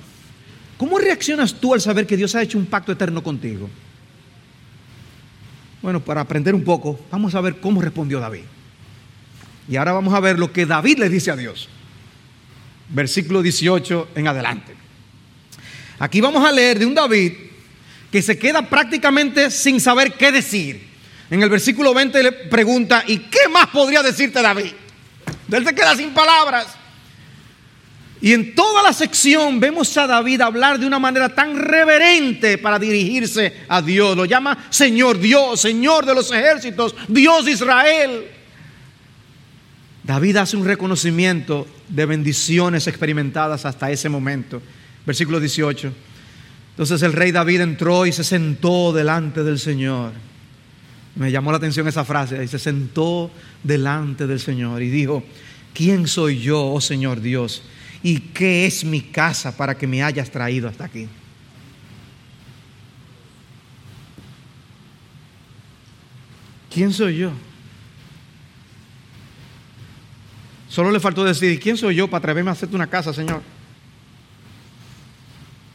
¿Cómo 0.78 1.00
reaccionas 1.00 1.56
tú 1.56 1.74
al 1.74 1.82
saber 1.82 2.06
que 2.06 2.18
Dios 2.18 2.36
ha 2.36 2.42
hecho 2.42 2.58
un 2.58 2.66
pacto 2.66 2.92
eterno 2.92 3.24
contigo? 3.24 3.70
Bueno, 5.84 6.00
para 6.00 6.22
aprender 6.22 6.56
un 6.56 6.64
poco, 6.64 6.98
vamos 7.12 7.36
a 7.36 7.42
ver 7.42 7.60
cómo 7.60 7.82
respondió 7.82 8.22
David. 8.22 8.44
Y 9.68 9.76
ahora 9.76 9.92
vamos 9.92 10.14
a 10.14 10.22
ver 10.22 10.40
lo 10.40 10.54
que 10.54 10.66
David 10.66 10.98
le 10.98 11.10
dice 11.10 11.30
a 11.30 11.36
Dios. 11.36 11.68
Versículo 12.88 13.42
18 13.42 14.08
en 14.16 14.28
adelante. 14.30 14.74
Aquí 16.00 16.22
vamos 16.22 16.48
a 16.48 16.54
leer 16.54 16.80
de 16.80 16.86
un 16.86 16.96
David 16.96 17.34
que 18.10 18.22
se 18.22 18.40
queda 18.40 18.70
prácticamente 18.70 19.52
sin 19.52 19.82
saber 19.82 20.14
qué 20.14 20.32
decir. 20.32 20.88
En 21.30 21.44
el 21.44 21.50
versículo 21.50 21.94
20 21.94 22.24
le 22.24 22.32
pregunta, 22.32 23.04
¿y 23.06 23.18
qué 23.18 23.50
más 23.52 23.68
podría 23.68 24.02
decirte 24.02 24.42
David? 24.42 24.72
Él 25.52 25.66
se 25.66 25.76
queda 25.76 25.98
sin 25.98 26.14
palabras. 26.14 26.68
Y 28.24 28.32
en 28.32 28.56
toda 28.56 28.82
la 28.82 28.94
sección 28.94 29.60
vemos 29.60 29.98
a 29.98 30.08
David 30.08 30.40
hablar 30.40 30.80
de 30.80 30.86
una 30.86 30.98
manera 30.98 31.28
tan 31.28 31.60
reverente 31.60 32.58
para 32.58 32.80
dirigirse 32.80 33.66
a 33.68 33.82
Dios. 33.82 34.16
Lo 34.16 34.24
llama 34.24 34.66
Señor 34.70 35.20
Dios, 35.20 35.60
Señor 35.60 36.06
de 36.06 36.16
los 36.16 36.32
ejércitos, 36.32 36.96
Dios 37.10 37.46
Israel. 37.50 38.24
David 40.06 40.38
hace 40.38 40.56
un 40.56 40.64
reconocimiento 40.64 41.68
de 41.90 42.06
bendiciones 42.06 42.88
experimentadas 42.88 43.66
hasta 43.66 43.92
ese 43.92 44.08
momento. 44.08 44.62
Versículo 45.06 45.42
18. 45.42 45.92
Entonces 46.70 47.02
el 47.02 47.12
rey 47.12 47.34
David 47.34 47.60
entró 47.60 48.06
y 48.06 48.14
se 48.14 48.24
sentó 48.24 48.94
delante 48.94 49.44
del 49.44 49.60
Señor. 49.60 50.14
Me 51.16 51.30
llamó 51.30 51.52
la 51.52 51.58
atención 51.58 51.90
esa 51.90 52.06
frase. 52.06 52.42
Y 52.42 52.48
se 52.48 52.58
sentó 52.58 53.30
delante 53.64 54.28
del 54.28 54.40
Señor 54.40 54.82
y 54.82 54.90
dijo, 54.90 55.26
¿quién 55.74 56.08
soy 56.08 56.40
yo, 56.40 56.72
oh 56.72 56.80
Señor 56.80 57.20
Dios? 57.20 57.64
¿Y 58.04 58.20
qué 58.20 58.66
es 58.66 58.84
mi 58.84 59.00
casa 59.00 59.56
para 59.56 59.78
que 59.78 59.88
me 59.88 60.04
hayas 60.04 60.30
traído 60.30 60.68
hasta 60.68 60.84
aquí? 60.84 61.08
¿Quién 66.70 66.92
soy 66.92 67.18
yo? 67.18 67.32
Solo 70.68 70.92
le 70.92 71.00
faltó 71.00 71.24
decir, 71.24 71.60
¿quién 71.60 71.78
soy 71.78 71.96
yo 71.96 72.10
para 72.10 72.18
atreverme 72.18 72.50
a 72.50 72.54
hacerte 72.54 72.76
una 72.76 72.88
casa, 72.88 73.14
Señor? 73.14 73.42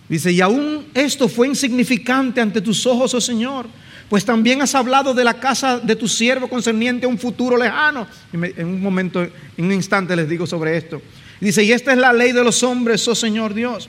Dice, 0.09 0.33
y 0.33 0.41
aún 0.41 0.87
esto 0.93 1.29
fue 1.29 1.47
insignificante 1.47 2.41
ante 2.41 2.61
tus 2.61 2.85
ojos, 2.85 3.15
oh 3.15 3.21
Señor, 3.21 3.67
pues 4.09 4.25
también 4.25 4.61
has 4.61 4.75
hablado 4.75 5.15
de 5.15 5.23
la 5.23 5.35
casa 5.35 5.79
de 5.79 5.95
tu 5.95 6.09
siervo 6.09 6.49
concerniente 6.49 7.07
a 7.07 7.09
un 7.09 7.19
futuro 7.19 7.57
lejano. 7.57 8.07
En 8.33 8.67
un 8.67 8.83
momento, 8.83 9.23
en 9.23 9.65
un 9.65 9.73
instante 9.73 10.17
les 10.17 10.29
digo 10.29 10.47
sobre 10.47 10.77
esto. 10.77 11.01
Dice, 11.41 11.63
y 11.63 11.73
esta 11.73 11.93
es 11.93 11.99
la 11.99 12.13
ley 12.13 12.33
de 12.33 12.43
los 12.43 12.63
hombres, 12.63 13.07
oh 13.07 13.15
Señor 13.15 13.55
Dios. 13.55 13.89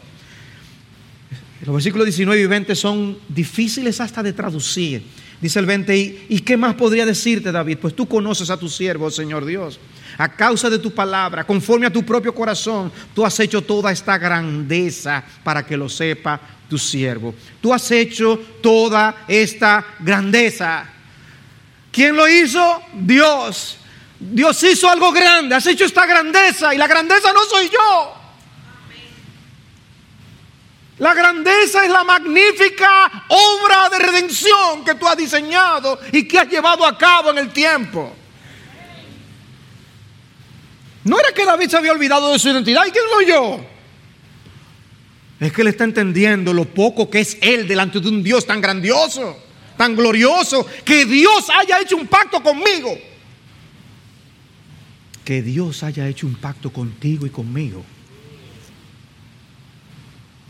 Los 1.65 1.73
versículos 1.73 2.05
19 2.05 2.41
y 2.41 2.45
20 2.45 2.75
son 2.75 3.17
difíciles 3.27 3.99
hasta 3.99 4.23
de 4.23 4.33
traducir. 4.33 5.03
Dice 5.41 5.59
el 5.59 5.65
20, 5.65 6.25
¿y, 6.29 6.39
qué 6.39 6.57
más 6.57 6.75
podría 6.75 7.05
decirte 7.05 7.51
David? 7.51 7.77
Pues 7.81 7.95
tú 7.95 8.07
conoces 8.07 8.49
a 8.49 8.57
tu 8.57 8.67
siervo, 8.67 9.05
oh 9.05 9.11
Señor 9.11 9.45
Dios. 9.45 9.79
A 10.17 10.35
causa 10.35 10.69
de 10.69 10.79
tu 10.79 10.91
palabra, 10.91 11.45
conforme 11.45 11.85
a 11.85 11.93
tu 11.93 12.03
propio 12.03 12.35
corazón, 12.35 12.91
tú 13.15 13.25
has 13.25 13.39
hecho 13.39 13.61
toda 13.61 13.91
esta 13.91 14.17
grandeza 14.17 15.23
para 15.43 15.65
que 15.65 15.77
lo 15.77 15.87
sepa 15.87 16.41
tu 16.69 16.77
siervo. 16.77 17.33
Tú 17.61 17.73
has 17.73 17.89
hecho 17.91 18.37
toda 18.61 19.25
esta 19.27 19.85
grandeza. 19.99 20.89
¿Quién 21.91 22.15
lo 22.15 22.27
hizo? 22.27 22.81
Dios. 22.93 23.78
Dios 24.19 24.61
hizo 24.63 24.89
algo 24.89 25.13
grande, 25.13 25.55
has 25.55 25.65
hecho 25.65 25.85
esta 25.85 26.05
grandeza 26.05 26.75
y 26.75 26.77
la 26.77 26.87
grandeza 26.87 27.31
no 27.31 27.45
soy 27.45 27.69
yo. 27.69 28.15
La 30.97 31.13
grandeza 31.13 31.85
es 31.85 31.89
la 31.89 32.03
magnífica 32.03 33.25
obra 33.29 33.87
de 33.89 33.99
redención 33.99 34.83
que 34.83 34.95
tú 34.95 35.07
has 35.07 35.15
diseñado 35.15 35.97
y 36.11 36.27
que 36.27 36.37
has 36.37 36.49
llevado 36.49 36.85
a 36.85 36.97
cabo 36.97 37.31
en 37.31 37.37
el 37.37 37.53
tiempo. 37.53 38.13
No 41.05 41.17
era 41.17 41.31
que 41.31 41.45
David 41.45 41.69
se 41.69 41.77
había 41.77 41.93
olvidado 41.93 42.33
de 42.33 42.39
su 42.39 42.49
identidad. 42.49 42.85
¿Y 42.85 42.91
quién 42.91 43.05
soy 43.09 43.25
yo? 43.25 43.65
Es 45.39 45.53
que 45.53 45.61
él 45.61 45.69
está 45.69 45.85
entendiendo 45.85 46.53
lo 46.53 46.65
poco 46.65 47.09
que 47.09 47.21
es 47.21 47.37
él 47.39 47.65
delante 47.65 48.01
de 48.01 48.09
un 48.09 48.21
Dios 48.21 48.45
tan 48.45 48.59
grandioso, 48.59 49.41
tan 49.77 49.95
glorioso, 49.95 50.67
que 50.83 51.05
Dios 51.05 51.49
haya 51.49 51.79
hecho 51.79 51.95
un 51.95 52.07
pacto 52.07 52.43
conmigo 52.43 52.97
que 55.29 55.43
Dios 55.43 55.83
haya 55.83 56.07
hecho 56.07 56.25
un 56.25 56.33
pacto 56.33 56.73
contigo 56.73 57.23
y 57.27 57.29
conmigo. 57.29 57.85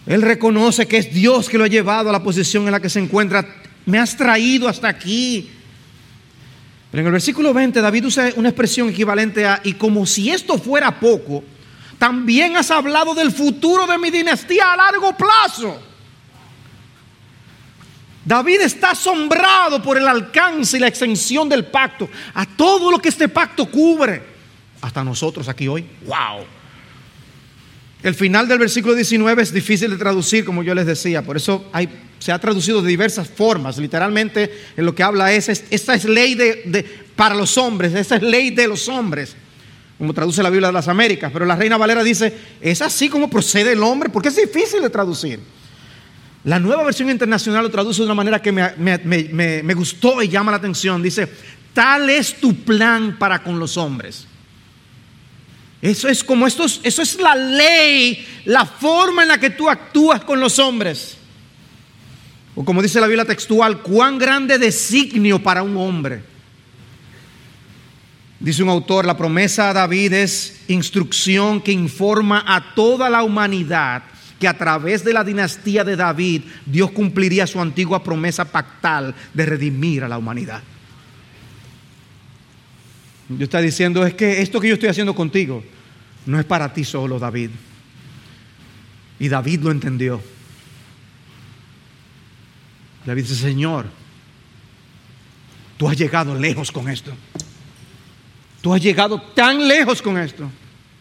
Él 0.05 0.21
reconoce 0.21 0.87
que 0.87 0.95
es 0.95 1.13
Dios 1.13 1.49
que 1.49 1.57
lo 1.57 1.65
ha 1.65 1.67
llevado 1.67 2.07
a 2.07 2.13
la 2.13 2.23
posición 2.23 2.63
en 2.63 2.71
la 2.71 2.79
que 2.79 2.89
se 2.89 3.01
encuentra. 3.01 3.45
Me 3.85 3.99
has 3.99 4.15
traído 4.15 4.69
hasta 4.69 4.87
aquí. 4.87 5.49
Pero 6.89 7.01
en 7.01 7.07
el 7.07 7.11
versículo 7.11 7.53
20 7.53 7.81
David 7.81 8.05
usa 8.05 8.31
una 8.37 8.47
expresión 8.47 8.87
equivalente 8.87 9.45
a, 9.45 9.59
y 9.65 9.73
como 9.73 10.05
si 10.05 10.29
esto 10.29 10.57
fuera 10.57 10.97
poco, 10.97 11.43
también 11.97 12.55
has 12.55 12.71
hablado 12.71 13.13
del 13.13 13.33
futuro 13.33 13.85
de 13.85 13.97
mi 13.97 14.09
dinastía 14.09 14.71
a 14.71 14.77
largo 14.77 15.13
plazo. 15.17 15.77
David 18.23 18.61
está 18.61 18.91
asombrado 18.91 19.83
por 19.83 19.97
el 19.97 20.07
alcance 20.07 20.77
y 20.77 20.79
la 20.79 20.87
extensión 20.87 21.49
del 21.49 21.65
pacto, 21.65 22.09
a 22.33 22.45
todo 22.45 22.89
lo 22.89 22.99
que 22.99 23.09
este 23.09 23.27
pacto 23.27 23.69
cubre 23.69 24.28
hasta 24.81 25.03
nosotros 25.03 25.47
aquí 25.47 25.67
hoy. 25.67 25.85
¡Wow! 26.05 26.45
El 28.01 28.15
final 28.15 28.47
del 28.47 28.59
versículo 28.59 28.95
19 28.95 29.41
es 29.41 29.51
difícil 29.51 29.91
de 29.91 29.97
traducir, 29.97 30.45
como 30.45 30.63
yo 30.63 30.73
les 30.73 30.85
decía, 30.85 31.21
por 31.21 31.35
eso 31.35 31.69
hay, 31.73 31.89
se 32.17 32.31
ha 32.31 32.39
traducido 32.39 32.81
de 32.81 32.87
diversas 32.87 33.27
formas. 33.27 33.77
Literalmente, 33.77 34.67
en 34.77 34.85
lo 34.85 34.95
que 34.95 35.03
habla 35.03 35.33
es: 35.33 35.49
esta 35.49 35.95
es 35.95 36.05
ley 36.05 36.35
de, 36.35 36.85
para 37.15 37.35
los 37.35 37.57
hombres, 37.57 37.93
esta 37.93 38.15
es 38.15 38.21
ley 38.21 38.51
de 38.51 38.67
los 38.69 38.87
hombres, 38.87 39.35
como 39.97 40.13
traduce 40.13 40.41
la 40.41 40.49
Biblia 40.49 40.67
de 40.67 40.73
las 40.73 40.87
Américas. 40.87 41.29
Pero 41.33 41.45
la 41.45 41.57
Reina 41.57 41.75
Valera 41.75 42.01
dice: 42.01 42.33
es 42.61 42.81
así 42.81 43.09
como 43.09 43.29
procede 43.29 43.73
el 43.73 43.83
hombre, 43.83 44.09
porque 44.09 44.29
es 44.29 44.35
difícil 44.37 44.81
de 44.81 44.89
traducir. 44.89 45.41
La 46.45 46.57
nueva 46.57 46.85
versión 46.85 47.09
internacional 47.09 47.63
lo 47.63 47.69
traduce 47.69 47.99
de 47.99 48.05
una 48.05 48.15
manera 48.15 48.41
que 48.41 48.53
me, 48.53 48.71
me, 48.77 49.61
me 49.61 49.73
gustó 49.73 50.21
y 50.23 50.29
llama 50.29 50.51
la 50.51 50.57
atención. 50.57 51.03
Dice: 51.03 51.27
Tal 51.73 52.09
es 52.09 52.39
tu 52.39 52.55
plan 52.63 53.17
para 53.19 53.43
con 53.43 53.59
los 53.59 53.75
hombres. 53.75 54.28
Eso 55.81 56.09
es 56.09 56.23
como 56.23 56.45
esto, 56.45 56.65
eso 56.65 57.01
es 57.01 57.19
la 57.21 57.35
ley, 57.35 58.25
la 58.45 58.65
forma 58.65 59.21
en 59.21 59.29
la 59.29 59.39
que 59.39 59.49
tú 59.49 59.69
actúas 59.69 60.23
con 60.23 60.39
los 60.39 60.59
hombres. 60.59 61.17
O 62.55 62.65
como 62.65 62.81
dice 62.81 62.99
la 62.99 63.07
Biblia 63.07 63.25
textual, 63.25 63.81
cuán 63.81 64.17
grande 64.17 64.59
designio 64.59 65.41
para 65.41 65.63
un 65.63 65.77
hombre. 65.77 66.21
Dice 68.39 68.63
un 68.63 68.69
autor, 68.69 69.05
la 69.05 69.17
promesa 69.17 69.69
a 69.69 69.73
David 69.73 70.13
es 70.13 70.61
instrucción 70.67 71.61
que 71.61 71.71
informa 71.71 72.43
a 72.45 72.73
toda 72.73 73.09
la 73.09 73.23
humanidad 73.23 74.03
que 74.39 74.47
a 74.47 74.57
través 74.57 75.03
de 75.03 75.13
la 75.13 75.23
dinastía 75.23 75.83
de 75.83 75.97
David 75.97 76.43
Dios 76.65 76.91
cumpliría 76.91 77.45
su 77.45 77.59
antigua 77.59 78.01
promesa 78.01 78.45
pactal 78.45 79.13
de 79.33 79.45
redimir 79.45 80.03
a 80.03 80.07
la 80.07 80.17
humanidad. 80.17 80.61
Dios 83.29 83.41
está 83.41 83.61
diciendo, 83.61 84.05
es 84.05 84.15
que 84.15 84.41
esto 84.41 84.59
que 84.59 84.69
yo 84.69 84.73
estoy 84.73 84.89
haciendo 84.89 85.13
contigo 85.13 85.63
no 86.25 86.39
es 86.39 86.45
para 86.45 86.73
ti 86.73 86.83
solo, 86.83 87.19
David. 87.19 87.51
Y 89.19 89.29
David 89.29 89.61
lo 89.61 89.71
entendió. 89.71 90.21
David 93.05 93.21
dice, 93.21 93.35
Señor, 93.35 93.85
tú 95.77 95.87
has 95.87 95.95
llegado 95.95 96.33
lejos 96.33 96.71
con 96.71 96.89
esto. 96.89 97.11
Tú 98.61 98.73
has 98.73 98.81
llegado 98.81 99.21
tan 99.21 99.67
lejos 99.67 100.01
con 100.01 100.17
esto. 100.17 100.49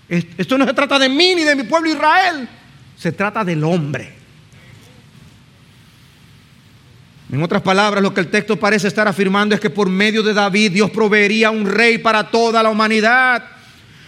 Esto 0.09 0.59
no 0.59 0.67
se 0.67 0.75
trata 0.75 0.99
de 0.99 1.09
mí 1.09 1.35
ni 1.35 1.45
de 1.45 1.57
mi 1.57 1.63
pueblo 1.63 1.91
Israel. 1.91 2.49
Se 2.97 3.13
trata 3.13 3.43
del 3.43 3.65
hombre. 3.65 4.18
En 7.31 7.43
otras 7.43 7.61
palabras, 7.61 8.03
lo 8.03 8.15
que 8.15 8.21
el 8.21 8.29
texto 8.29 8.57
parece 8.57 8.89
estar 8.89 9.07
afirmando 9.07 9.55
es 9.55 9.61
que 9.61 9.69
por 9.69 9.89
medio 9.91 10.23
de 10.23 10.33
David 10.33 10.73
Dios 10.73 10.91
proveería 10.91 11.51
un 11.51 11.67
rey 11.67 11.99
para 11.99 12.31
toda 12.31 12.63
la 12.63 12.71
humanidad. 12.71 13.45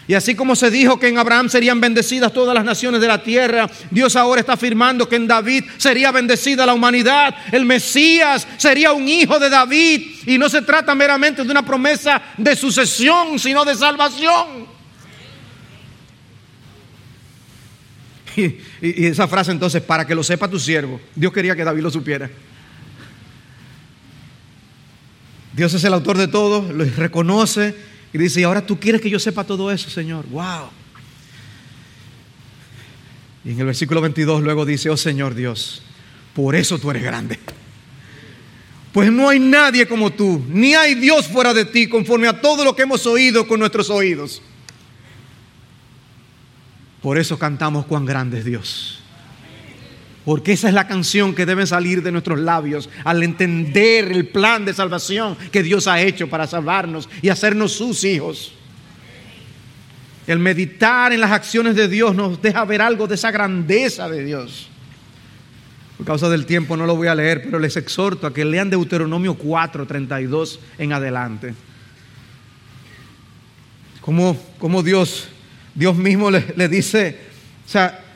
Y 0.09 0.15
así 0.15 0.35
como 0.35 0.57
se 0.57 0.71
dijo 0.71 0.99
que 0.99 1.07
en 1.07 1.19
Abraham 1.19 1.49
serían 1.49 1.81
bendecidas 1.81 2.33
todas 2.33 2.55
las 2.55 2.65
naciones 2.65 3.01
de 3.01 3.07
la 3.07 3.23
tierra, 3.23 3.71
Dios 3.91 4.17
ahora 4.17 4.41
está 4.41 4.55
afirmando 4.55 5.09
que 5.09 5.17
en 5.17 5.29
David 5.29 5.65
sería 5.77 6.11
bendecida 6.11 6.67
la 6.67 6.75
humanidad. 6.75 7.33
El 7.53 7.65
Mesías 7.65 8.45
sería 8.57 8.93
un 8.93 9.07
hijo 9.07 9.39
de 9.39 9.51
David. 9.51 10.03
Y 10.27 10.39
no 10.39 10.49
se 10.49 10.63
trata 10.63 10.95
meramente 10.95 11.45
de 11.45 11.51
una 11.51 11.65
promesa 11.65 12.21
de 12.37 12.57
sucesión, 12.57 13.39
sino 13.39 13.65
de 13.65 13.75
salvación. 13.75 14.81
Y, 18.83 19.07
esa 19.07 19.29
frase 19.29 19.51
entonces, 19.51 19.83
para 19.83 20.07
que 20.07 20.15
lo 20.15 20.23
sepa 20.23 20.49
tu 20.49 20.59
siervo, 20.59 21.01
Dios 21.15 21.33
quería 21.33 21.55
que 21.55 21.65
David 21.65 21.83
lo 21.83 21.91
supiera. 21.91 22.31
Dios 25.61 25.75
es 25.75 25.85
el 25.85 25.93
autor 25.93 26.17
de 26.17 26.27
todo, 26.27 26.73
lo 26.73 26.87
reconoce 26.87 27.75
y 28.15 28.17
dice, 28.17 28.41
y 28.41 28.45
ahora 28.45 28.65
tú 28.65 28.81
quieres 28.81 29.03
que 29.03 29.11
yo 29.11 29.19
sepa 29.19 29.45
todo 29.45 29.71
eso, 29.71 29.91
Señor. 29.91 30.27
Wow. 30.31 30.71
Y 33.45 33.51
en 33.51 33.61
el 33.61 33.67
versículo 33.67 34.01
22 34.01 34.43
luego 34.43 34.65
dice, 34.65 34.89
oh 34.89 34.97
Señor 34.97 35.35
Dios, 35.35 35.83
por 36.33 36.57
eso 36.57 36.79
tú 36.79 36.91
eres 36.91 37.03
grande. 37.03 37.39
Pues 38.91 39.13
no 39.13 39.29
hay 39.29 39.39
nadie 39.39 39.87
como 39.87 40.11
tú, 40.11 40.43
ni 40.49 40.73
hay 40.73 40.95
Dios 40.95 41.27
fuera 41.27 41.53
de 41.53 41.67
ti, 41.67 41.91
conforme 41.91 42.27
a 42.27 42.41
todo 42.41 42.65
lo 42.65 42.75
que 42.75 42.85
hemos 42.85 43.05
oído 43.05 43.47
con 43.47 43.61
nuestros 43.61 43.91
oídos. 43.91 44.41
Por 47.03 47.19
eso 47.19 47.39
cantamos 47.39 47.85
cuán 47.85 48.07
grande 48.07 48.39
es 48.39 48.47
Dios. 48.47 49.00
Porque 50.25 50.53
esa 50.53 50.69
es 50.69 50.75
la 50.75 50.87
canción 50.87 51.35
que 51.35 51.47
debe 51.47 51.67
salir 51.67 52.03
de 52.03 52.13
nuestros 52.13 52.39
labios 52.39 52.91
al 53.05 53.23
entender 53.23 54.13
el 54.13 54.29
plan 54.29 54.65
de 54.65 54.75
salvación 54.75 55.37
que 55.51 55.63
Dios 55.63 55.87
ha 55.87 56.01
hecho 56.01 56.29
para 56.29 56.47
salvarnos 56.47 57.09
y 57.23 57.31
hacernos 57.31 57.73
sus 57.73 58.05
hijos. 58.05 58.53
El 60.27 60.39
meditar 60.39 61.13
en 61.13 61.21
las 61.21 61.33
acciones 61.33 61.75
de 61.75 61.89
Dios 61.89 62.15
nos 62.15 62.41
deja 62.43 62.65
ver 62.67 62.83
algo 62.83 63.07
de 63.07 63.15
esa 63.15 63.31
grandeza 63.31 64.09
de 64.09 64.23
Dios. 64.25 64.69
Por 65.97 66.07
causa 66.07 66.29
del 66.29 66.47
tiempo 66.47 66.77
no 66.77 66.87
lo 66.87 66.97
voy 66.97 67.09
a 67.09 67.15
leer, 67.15 67.43
pero 67.43 67.59
les 67.59 67.77
exhorto 67.77 68.27
a 68.27 68.35
que 68.35 68.45
lean 68.45 68.71
Deuteronomio 68.71 69.35
4, 69.35 69.87
32 69.87 70.61
en 70.79 70.93
adelante. 70.93 71.55
Como, 74.01 74.83
Dios, 74.83 75.29
Dios 75.75 75.97
mismo 75.97 76.31
le, 76.31 76.55
le 76.57 76.69
dice, 76.69 77.19
o 77.67 77.69
sea, 77.69 78.10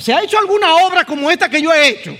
¿Se 0.00 0.14
ha 0.14 0.22
hecho 0.22 0.38
alguna 0.38 0.74
obra 0.76 1.04
como 1.04 1.30
esta 1.30 1.48
que 1.48 1.60
yo 1.60 1.72
he 1.72 1.88
hecho? 1.88 2.16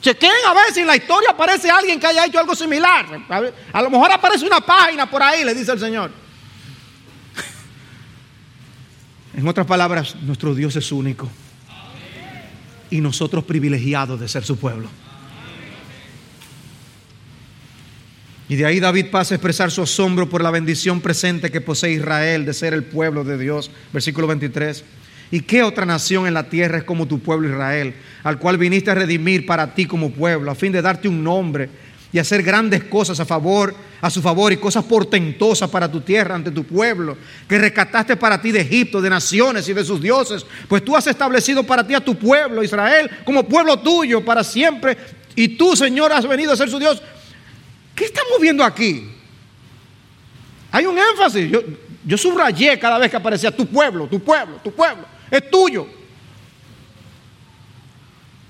Chequen 0.00 0.30
a 0.46 0.54
ver 0.54 0.72
si 0.72 0.80
en 0.80 0.86
la 0.86 0.96
historia 0.96 1.30
aparece 1.30 1.70
alguien 1.70 1.98
que 1.98 2.06
haya 2.06 2.24
hecho 2.24 2.38
algo 2.38 2.54
similar. 2.54 3.06
A, 3.72 3.82
lo 3.82 3.90
mejor 3.90 4.10
aparece 4.12 4.46
una 4.46 4.60
página 4.60 5.10
por 5.10 5.22
ahí, 5.22 5.44
le 5.44 5.54
dice 5.54 5.72
el 5.72 5.80
Señor. 5.80 6.10
En 9.36 9.46
otras 9.46 9.66
palabras, 9.66 10.16
nuestro 10.22 10.54
Dios 10.54 10.74
es 10.76 10.90
único. 10.90 11.28
Y 12.90 13.00
nosotros 13.00 13.44
privilegiados 13.44 14.18
de 14.18 14.28
ser 14.28 14.44
su 14.44 14.58
pueblo. 14.58 14.88
Y 18.48 18.56
de 18.56 18.64
ahí 18.64 18.80
David 18.80 19.06
pasa 19.10 19.34
a 19.34 19.36
expresar 19.36 19.70
su 19.70 19.82
asombro 19.82 20.28
por 20.28 20.42
la 20.42 20.50
bendición 20.50 21.02
presente 21.02 21.50
que 21.50 21.60
posee 21.60 21.92
Israel 21.92 22.46
de 22.46 22.54
ser 22.54 22.72
el 22.72 22.82
pueblo 22.82 23.22
de 23.22 23.36
Dios. 23.36 23.70
Versículo 23.92 24.26
23. 24.26 24.84
¿Y 25.30 25.40
qué 25.40 25.62
otra 25.62 25.84
nación 25.84 26.26
en 26.26 26.32
la 26.32 26.48
tierra 26.48 26.78
es 26.78 26.84
como 26.84 27.06
tu 27.06 27.18
pueblo 27.18 27.46
Israel, 27.46 27.92
al 28.24 28.38
cual 28.38 28.56
viniste 28.56 28.90
a 28.90 28.94
redimir 28.94 29.44
para 29.44 29.74
ti 29.74 29.84
como 29.84 30.10
pueblo, 30.10 30.50
a 30.50 30.54
fin 30.54 30.72
de 30.72 30.80
darte 30.80 31.06
un 31.06 31.22
nombre 31.22 31.68
y 32.10 32.18
hacer 32.18 32.42
grandes 32.42 32.84
cosas 32.84 33.20
a 33.20 33.26
favor, 33.26 33.74
a 34.00 34.08
su 34.08 34.22
favor 34.22 34.50
y 34.50 34.56
cosas 34.56 34.84
portentosas 34.84 35.68
para 35.68 35.92
tu 35.92 36.00
tierra 36.00 36.34
ante 36.34 36.50
tu 36.50 36.64
pueblo, 36.64 37.18
que 37.46 37.58
rescataste 37.58 38.16
para 38.16 38.40
ti 38.40 38.50
de 38.50 38.62
Egipto, 38.62 39.02
de 39.02 39.10
naciones 39.10 39.68
y 39.68 39.74
de 39.74 39.84
sus 39.84 40.00
dioses, 40.00 40.46
pues 40.66 40.82
tú 40.82 40.96
has 40.96 41.06
establecido 41.06 41.64
para 41.64 41.86
ti 41.86 41.92
a 41.92 42.00
tu 42.00 42.14
pueblo 42.14 42.62
Israel 42.62 43.10
como 43.26 43.46
pueblo 43.46 43.78
tuyo 43.80 44.24
para 44.24 44.42
siempre, 44.42 44.96
y 45.36 45.48
tú, 45.48 45.76
Señor, 45.76 46.10
has 46.10 46.26
venido 46.26 46.52
a 46.52 46.56
ser 46.56 46.70
su 46.70 46.78
Dios 46.78 47.02
¿Qué 47.98 48.04
estamos 48.04 48.40
viendo 48.40 48.62
aquí? 48.62 49.10
Hay 50.70 50.86
un 50.86 50.96
énfasis. 50.96 51.50
Yo, 52.04 52.16
subrayé 52.16 52.78
cada 52.78 52.96
vez 52.96 53.10
que 53.10 53.16
aparecía 53.16 53.50
tu 53.50 53.66
pueblo, 53.66 54.06
tu 54.06 54.20
pueblo, 54.20 54.60
tu 54.62 54.72
pueblo. 54.72 55.04
Es 55.28 55.50
tuyo. 55.50 55.84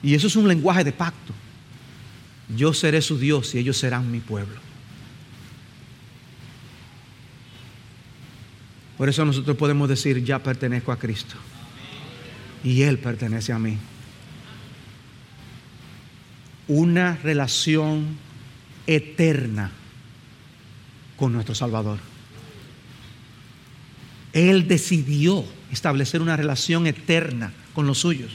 Y 0.03 0.15
eso 0.15 0.27
es 0.27 0.37
un 0.37 0.47
lenguaje 0.47 0.85
de 0.85 0.93
pacto. 0.93 1.33
Yo 2.55 2.75
seré 2.75 3.01
su 3.01 3.19
Dios 3.19 3.55
y 3.55 3.59
ellos 3.59 3.79
serán 3.79 4.11
mi 4.11 4.21
pueblo. 4.21 4.61
Por 8.99 9.09
eso 9.09 9.25
nosotros 9.25 9.57
podemos 9.57 9.89
decir, 9.89 10.23
ya 10.23 10.43
pertenezco 10.43 10.93
a 10.93 10.99
Cristo. 10.99 11.37
Y 12.63 12.83
Él 12.83 12.99
pertenece 12.99 13.55
a 13.55 13.59
mí. 13.59 13.79
Una 16.67 17.17
relación 17.17 18.28
eterna 18.89 19.71
con 21.17 21.33
nuestro 21.33 21.55
Salvador. 21.55 21.99
Él 24.33 24.67
decidió 24.67 25.45
establecer 25.71 26.23
una 26.23 26.37
relación 26.37 26.87
eterna 26.87 27.53
con 27.75 27.87
los 27.87 27.99
suyos. 27.99 28.33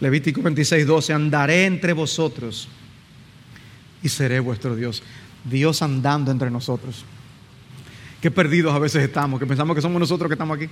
Levítico 0.00 0.42
26, 0.42 0.86
12, 0.86 1.12
andaré 1.12 1.64
entre 1.64 1.92
vosotros 1.92 2.68
y 4.02 4.08
seré 4.08 4.40
vuestro 4.40 4.76
Dios. 4.76 5.02
Dios 5.44 5.80
andando 5.80 6.30
entre 6.30 6.50
nosotros. 6.50 7.04
Qué 8.20 8.30
perdidos 8.30 8.74
a 8.74 8.78
veces 8.78 9.02
estamos, 9.02 9.40
que 9.40 9.46
pensamos 9.46 9.74
que 9.74 9.82
somos 9.82 9.98
nosotros 9.98 10.28
que 10.28 10.34
estamos 10.34 10.56
aquí 10.56 10.68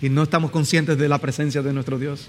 y 0.00 0.08
no 0.08 0.22
estamos 0.24 0.50
conscientes 0.50 0.98
de 0.98 1.08
la 1.08 1.18
presencia 1.18 1.62
de 1.62 1.72
nuestro 1.72 1.98
Dios. 1.98 2.28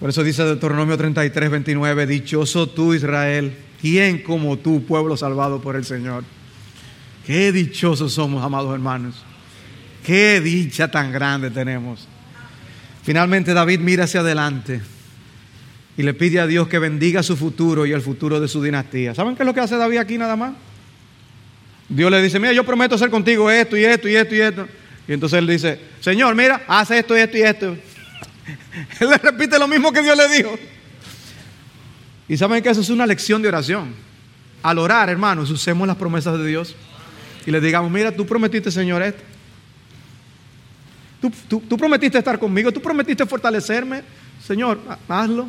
Por 0.00 0.10
eso 0.10 0.22
dice 0.22 0.44
Deuteronomio 0.44 0.96
33, 0.96 1.50
29, 1.50 2.06
dichoso 2.06 2.68
tú 2.68 2.92
Israel, 2.94 3.56
¿quién 3.80 4.22
como 4.22 4.58
tú, 4.58 4.84
pueblo 4.84 5.16
salvado 5.16 5.60
por 5.60 5.74
el 5.76 5.84
Señor? 5.84 6.24
Qué 7.26 7.50
dichosos 7.50 8.12
somos, 8.12 8.44
amados 8.44 8.72
hermanos. 8.74 9.16
Qué 10.04 10.40
dicha 10.40 10.90
tan 10.90 11.10
grande 11.10 11.50
tenemos. 11.50 12.06
Finalmente 13.02 13.54
David 13.54 13.80
mira 13.80 14.04
hacia 14.04 14.20
adelante 14.20 14.80
y 15.96 16.02
le 16.02 16.14
pide 16.14 16.40
a 16.40 16.46
Dios 16.46 16.68
que 16.68 16.78
bendiga 16.78 17.22
su 17.22 17.36
futuro 17.36 17.86
y 17.86 17.92
el 17.92 18.02
futuro 18.02 18.38
de 18.38 18.48
su 18.48 18.62
dinastía. 18.62 19.14
¿Saben 19.14 19.34
qué 19.34 19.42
es 19.42 19.46
lo 19.46 19.54
que 19.54 19.60
hace 19.60 19.76
David 19.76 19.98
aquí 19.98 20.18
nada 20.18 20.36
más? 20.36 20.52
Dios 21.88 22.10
le 22.10 22.22
dice, 22.22 22.38
mira, 22.38 22.52
yo 22.52 22.64
prometo 22.64 22.94
hacer 22.94 23.10
contigo 23.10 23.50
esto 23.50 23.76
y 23.76 23.84
esto 23.84 24.08
y 24.08 24.16
esto 24.16 24.34
y 24.34 24.40
esto. 24.40 24.68
Y 25.06 25.12
entonces 25.12 25.38
él 25.38 25.46
dice, 25.46 25.80
Señor, 26.00 26.34
mira, 26.34 26.64
haz 26.66 26.90
esto 26.90 27.16
y 27.16 27.20
esto 27.20 27.36
y 27.36 27.42
esto. 27.42 27.66
él 29.00 29.10
le 29.10 29.16
repite 29.18 29.58
lo 29.58 29.68
mismo 29.68 29.92
que 29.92 30.02
Dios 30.02 30.16
le 30.16 30.28
dijo. 30.28 30.58
Y 32.28 32.36
saben 32.36 32.62
que 32.62 32.70
eso 32.70 32.80
es 32.80 32.90
una 32.90 33.06
lección 33.06 33.40
de 33.40 33.48
oración. 33.48 33.94
Al 34.62 34.78
orar, 34.78 35.08
hermanos, 35.08 35.50
usemos 35.50 35.86
las 35.86 35.96
promesas 35.96 36.36
de 36.38 36.46
Dios 36.46 36.74
y 37.46 37.52
le 37.52 37.60
digamos, 37.60 37.90
mira, 37.90 38.10
tú 38.10 38.26
prometiste, 38.26 38.70
Señor, 38.72 39.02
esto. 39.02 39.22
Tú, 41.48 41.60
tú 41.60 41.76
prometiste 41.76 42.18
estar 42.18 42.38
conmigo, 42.38 42.72
tú 42.72 42.82
prometiste 42.82 43.24
fortalecerme. 43.26 44.02
Señor, 44.44 44.80
hazlo. 45.08 45.48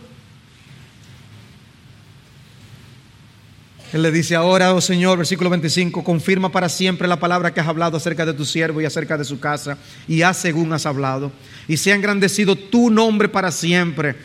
Él 3.93 4.01
le 4.01 4.11
dice 4.11 4.35
ahora, 4.35 4.73
oh 4.73 4.81
Señor, 4.81 5.17
versículo 5.17 5.49
25, 5.49 6.03
confirma 6.03 6.51
para 6.51 6.67
siempre 6.67 7.07
la 7.07 7.19
palabra 7.19 7.53
que 7.53 7.61
has 7.61 7.67
hablado 7.67 7.95
acerca 7.95 8.25
de 8.25 8.33
tu 8.33 8.43
siervo 8.43 8.81
y 8.81 8.85
acerca 8.85 9.17
de 9.17 9.23
su 9.23 9.39
casa, 9.39 9.77
y 10.09 10.23
haz 10.23 10.37
según 10.37 10.73
has 10.73 10.85
hablado, 10.85 11.31
y 11.69 11.77
sea 11.77 11.95
engrandecido 11.95 12.57
tu 12.57 12.89
nombre 12.89 13.29
para 13.29 13.49
siempre. 13.49 14.15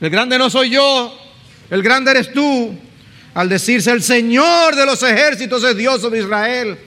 el 0.00 0.10
grande 0.10 0.38
no 0.38 0.50
soy 0.50 0.70
yo, 0.70 1.16
el 1.70 1.82
grande 1.84 2.10
eres 2.10 2.32
tú, 2.32 2.76
al 3.32 3.48
decirse 3.48 3.92
el 3.92 4.02
Señor 4.02 4.74
de 4.74 4.86
los 4.86 5.00
ejércitos 5.04 5.62
es 5.62 5.76
Dios 5.76 6.10
de 6.10 6.18
Israel, 6.18 6.78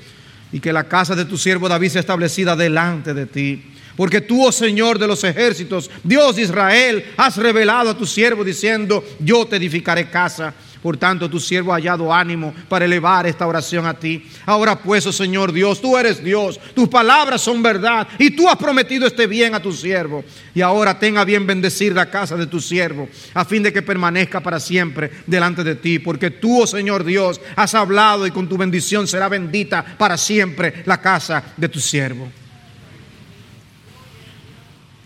y 0.52 0.60
que 0.60 0.74
la 0.74 0.84
casa 0.84 1.16
de 1.16 1.24
tu 1.24 1.38
siervo 1.38 1.70
David 1.70 1.90
sea 1.90 2.02
establecida 2.02 2.56
delante 2.56 3.14
de 3.14 3.26
ti. 3.28 3.64
Porque 3.96 4.20
tú, 4.20 4.46
oh 4.46 4.52
Señor 4.52 5.00
de 5.00 5.08
los 5.08 5.24
ejércitos, 5.24 5.90
Dios 6.04 6.36
de 6.36 6.42
Israel, 6.42 7.06
has 7.16 7.38
revelado 7.38 7.92
a 7.92 7.98
tu 7.98 8.06
siervo 8.06 8.44
diciendo, 8.44 9.02
yo 9.20 9.46
te 9.48 9.56
edificaré 9.56 10.10
casa 10.10 10.54
Por 10.86 10.98
tanto, 10.98 11.28
tu 11.28 11.40
siervo 11.40 11.74
ha 11.74 11.78
hallado 11.78 12.14
ánimo 12.14 12.54
para 12.70 12.86
elevar 12.86 13.26
esta 13.26 13.48
oración 13.48 13.88
a 13.88 13.96
ti. 13.96 14.24
Ahora 14.46 14.78
pues, 14.78 15.04
oh 15.08 15.12
Señor 15.12 15.52
Dios, 15.52 15.82
tú 15.82 15.98
eres 15.98 16.24
Dios, 16.24 16.60
tus 16.76 16.88
palabras 16.90 17.42
son 17.42 17.64
verdad 17.64 18.08
y 18.20 18.30
tú 18.36 18.48
has 18.48 18.56
prometido 18.56 19.08
este 19.08 19.26
bien 19.26 19.56
a 19.56 19.60
tu 19.60 19.72
siervo. 19.72 20.24
Y 20.54 20.62
ahora 20.62 21.00
tenga 21.00 21.26
bien 21.26 21.48
bendecir 21.48 21.96
la 21.96 22.12
casa 22.12 22.38
de 22.38 22.46
tu 22.46 22.62
siervo, 22.62 23.10
a 23.34 23.44
fin 23.46 23.64
de 23.64 23.74
que 23.74 23.82
permanezca 23.82 24.42
para 24.42 24.60
siempre 24.60 25.10
delante 25.26 25.64
de 25.64 25.74
ti, 25.74 25.98
porque 25.98 26.30
tú, 26.30 26.62
oh 26.62 26.68
Señor 26.68 27.04
Dios, 27.04 27.42
has 27.56 27.74
hablado 27.74 28.28
y 28.28 28.30
con 28.30 28.48
tu 28.48 28.56
bendición 28.56 29.08
será 29.08 29.28
bendita 29.28 29.84
para 29.98 30.18
siempre 30.18 30.84
la 30.86 31.02
casa 31.02 31.46
de 31.58 31.68
tu 31.68 31.80
siervo. 31.80 32.30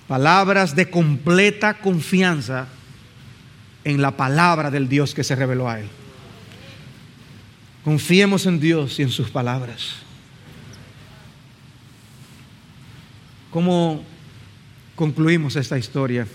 Palabras 0.09 0.75
de 0.75 0.89
completa 0.89 1.75
confianza 1.75 2.67
en 3.83 4.01
la 4.01 4.15
palabra 4.17 4.71
del 4.71 4.89
Dios 4.89 5.13
que 5.13 5.23
se 5.23 5.35
reveló 5.35 5.69
a 5.69 5.79
él. 5.79 5.87
Confiemos 7.83 8.45
en 8.45 8.59
Dios 8.59 8.99
y 8.99 9.03
en 9.03 9.09
sus 9.09 9.29
palabras. 9.29 9.95
¿Cómo 13.51 14.03
concluimos 14.95 15.55
esta 15.55 15.77
historia? 15.77 16.27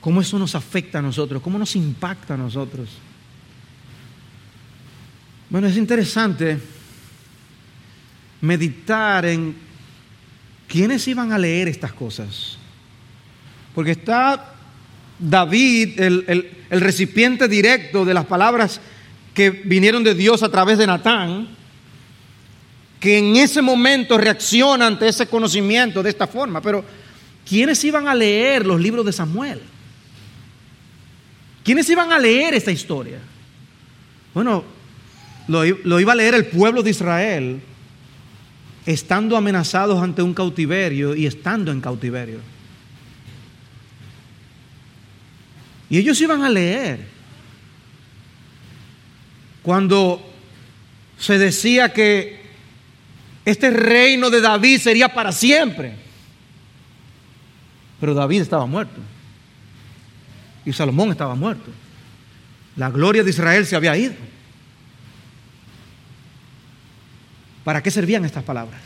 ¿Cómo 0.00 0.20
eso 0.20 0.38
nos 0.38 0.54
afecta 0.54 0.98
a 0.98 1.02
nosotros? 1.02 1.42
¿Cómo 1.42 1.58
nos 1.58 1.74
impacta 1.76 2.34
a 2.34 2.36
nosotros? 2.36 2.90
Bueno, 5.48 5.66
es 5.66 5.76
interesante 5.76 6.60
meditar 8.40 9.24
en 9.24 9.56
quiénes 10.68 11.08
iban 11.08 11.32
a 11.32 11.38
leer 11.38 11.68
estas 11.68 11.92
cosas. 11.92 12.58
Porque 13.74 13.92
está 13.92 14.53
David, 15.18 16.00
el, 16.00 16.50
recipiente 16.70 17.48
directo 17.48 18.04
de 18.04 18.14
las 18.14 18.26
palabras 18.26 18.80
que 19.32 19.50
vinieron 19.50 20.02
de 20.02 20.14
Dios 20.14 20.42
a 20.42 20.48
través 20.48 20.78
de 20.78 20.86
Natán, 20.86 21.48
que 22.98 23.18
en 23.18 23.36
ese 23.36 23.62
momento 23.62 24.18
reacciona 24.18 24.86
ante 24.86 25.08
ese 25.08 25.26
conocimiento 25.26 26.02
de 26.02 26.10
esta 26.10 26.26
forma. 26.26 26.60
Pero, 26.60 26.84
¿quiénes 27.48 27.82
iban 27.84 28.08
a 28.08 28.14
leer 28.14 28.66
los 28.66 28.80
libros 28.80 29.04
de 29.04 29.12
Samuel? 29.12 29.60
¿Quiénes 31.62 31.88
iban 31.88 32.12
a 32.12 32.18
leer 32.18 32.54
esta 32.54 32.70
historia? 32.70 33.18
Bueno, 34.32 34.64
lo 35.48 36.00
iba 36.00 36.12
a 36.12 36.16
leer 36.16 36.34
el 36.34 36.46
pueblo 36.46 36.82
de 36.82 36.90
Israel 36.90 37.60
estando 38.86 39.36
amenazados 39.36 40.02
ante 40.02 40.22
un 40.22 40.34
cautiverio 40.34 41.14
y 41.14 41.26
estando 41.26 41.72
en 41.72 41.80
cautiverio. 41.80 42.53
Y 45.94 45.98
ellos 45.98 46.20
iban 46.20 46.42
a 46.42 46.48
leer 46.48 47.06
cuando 49.62 50.20
se 51.16 51.38
decía 51.38 51.92
que 51.92 52.42
este 53.44 53.70
reino 53.70 54.28
de 54.28 54.40
David 54.40 54.80
sería 54.80 55.14
para 55.14 55.30
siempre. 55.30 55.94
Pero 58.00 58.12
David 58.12 58.40
estaba 58.40 58.66
muerto. 58.66 59.00
Y 60.64 60.72
Salomón 60.72 61.12
estaba 61.12 61.36
muerto. 61.36 61.70
La 62.74 62.90
gloria 62.90 63.22
de 63.22 63.30
Israel 63.30 63.64
se 63.64 63.76
había 63.76 63.96
ido. 63.96 64.16
¿Para 67.62 67.80
qué 67.80 67.92
servían 67.92 68.24
estas 68.24 68.42
palabras? 68.42 68.80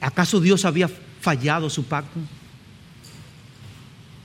¿Acaso 0.00 0.40
Dios 0.40 0.64
había 0.64 0.90
fallado 1.20 1.70
su 1.70 1.84
pacto? 1.84 2.18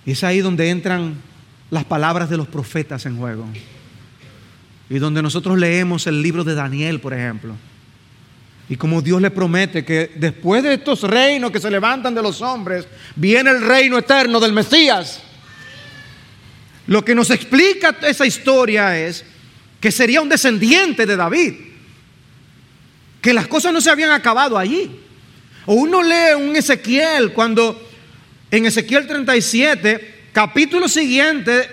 Y 0.03 0.13
es 0.13 0.23
ahí 0.23 0.39
donde 0.39 0.71
entran 0.71 1.31
las 1.73 1.85
palabras 1.85 2.29
de 2.29 2.37
los 2.37 2.47
profetas 2.47 3.03
en 3.07 3.17
juego. 3.17 3.47
Y 4.91 4.99
donde 4.99 5.23
nosotros 5.23 5.57
leemos 5.57 6.05
el 6.05 6.21
libro 6.21 6.43
de 6.43 6.53
Daniel, 6.53 6.99
por 6.99 7.15
ejemplo. 7.15 7.55
Y 8.69 8.75
como 8.75 9.01
Dios 9.01 9.19
le 9.19 9.31
promete 9.31 9.83
que 9.83 10.11
después 10.15 10.61
de 10.61 10.75
estos 10.75 11.01
reinos 11.01 11.49
que 11.49 11.59
se 11.59 11.71
levantan 11.71 12.13
de 12.13 12.21
los 12.21 12.41
hombres, 12.41 12.87
viene 13.15 13.49
el 13.49 13.65
reino 13.65 13.97
eterno 13.97 14.39
del 14.39 14.53
Mesías. 14.53 15.21
Lo 16.85 17.03
que 17.03 17.15
nos 17.15 17.31
explica 17.31 17.97
esa 18.03 18.27
historia 18.27 18.95
es 18.95 19.25
que 19.81 19.91
sería 19.91 20.21
un 20.21 20.29
descendiente 20.29 21.07
de 21.07 21.15
David 21.15 21.53
que 23.19 23.33
las 23.33 23.47
cosas 23.47 23.73
no 23.73 23.81
se 23.81 23.89
habían 23.89 24.11
acabado 24.11 24.59
allí. 24.59 24.91
O 25.65 25.73
uno 25.73 26.03
lee 26.03 26.35
un 26.37 26.55
Ezequiel 26.55 27.33
cuando 27.33 27.81
en 28.51 28.67
Ezequiel 28.67 29.07
37, 29.07 30.12
capítulo 30.33 30.89
siguiente 30.89 31.69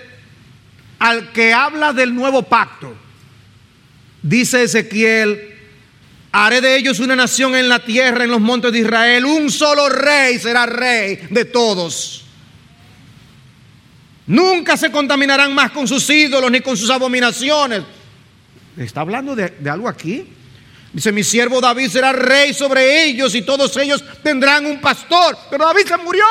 al 0.99 1.31
que 1.31 1.53
habla 1.53 1.91
del 1.91 2.13
nuevo 2.13 2.43
pacto, 2.43 2.95
dice 4.21 4.63
Ezequiel, 4.63 5.57
haré 6.31 6.61
de 6.61 6.77
ellos 6.77 6.99
una 6.99 7.15
nación 7.15 7.55
en 7.55 7.67
la 7.67 7.83
tierra, 7.83 8.23
en 8.23 8.31
los 8.31 8.39
montes 8.39 8.71
de 8.71 8.79
Israel, 8.79 9.25
un 9.25 9.51
solo 9.51 9.89
rey 9.89 10.39
será 10.39 10.65
rey 10.67 11.19
de 11.29 11.45
todos. 11.45 12.23
Nunca 14.27 14.77
se 14.77 14.91
contaminarán 14.91 15.53
más 15.53 15.71
con 15.71 15.87
sus 15.87 16.07
ídolos 16.09 16.51
ni 16.51 16.61
con 16.61 16.77
sus 16.77 16.89
abominaciones. 16.89 17.81
¿Está 18.77 19.01
hablando 19.01 19.35
de, 19.35 19.51
algo 19.69 19.89
aquí? 19.89 20.25
Dice, 20.93 21.11
mi 21.11 21.23
siervo 21.23 21.59
David 21.59 21.89
será 21.89 22.13
rey 22.13 22.53
sobre 22.53 23.05
ellos 23.05 23.33
y 23.35 23.41
todos 23.41 23.75
ellos 23.77 24.03
tendrán 24.23 24.65
un 24.65 24.79
pastor. 24.79 25.37
Pero 25.49 25.65
David 25.65 25.87
se 25.87 25.97
murió. 25.97 26.23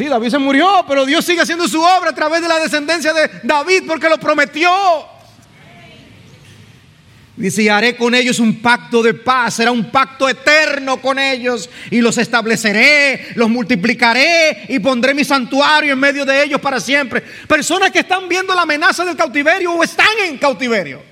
Sí, 0.00 0.06
David 0.06 0.30
se 0.30 0.38
murió, 0.38 0.82
pero 0.88 1.04
Dios 1.04 1.22
sigue 1.26 1.42
haciendo 1.42 1.68
su 1.68 1.78
obra 1.78 2.08
a 2.08 2.14
través 2.14 2.40
de 2.40 2.48
la 2.48 2.58
descendencia 2.58 3.12
de 3.12 3.30
David 3.42 3.82
porque 3.86 4.08
lo 4.08 4.16
prometió. 4.16 4.70
Dice, 7.36 7.70
haré 7.70 7.96
con 7.96 8.14
ellos 8.14 8.38
un 8.38 8.62
pacto 8.62 9.02
de 9.02 9.12
paz, 9.12 9.56
será 9.56 9.70
un 9.70 9.90
pacto 9.90 10.26
eterno 10.26 11.02
con 11.02 11.18
ellos 11.18 11.68
y 11.90 12.00
los 12.00 12.16
estableceré, 12.16 13.32
los 13.34 13.50
multiplicaré 13.50 14.64
y 14.70 14.78
pondré 14.78 15.12
mi 15.12 15.22
santuario 15.22 15.92
en 15.92 15.98
medio 15.98 16.24
de 16.24 16.44
ellos 16.44 16.62
para 16.62 16.80
siempre. 16.80 17.22
Personas 17.46 17.90
que 17.90 17.98
están 17.98 18.26
viendo 18.26 18.54
la 18.54 18.62
amenaza 18.62 19.04
del 19.04 19.16
cautiverio 19.16 19.72
o 19.72 19.84
están 19.84 20.06
en 20.24 20.38
cautiverio 20.38 21.09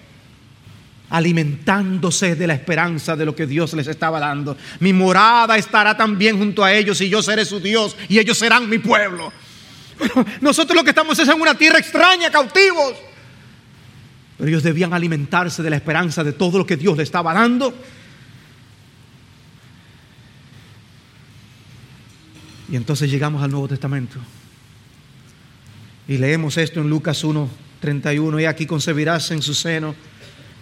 alimentándose 1.11 2.35
de 2.37 2.47
la 2.47 2.55
esperanza 2.55 3.17
de 3.17 3.25
lo 3.25 3.35
que 3.35 3.47
Dios 3.47 3.73
les 3.75 3.87
estaba 3.87 4.21
dando. 4.21 4.57
Mi 4.81 4.93
morada 4.93 5.57
estará 5.57 5.97
también 5.97 6.39
junto 6.39 6.65
a 6.65 6.73
ellos 6.73 7.01
y 7.01 7.09
yo 7.09 7.23
seré 7.23 7.45
su 7.45 7.61
Dios 7.61 7.97
y 8.09 8.19
ellos 8.19 8.39
serán 8.39 8.69
mi 8.69 8.79
pueblo. 8.79 9.33
nosotros 10.41 10.77
lo 10.77 10.85
que 10.85 10.91
estamos 10.91 11.19
es 11.19 11.29
en 11.29 11.41
una 11.41 11.55
tierra 11.55 11.79
extraña, 11.79 12.31
cautivos. 12.31 12.95
Pero 14.37 14.49
ellos 14.49 14.63
debían 14.63 14.93
alimentarse 14.93 15.63
de 15.63 15.71
la 15.71 15.77
esperanza 15.77 16.23
de 16.23 16.33
todo 16.33 16.59
lo 16.59 16.67
que 16.67 16.77
Dios 16.77 16.97
les 16.97 17.05
estaba 17.05 17.35
dando. 17.35 17.75
Y 22.71 22.77
entonces 22.77 23.11
llegamos 23.11 23.43
al 23.43 23.51
Nuevo 23.51 23.67
Testamento. 23.67 24.19
Y 26.07 26.19
leemos 26.19 26.57
esto 26.57 26.81
en 26.81 26.91
Lucas 26.91 27.25
1, 27.25 27.49
31. 27.81 28.41
Y 28.41 28.45
aquí 28.45 28.67
concebirás 28.67 29.31
en 29.31 29.43
su 29.43 29.55
seno 29.55 29.95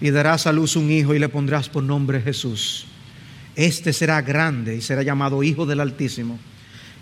y 0.00 0.10
darás 0.10 0.46
a 0.46 0.52
luz 0.52 0.76
un 0.76 0.90
hijo 0.90 1.14
y 1.14 1.18
le 1.18 1.28
pondrás 1.28 1.68
por 1.68 1.82
nombre 1.82 2.20
Jesús. 2.20 2.86
Este 3.54 3.92
será 3.92 4.20
grande 4.20 4.76
y 4.76 4.82
será 4.82 5.02
llamado 5.02 5.42
Hijo 5.42 5.64
del 5.64 5.80
Altísimo. 5.80 6.38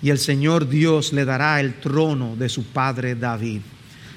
Y 0.01 0.11
el 0.11 0.19
Señor 0.19 0.69
Dios 0.69 1.13
le 1.13 1.25
dará 1.25 1.59
el 1.61 1.75
trono 1.75 2.37
de 2.37 2.49
su 2.49 2.65
padre 2.65 3.15
David. 3.15 3.63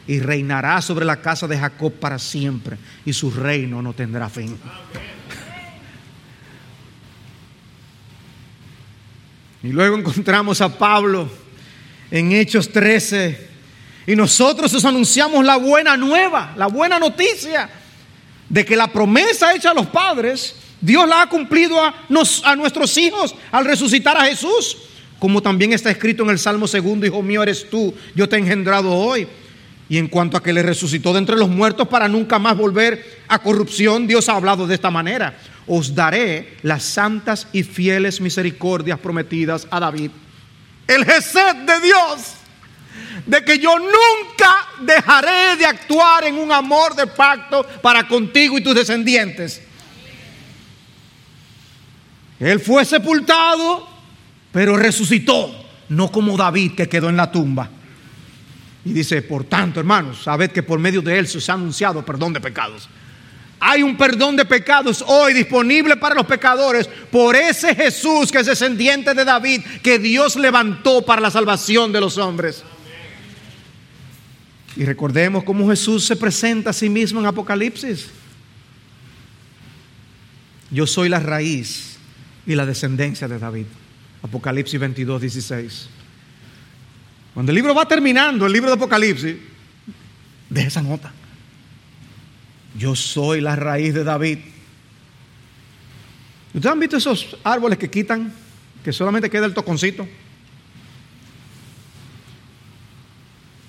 Y 0.05 0.19
reinará 0.19 0.82
sobre 0.82 1.05
la 1.05 1.21
casa 1.21 1.47
de 1.47 1.57
Jacob 1.57 1.93
para 1.93 2.19
siempre. 2.19 2.78
Y 3.05 3.13
su 3.13 3.32
reino 3.32 3.82
no 3.82 3.93
tendrá 3.93 4.30
fin. 4.30 4.57
Y 9.63 9.69
luego 9.69 9.97
encontramos 9.97 10.61
a 10.61 10.78
Pablo 10.78 11.30
en 12.11 12.32
Hechos 12.32 12.71
13. 12.71 13.47
Y 14.05 14.15
nosotros 14.15 14.73
os 14.73 14.86
anunciamos 14.86 15.43
la 15.43 15.57
buena 15.57 15.97
nueva, 15.97 16.53
la 16.55 16.67
buena 16.67 16.99
noticia 16.99 17.69
de 18.49 18.65
que 18.65 18.75
la 18.75 18.87
promesa 18.87 19.53
hecha 19.53 19.71
a 19.71 19.73
los 19.73 19.87
padres, 19.87 20.55
Dios 20.79 21.07
la 21.07 21.23
ha 21.23 21.29
cumplido 21.29 21.81
a, 21.81 21.93
a 22.43 22.55
nuestros 22.55 22.97
hijos 22.97 23.35
al 23.51 23.65
resucitar 23.65 24.17
a 24.17 24.25
Jesús. 24.25 24.77
Como 25.19 25.41
también 25.41 25.73
está 25.73 25.89
escrito 25.89 26.23
en 26.23 26.29
el 26.29 26.39
Salmo 26.39 26.67
segundo, 26.67 27.05
Hijo 27.05 27.21
mío 27.21 27.41
eres 27.41 27.69
tú, 27.69 27.93
yo 28.15 28.29
te 28.29 28.35
he 28.35 28.39
engendrado 28.39 28.93
hoy. 28.93 29.27
Y 29.89 29.97
en 29.97 30.07
cuanto 30.07 30.37
a 30.37 30.43
que 30.43 30.53
le 30.53 30.61
resucitó 30.61 31.13
de 31.13 31.19
entre 31.19 31.37
los 31.37 31.49
muertos 31.49 31.87
para 31.87 32.07
nunca 32.07 32.39
más 32.39 32.57
volver 32.57 33.21
a 33.27 33.39
corrupción, 33.39 34.05
Dios 34.05 34.27
ha 34.27 34.35
hablado 34.35 34.67
de 34.67 34.75
esta 34.75 34.91
manera. 34.91 35.37
Os 35.65 35.95
daré 35.95 36.57
las 36.61 36.83
santas 36.83 37.47
y 37.53 37.63
fieles 37.63 38.19
misericordias 38.19 38.99
prometidas 38.99 39.67
a 39.71 39.79
David. 39.79 40.11
El 40.87 41.05
Gesed 41.05 41.55
de 41.65 41.79
Dios 41.81 42.36
de 43.28 43.43
que 43.43 43.59
yo 43.59 43.78
nunca 43.78 44.67
dejaré 44.80 45.57
de 45.57 45.65
actuar 45.65 46.23
en 46.23 46.38
un 46.38 46.51
amor 46.51 46.95
de 46.95 47.05
pacto 47.05 47.63
para 47.82 48.07
contigo 48.07 48.57
y 48.57 48.63
tus 48.63 48.73
descendientes. 48.73 49.61
Él 52.39 52.59
fue 52.59 52.86
sepultado, 52.86 53.88
pero 54.51 54.78
resucitó, 54.78 55.51
no 55.89 56.11
como 56.11 56.38
David 56.38 56.75
que 56.75 56.88
quedó 56.88 57.09
en 57.09 57.17
la 57.17 57.32
tumba. 57.32 57.69
Y 58.86 58.93
dice, 58.93 59.21
por 59.21 59.43
tanto, 59.43 59.82
hermanos, 59.82 60.23
sabed 60.23 60.51
que 60.51 60.63
por 60.63 60.80
medio 60.80 61.01
de 61.01 61.19
él 61.19 61.28
se 61.28 61.51
ha 61.51 61.55
anunciado 61.55 62.05
perdón 62.05 62.32
de 62.32 62.39
pecados. 62.39 62.88
Hay 63.59 63.82
un 63.82 63.97
perdón 63.97 64.38
de 64.38 64.45
pecados 64.45 65.03
hoy 65.05 65.34
disponible 65.34 65.97
para 65.97 66.15
los 66.15 66.28
pecadores 66.28 66.88
por 67.11 67.36
ese 67.36 67.75
Jesús 67.75 68.32
que 68.32 68.38
es 68.38 68.45
descendiente 68.45 69.13
de 69.13 69.25
David, 69.25 69.63
que 69.82 69.99
Dios 69.99 70.36
levantó 70.36 71.03
para 71.03 71.19
la 71.21 71.32
salvación 71.32 71.91
de 71.91 71.99
los 71.99 72.17
hombres. 72.17 72.63
Y 74.78 74.86
recordemos 74.86 75.43
cómo 75.43 75.67
Jesús 75.67 76.05
se 76.05 76.15
presenta 76.15 76.69
a 76.69 76.73
sí 76.73 76.88
mismo 76.88 77.19
en 77.19 77.25
Apocalipsis. 77.25 78.09
Yo 80.69 80.86
soy 80.86 81.09
la 81.09 81.19
raíz 81.19 81.97
y 82.45 82.53
la 82.53 82.63
descendencia 82.63 83.28
de 83.28 83.39
David. 83.39 83.65
Apocalipsis 84.21 84.80
22, 84.80 85.21
16. 85.21 85.89
Cuando 87.34 87.51
el 87.51 87.55
libro 87.55 87.73
va 87.73 87.88
terminando, 87.88 88.45
el 88.45 88.53
libro 88.53 88.69
de 88.69 88.75
Apocalipsis, 88.75 89.38
deja 90.47 90.67
esa 90.67 90.84
nota. 90.84 91.11
Yo 92.78 92.95
soy 92.95 93.41
la 93.41 93.55
raíz 93.55 93.95
de 93.95 94.03
David. 94.03 94.38
¿Ustedes 96.53 96.71
han 96.71 96.80
visto 96.80 96.97
esos 96.97 97.36
árboles 97.43 97.80
que 97.80 97.89
quitan, 97.89 98.32
que 98.84 98.93
solamente 98.93 99.28
queda 99.28 99.47
el 99.47 99.55
toconcito? 99.55 100.07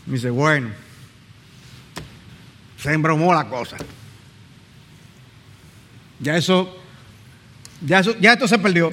Me 0.05 0.15
dice, 0.15 0.29
bueno, 0.29 0.69
se 2.81 2.93
embromó 2.93 3.35
la 3.35 3.49
cosa. 3.49 3.77
Ya 6.21 6.37
eso, 6.37 6.77
ya 7.85 8.01
eso, 8.01 8.17
ya 8.21 8.33
esto 8.33 8.49
se 8.49 8.59
perdió. 8.59 8.91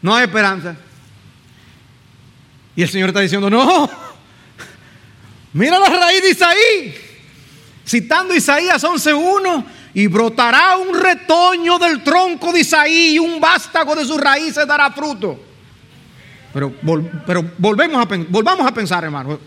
No 0.00 0.14
hay 0.14 0.24
esperanza. 0.24 0.76
Y 2.76 2.82
el 2.82 2.88
Señor 2.88 3.10
está 3.10 3.20
diciendo, 3.20 3.48
no, 3.48 3.88
mira 5.52 5.78
la 5.78 5.88
raíz 5.88 6.22
de 6.22 6.30
Isaí. 6.30 6.94
Citando 7.86 8.34
Isaías 8.34 8.82
11.1, 8.82 9.64
y 9.94 10.08
brotará 10.08 10.76
un 10.76 11.00
retoño 11.00 11.78
del 11.78 12.02
tronco 12.02 12.52
de 12.52 12.60
Isaí 12.60 13.14
y 13.14 13.18
un 13.18 13.40
vástago 13.40 13.94
de 13.94 14.04
sus 14.04 14.20
raíces 14.20 14.66
dará 14.66 14.90
fruto. 14.90 15.38
Pero, 16.52 16.72
pero 17.26 17.52
volvemos 17.58 18.04
a, 18.04 18.16
volvamos 18.28 18.66
a 18.66 18.74
pensar, 18.74 19.04
hermano. 19.04 19.38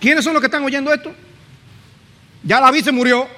¿Quiénes 0.00 0.24
son 0.24 0.34
los 0.34 0.40
que 0.40 0.46
están 0.46 0.64
oyendo 0.64 0.92
esto? 0.92 1.14
Ya 2.42 2.60
David 2.60 2.84
se 2.84 2.92
murió. 2.92 3.28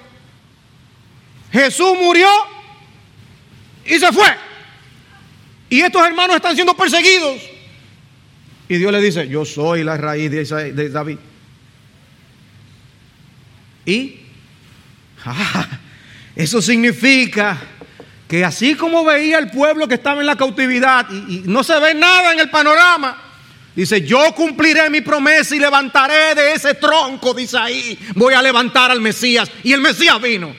Jesús 1.53 1.97
murió 2.01 2.29
y 3.85 3.99
se 3.99 4.13
fue. 4.13 4.27
Y 5.71 5.81
estos 5.81 6.05
hermanos 6.07 6.37
están 6.37 6.55
siendo 6.55 6.75
perseguidos. 6.75 7.41
Y 8.69 8.77
Dios 8.77 8.93
le 8.93 9.01
dice, 9.01 9.29
yo 9.29 9.45
soy 9.45 9.85
la 9.85 9.97
raíz 9.97 10.31
de 10.31 10.89
David. 10.89 11.19
Y 13.87 14.21
ah, 15.25 15.69
eso 16.35 16.63
significa 16.63 17.59
que 18.27 18.45
así 18.45 18.75
como 18.75 19.05
veía 19.05 19.39
el 19.39 19.51
pueblo 19.51 19.87
que 19.87 19.95
estaba 19.95 20.21
en 20.21 20.27
la 20.27 20.37
cautividad 20.37 21.07
y 21.11 21.43
no 21.45 21.63
se 21.63 21.79
ve 21.79 21.95
nada 21.95 22.33
en 22.33 22.41
el 22.41 22.51
panorama, 22.51 23.34
Dice, 23.75 24.03
yo 24.03 24.33
cumpliré 24.37 24.89
mi 24.89 25.01
promesa 25.01 25.57
y 25.57 25.59
levantaré 25.59 26.35
de 26.35 26.53
ese 26.53 26.75
tronco 26.75 27.35
de 27.35 27.43
Isaí. 27.43 27.99
Voy 28.15 28.33
a 28.35 28.41
levantar 28.41 28.91
al 28.91 29.01
Mesías. 29.01 29.51
Y 29.65 29.73
el 29.73 29.81
Mesías 29.81 30.21
vino. 30.23 30.55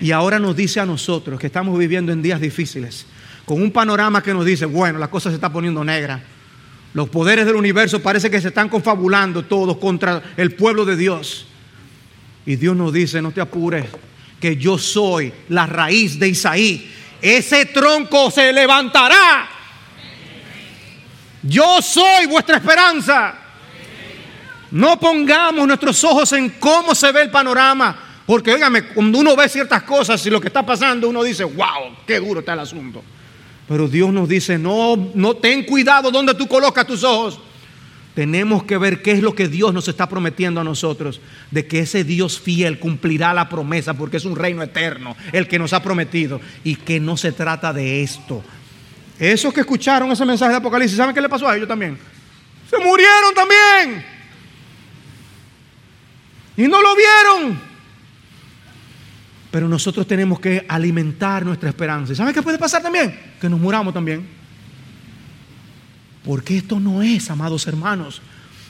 Y 0.00 0.10
ahora 0.10 0.38
nos 0.38 0.56
dice 0.56 0.80
a 0.80 0.86
nosotros 0.86 1.38
que 1.38 1.48
estamos 1.48 1.78
viviendo 1.78 2.12
en 2.12 2.22
días 2.22 2.40
difíciles, 2.40 3.06
con 3.44 3.60
un 3.60 3.70
panorama 3.70 4.22
que 4.22 4.32
nos 4.32 4.44
dice, 4.44 4.64
bueno, 4.64 4.98
la 4.98 5.08
cosa 5.08 5.28
se 5.28 5.34
está 5.34 5.52
poniendo 5.52 5.84
negra. 5.84 6.22
Los 6.94 7.10
poderes 7.10 7.44
del 7.44 7.56
universo 7.56 8.00
parece 8.00 8.30
que 8.30 8.40
se 8.40 8.48
están 8.48 8.68
confabulando 8.68 9.44
todos 9.44 9.76
contra 9.76 10.22
el 10.36 10.54
pueblo 10.54 10.84
de 10.84 10.96
Dios. 10.96 11.46
Y 12.46 12.56
Dios 12.56 12.74
nos 12.74 12.92
dice, 12.92 13.20
no 13.20 13.32
te 13.32 13.40
apures, 13.40 13.84
que 14.40 14.56
yo 14.56 14.78
soy 14.78 15.32
la 15.50 15.66
raíz 15.66 16.18
de 16.18 16.28
Isaí. 16.28 16.90
Ese 17.20 17.66
tronco 17.66 18.30
se 18.30 18.52
levantará 18.52 19.53
yo 21.44 21.80
soy 21.82 22.26
vuestra 22.26 22.56
esperanza. 22.56 23.34
No 24.70 24.98
pongamos 24.98 25.66
nuestros 25.66 26.02
ojos 26.02 26.32
en 26.32 26.50
cómo 26.58 26.94
se 26.94 27.12
ve 27.12 27.22
el 27.22 27.30
panorama. 27.30 27.96
Porque, 28.26 28.52
óigame, 28.52 28.86
cuando 28.86 29.18
uno 29.18 29.36
ve 29.36 29.48
ciertas 29.48 29.82
cosas 29.82 30.24
y 30.26 30.30
lo 30.30 30.40
que 30.40 30.48
está 30.48 30.64
pasando, 30.64 31.08
uno 31.08 31.22
dice, 31.22 31.44
wow, 31.44 31.96
qué 32.06 32.18
duro 32.18 32.40
está 32.40 32.54
el 32.54 32.60
asunto. 32.60 33.04
Pero 33.68 33.86
Dios 33.86 34.12
nos 34.12 34.28
dice, 34.28 34.58
no, 34.58 34.96
no 35.14 35.34
ten 35.34 35.64
cuidado 35.64 36.10
donde 36.10 36.34
tú 36.34 36.48
colocas 36.48 36.86
tus 36.86 37.04
ojos. 37.04 37.38
Tenemos 38.14 38.64
que 38.64 38.78
ver 38.78 39.02
qué 39.02 39.12
es 39.12 39.22
lo 39.22 39.34
que 39.34 39.48
Dios 39.48 39.74
nos 39.74 39.88
está 39.88 40.08
prometiendo 40.08 40.60
a 40.60 40.64
nosotros, 40.64 41.20
de 41.50 41.66
que 41.66 41.80
ese 41.80 42.04
Dios 42.04 42.40
fiel 42.40 42.78
cumplirá 42.78 43.34
la 43.34 43.48
promesa, 43.48 43.94
porque 43.94 44.18
es 44.18 44.24
un 44.24 44.36
reino 44.36 44.62
eterno, 44.62 45.16
el 45.32 45.48
que 45.48 45.58
nos 45.58 45.72
ha 45.72 45.82
prometido, 45.82 46.40
y 46.62 46.76
que 46.76 47.00
no 47.00 47.16
se 47.16 47.32
trata 47.32 47.72
de 47.72 48.02
esto, 48.02 48.42
esos 49.18 49.52
que 49.52 49.60
escucharon 49.60 50.10
ese 50.10 50.24
mensaje 50.24 50.52
de 50.52 50.58
Apocalipsis, 50.58 50.96
¿saben 50.96 51.14
qué 51.14 51.20
le 51.20 51.28
pasó 51.28 51.48
a 51.48 51.56
ellos 51.56 51.68
también? 51.68 51.98
Se 52.68 52.78
murieron 52.78 53.34
también. 53.34 54.04
Y 56.56 56.62
no 56.68 56.80
lo 56.80 56.94
vieron. 56.96 57.60
Pero 59.50 59.68
nosotros 59.68 60.06
tenemos 60.06 60.40
que 60.40 60.64
alimentar 60.68 61.44
nuestra 61.44 61.68
esperanza. 61.68 62.12
¿Y 62.12 62.16
saben 62.16 62.34
qué 62.34 62.42
puede 62.42 62.58
pasar 62.58 62.82
también? 62.82 63.18
Que 63.40 63.48
nos 63.48 63.60
muramos 63.60 63.94
también. 63.94 64.26
Porque 66.24 66.56
esto 66.56 66.80
no 66.80 67.02
es, 67.02 67.30
amados 67.30 67.66
hermanos. 67.66 68.20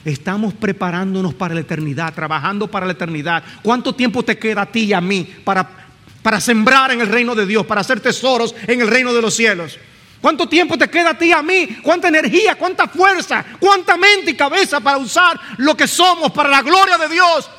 Estamos 0.05 0.53
preparándonos 0.53 1.33
para 1.33 1.55
la 1.55 1.61
eternidad, 1.61 2.13
trabajando 2.13 2.71
para 2.71 2.85
la 2.85 2.93
eternidad. 2.93 3.43
¿Cuánto 3.63 3.95
tiempo 3.95 4.23
te 4.23 4.37
queda 4.37 4.63
a 4.63 4.67
ti 4.67 4.81
y 4.81 4.93
a 4.93 5.01
mí 5.01 5.27
para, 5.45 5.67
para 6.23 6.41
sembrar 6.41 6.91
en 6.91 7.01
el 7.01 7.09
reino 7.09 7.35
de 7.35 7.47
Dios, 7.47 7.65
para 7.65 7.81
hacer 7.81 8.01
tesoros 8.01 8.55
en 8.67 8.83
el 8.83 8.89
reino 8.89 9.15
de 9.15 9.23
los 9.23 9.35
cielos? 9.35 9.79
¿Cuánto 10.25 10.49
tiempo 10.49 10.79
te 10.79 10.89
queda 10.89 11.11
a 11.11 11.19
ti 11.19 11.27
y 11.27 11.33
a 11.33 11.43
mí? 11.43 11.67
¿Cuánta 11.83 12.09
energía, 12.09 12.55
cuánta 12.55 12.89
fuerza, 12.89 13.45
cuánta 13.61 13.99
mente 13.99 14.31
y 14.31 14.35
cabeza 14.35 14.81
para 14.81 14.97
usar 14.97 15.39
lo 15.59 15.77
que 15.77 15.87
somos 15.87 16.33
para 16.33 16.49
la 16.49 16.63
gloria 16.63 16.97
de 16.97 17.11
Dios? 17.11 17.51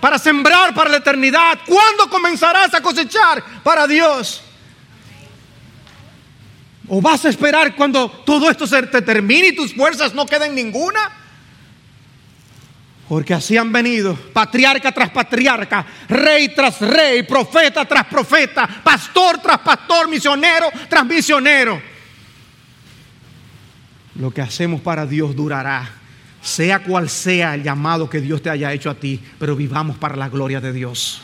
Para 0.00 0.18
sembrar 0.18 0.74
para 0.74 0.90
la 0.90 0.96
eternidad. 0.96 1.60
¿Cuándo 1.64 2.10
comenzarás 2.10 2.74
a 2.74 2.80
cosechar 2.80 3.44
para 3.62 3.86
Dios? 3.86 4.42
¿O 6.88 7.00
vas 7.00 7.24
a 7.24 7.28
esperar 7.28 7.76
cuando 7.76 8.10
todo 8.10 8.50
esto 8.50 8.66
se 8.66 8.82
te 8.82 9.00
termine 9.00 9.46
y 9.46 9.54
tus 9.54 9.72
fuerzas 9.72 10.12
no 10.12 10.26
queden 10.26 10.56
ninguna? 10.56 11.08
Porque 13.08 13.32
así 13.32 13.56
han 13.56 13.70
venido, 13.70 14.16
patriarca 14.32 14.90
tras 14.90 15.10
patriarca, 15.10 15.86
rey 16.08 16.48
tras 16.48 16.80
rey, 16.80 17.22
profeta 17.22 17.84
tras 17.84 18.06
profeta, 18.06 18.68
pastor 18.82 19.38
tras 19.38 19.60
pastor, 19.60 20.08
misionero 20.08 20.68
tras 20.88 21.06
misionero. 21.06 21.91
Lo 24.14 24.30
que 24.30 24.42
hacemos 24.42 24.80
para 24.80 25.06
Dios 25.06 25.34
durará, 25.34 25.88
sea 26.42 26.82
cual 26.82 27.08
sea 27.08 27.54
el 27.54 27.62
llamado 27.62 28.10
que 28.10 28.20
Dios 28.20 28.42
te 28.42 28.50
haya 28.50 28.72
hecho 28.72 28.90
a 28.90 28.94
ti, 28.94 29.20
pero 29.38 29.56
vivamos 29.56 29.96
para 29.96 30.16
la 30.16 30.28
gloria 30.28 30.60
de 30.60 30.72
Dios. 30.72 31.22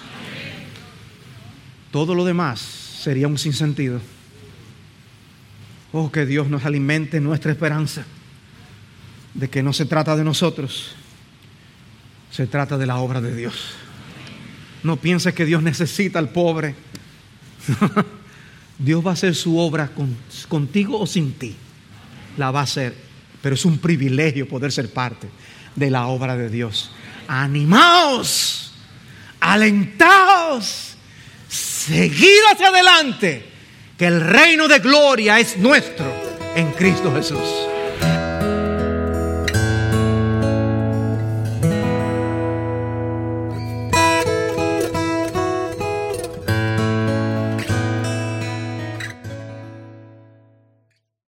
Todo 1.90 2.14
lo 2.14 2.24
demás 2.24 2.60
sería 2.60 3.28
un 3.28 3.38
sinsentido. 3.38 4.00
Oh, 5.92 6.10
que 6.10 6.26
Dios 6.26 6.48
nos 6.48 6.64
alimente 6.64 7.20
nuestra 7.20 7.50
esperanza 7.50 8.04
de 9.34 9.48
que 9.48 9.62
no 9.62 9.72
se 9.72 9.86
trata 9.86 10.16
de 10.16 10.24
nosotros, 10.24 10.94
se 12.30 12.46
trata 12.46 12.76
de 12.78 12.86
la 12.86 12.96
obra 12.96 13.20
de 13.20 13.34
Dios. 13.34 13.72
No 14.82 14.96
pienses 14.96 15.34
que 15.34 15.44
Dios 15.44 15.62
necesita 15.62 16.18
al 16.18 16.30
pobre. 16.30 16.74
Dios 18.78 19.04
va 19.04 19.10
a 19.10 19.14
hacer 19.14 19.34
su 19.34 19.58
obra 19.58 19.90
contigo 20.48 21.00
o 21.00 21.06
sin 21.06 21.32
ti 21.32 21.56
la 22.38 22.50
va 22.50 22.60
a 22.60 22.64
hacer, 22.64 22.94
pero 23.42 23.54
es 23.54 23.64
un 23.64 23.78
privilegio 23.78 24.48
poder 24.48 24.72
ser 24.72 24.90
parte 24.92 25.28
de 25.74 25.90
la 25.90 26.06
obra 26.06 26.36
de 26.36 26.48
Dios. 26.48 26.90
Animaos, 27.26 28.72
alentaos, 29.40 30.96
seguid 31.48 32.40
hacia 32.52 32.68
adelante, 32.68 33.46
que 33.98 34.06
el 34.06 34.20
reino 34.20 34.68
de 34.68 34.78
gloria 34.78 35.38
es 35.38 35.58
nuestro 35.58 36.06
en 36.54 36.72
Cristo 36.72 37.12
Jesús. 37.14 37.67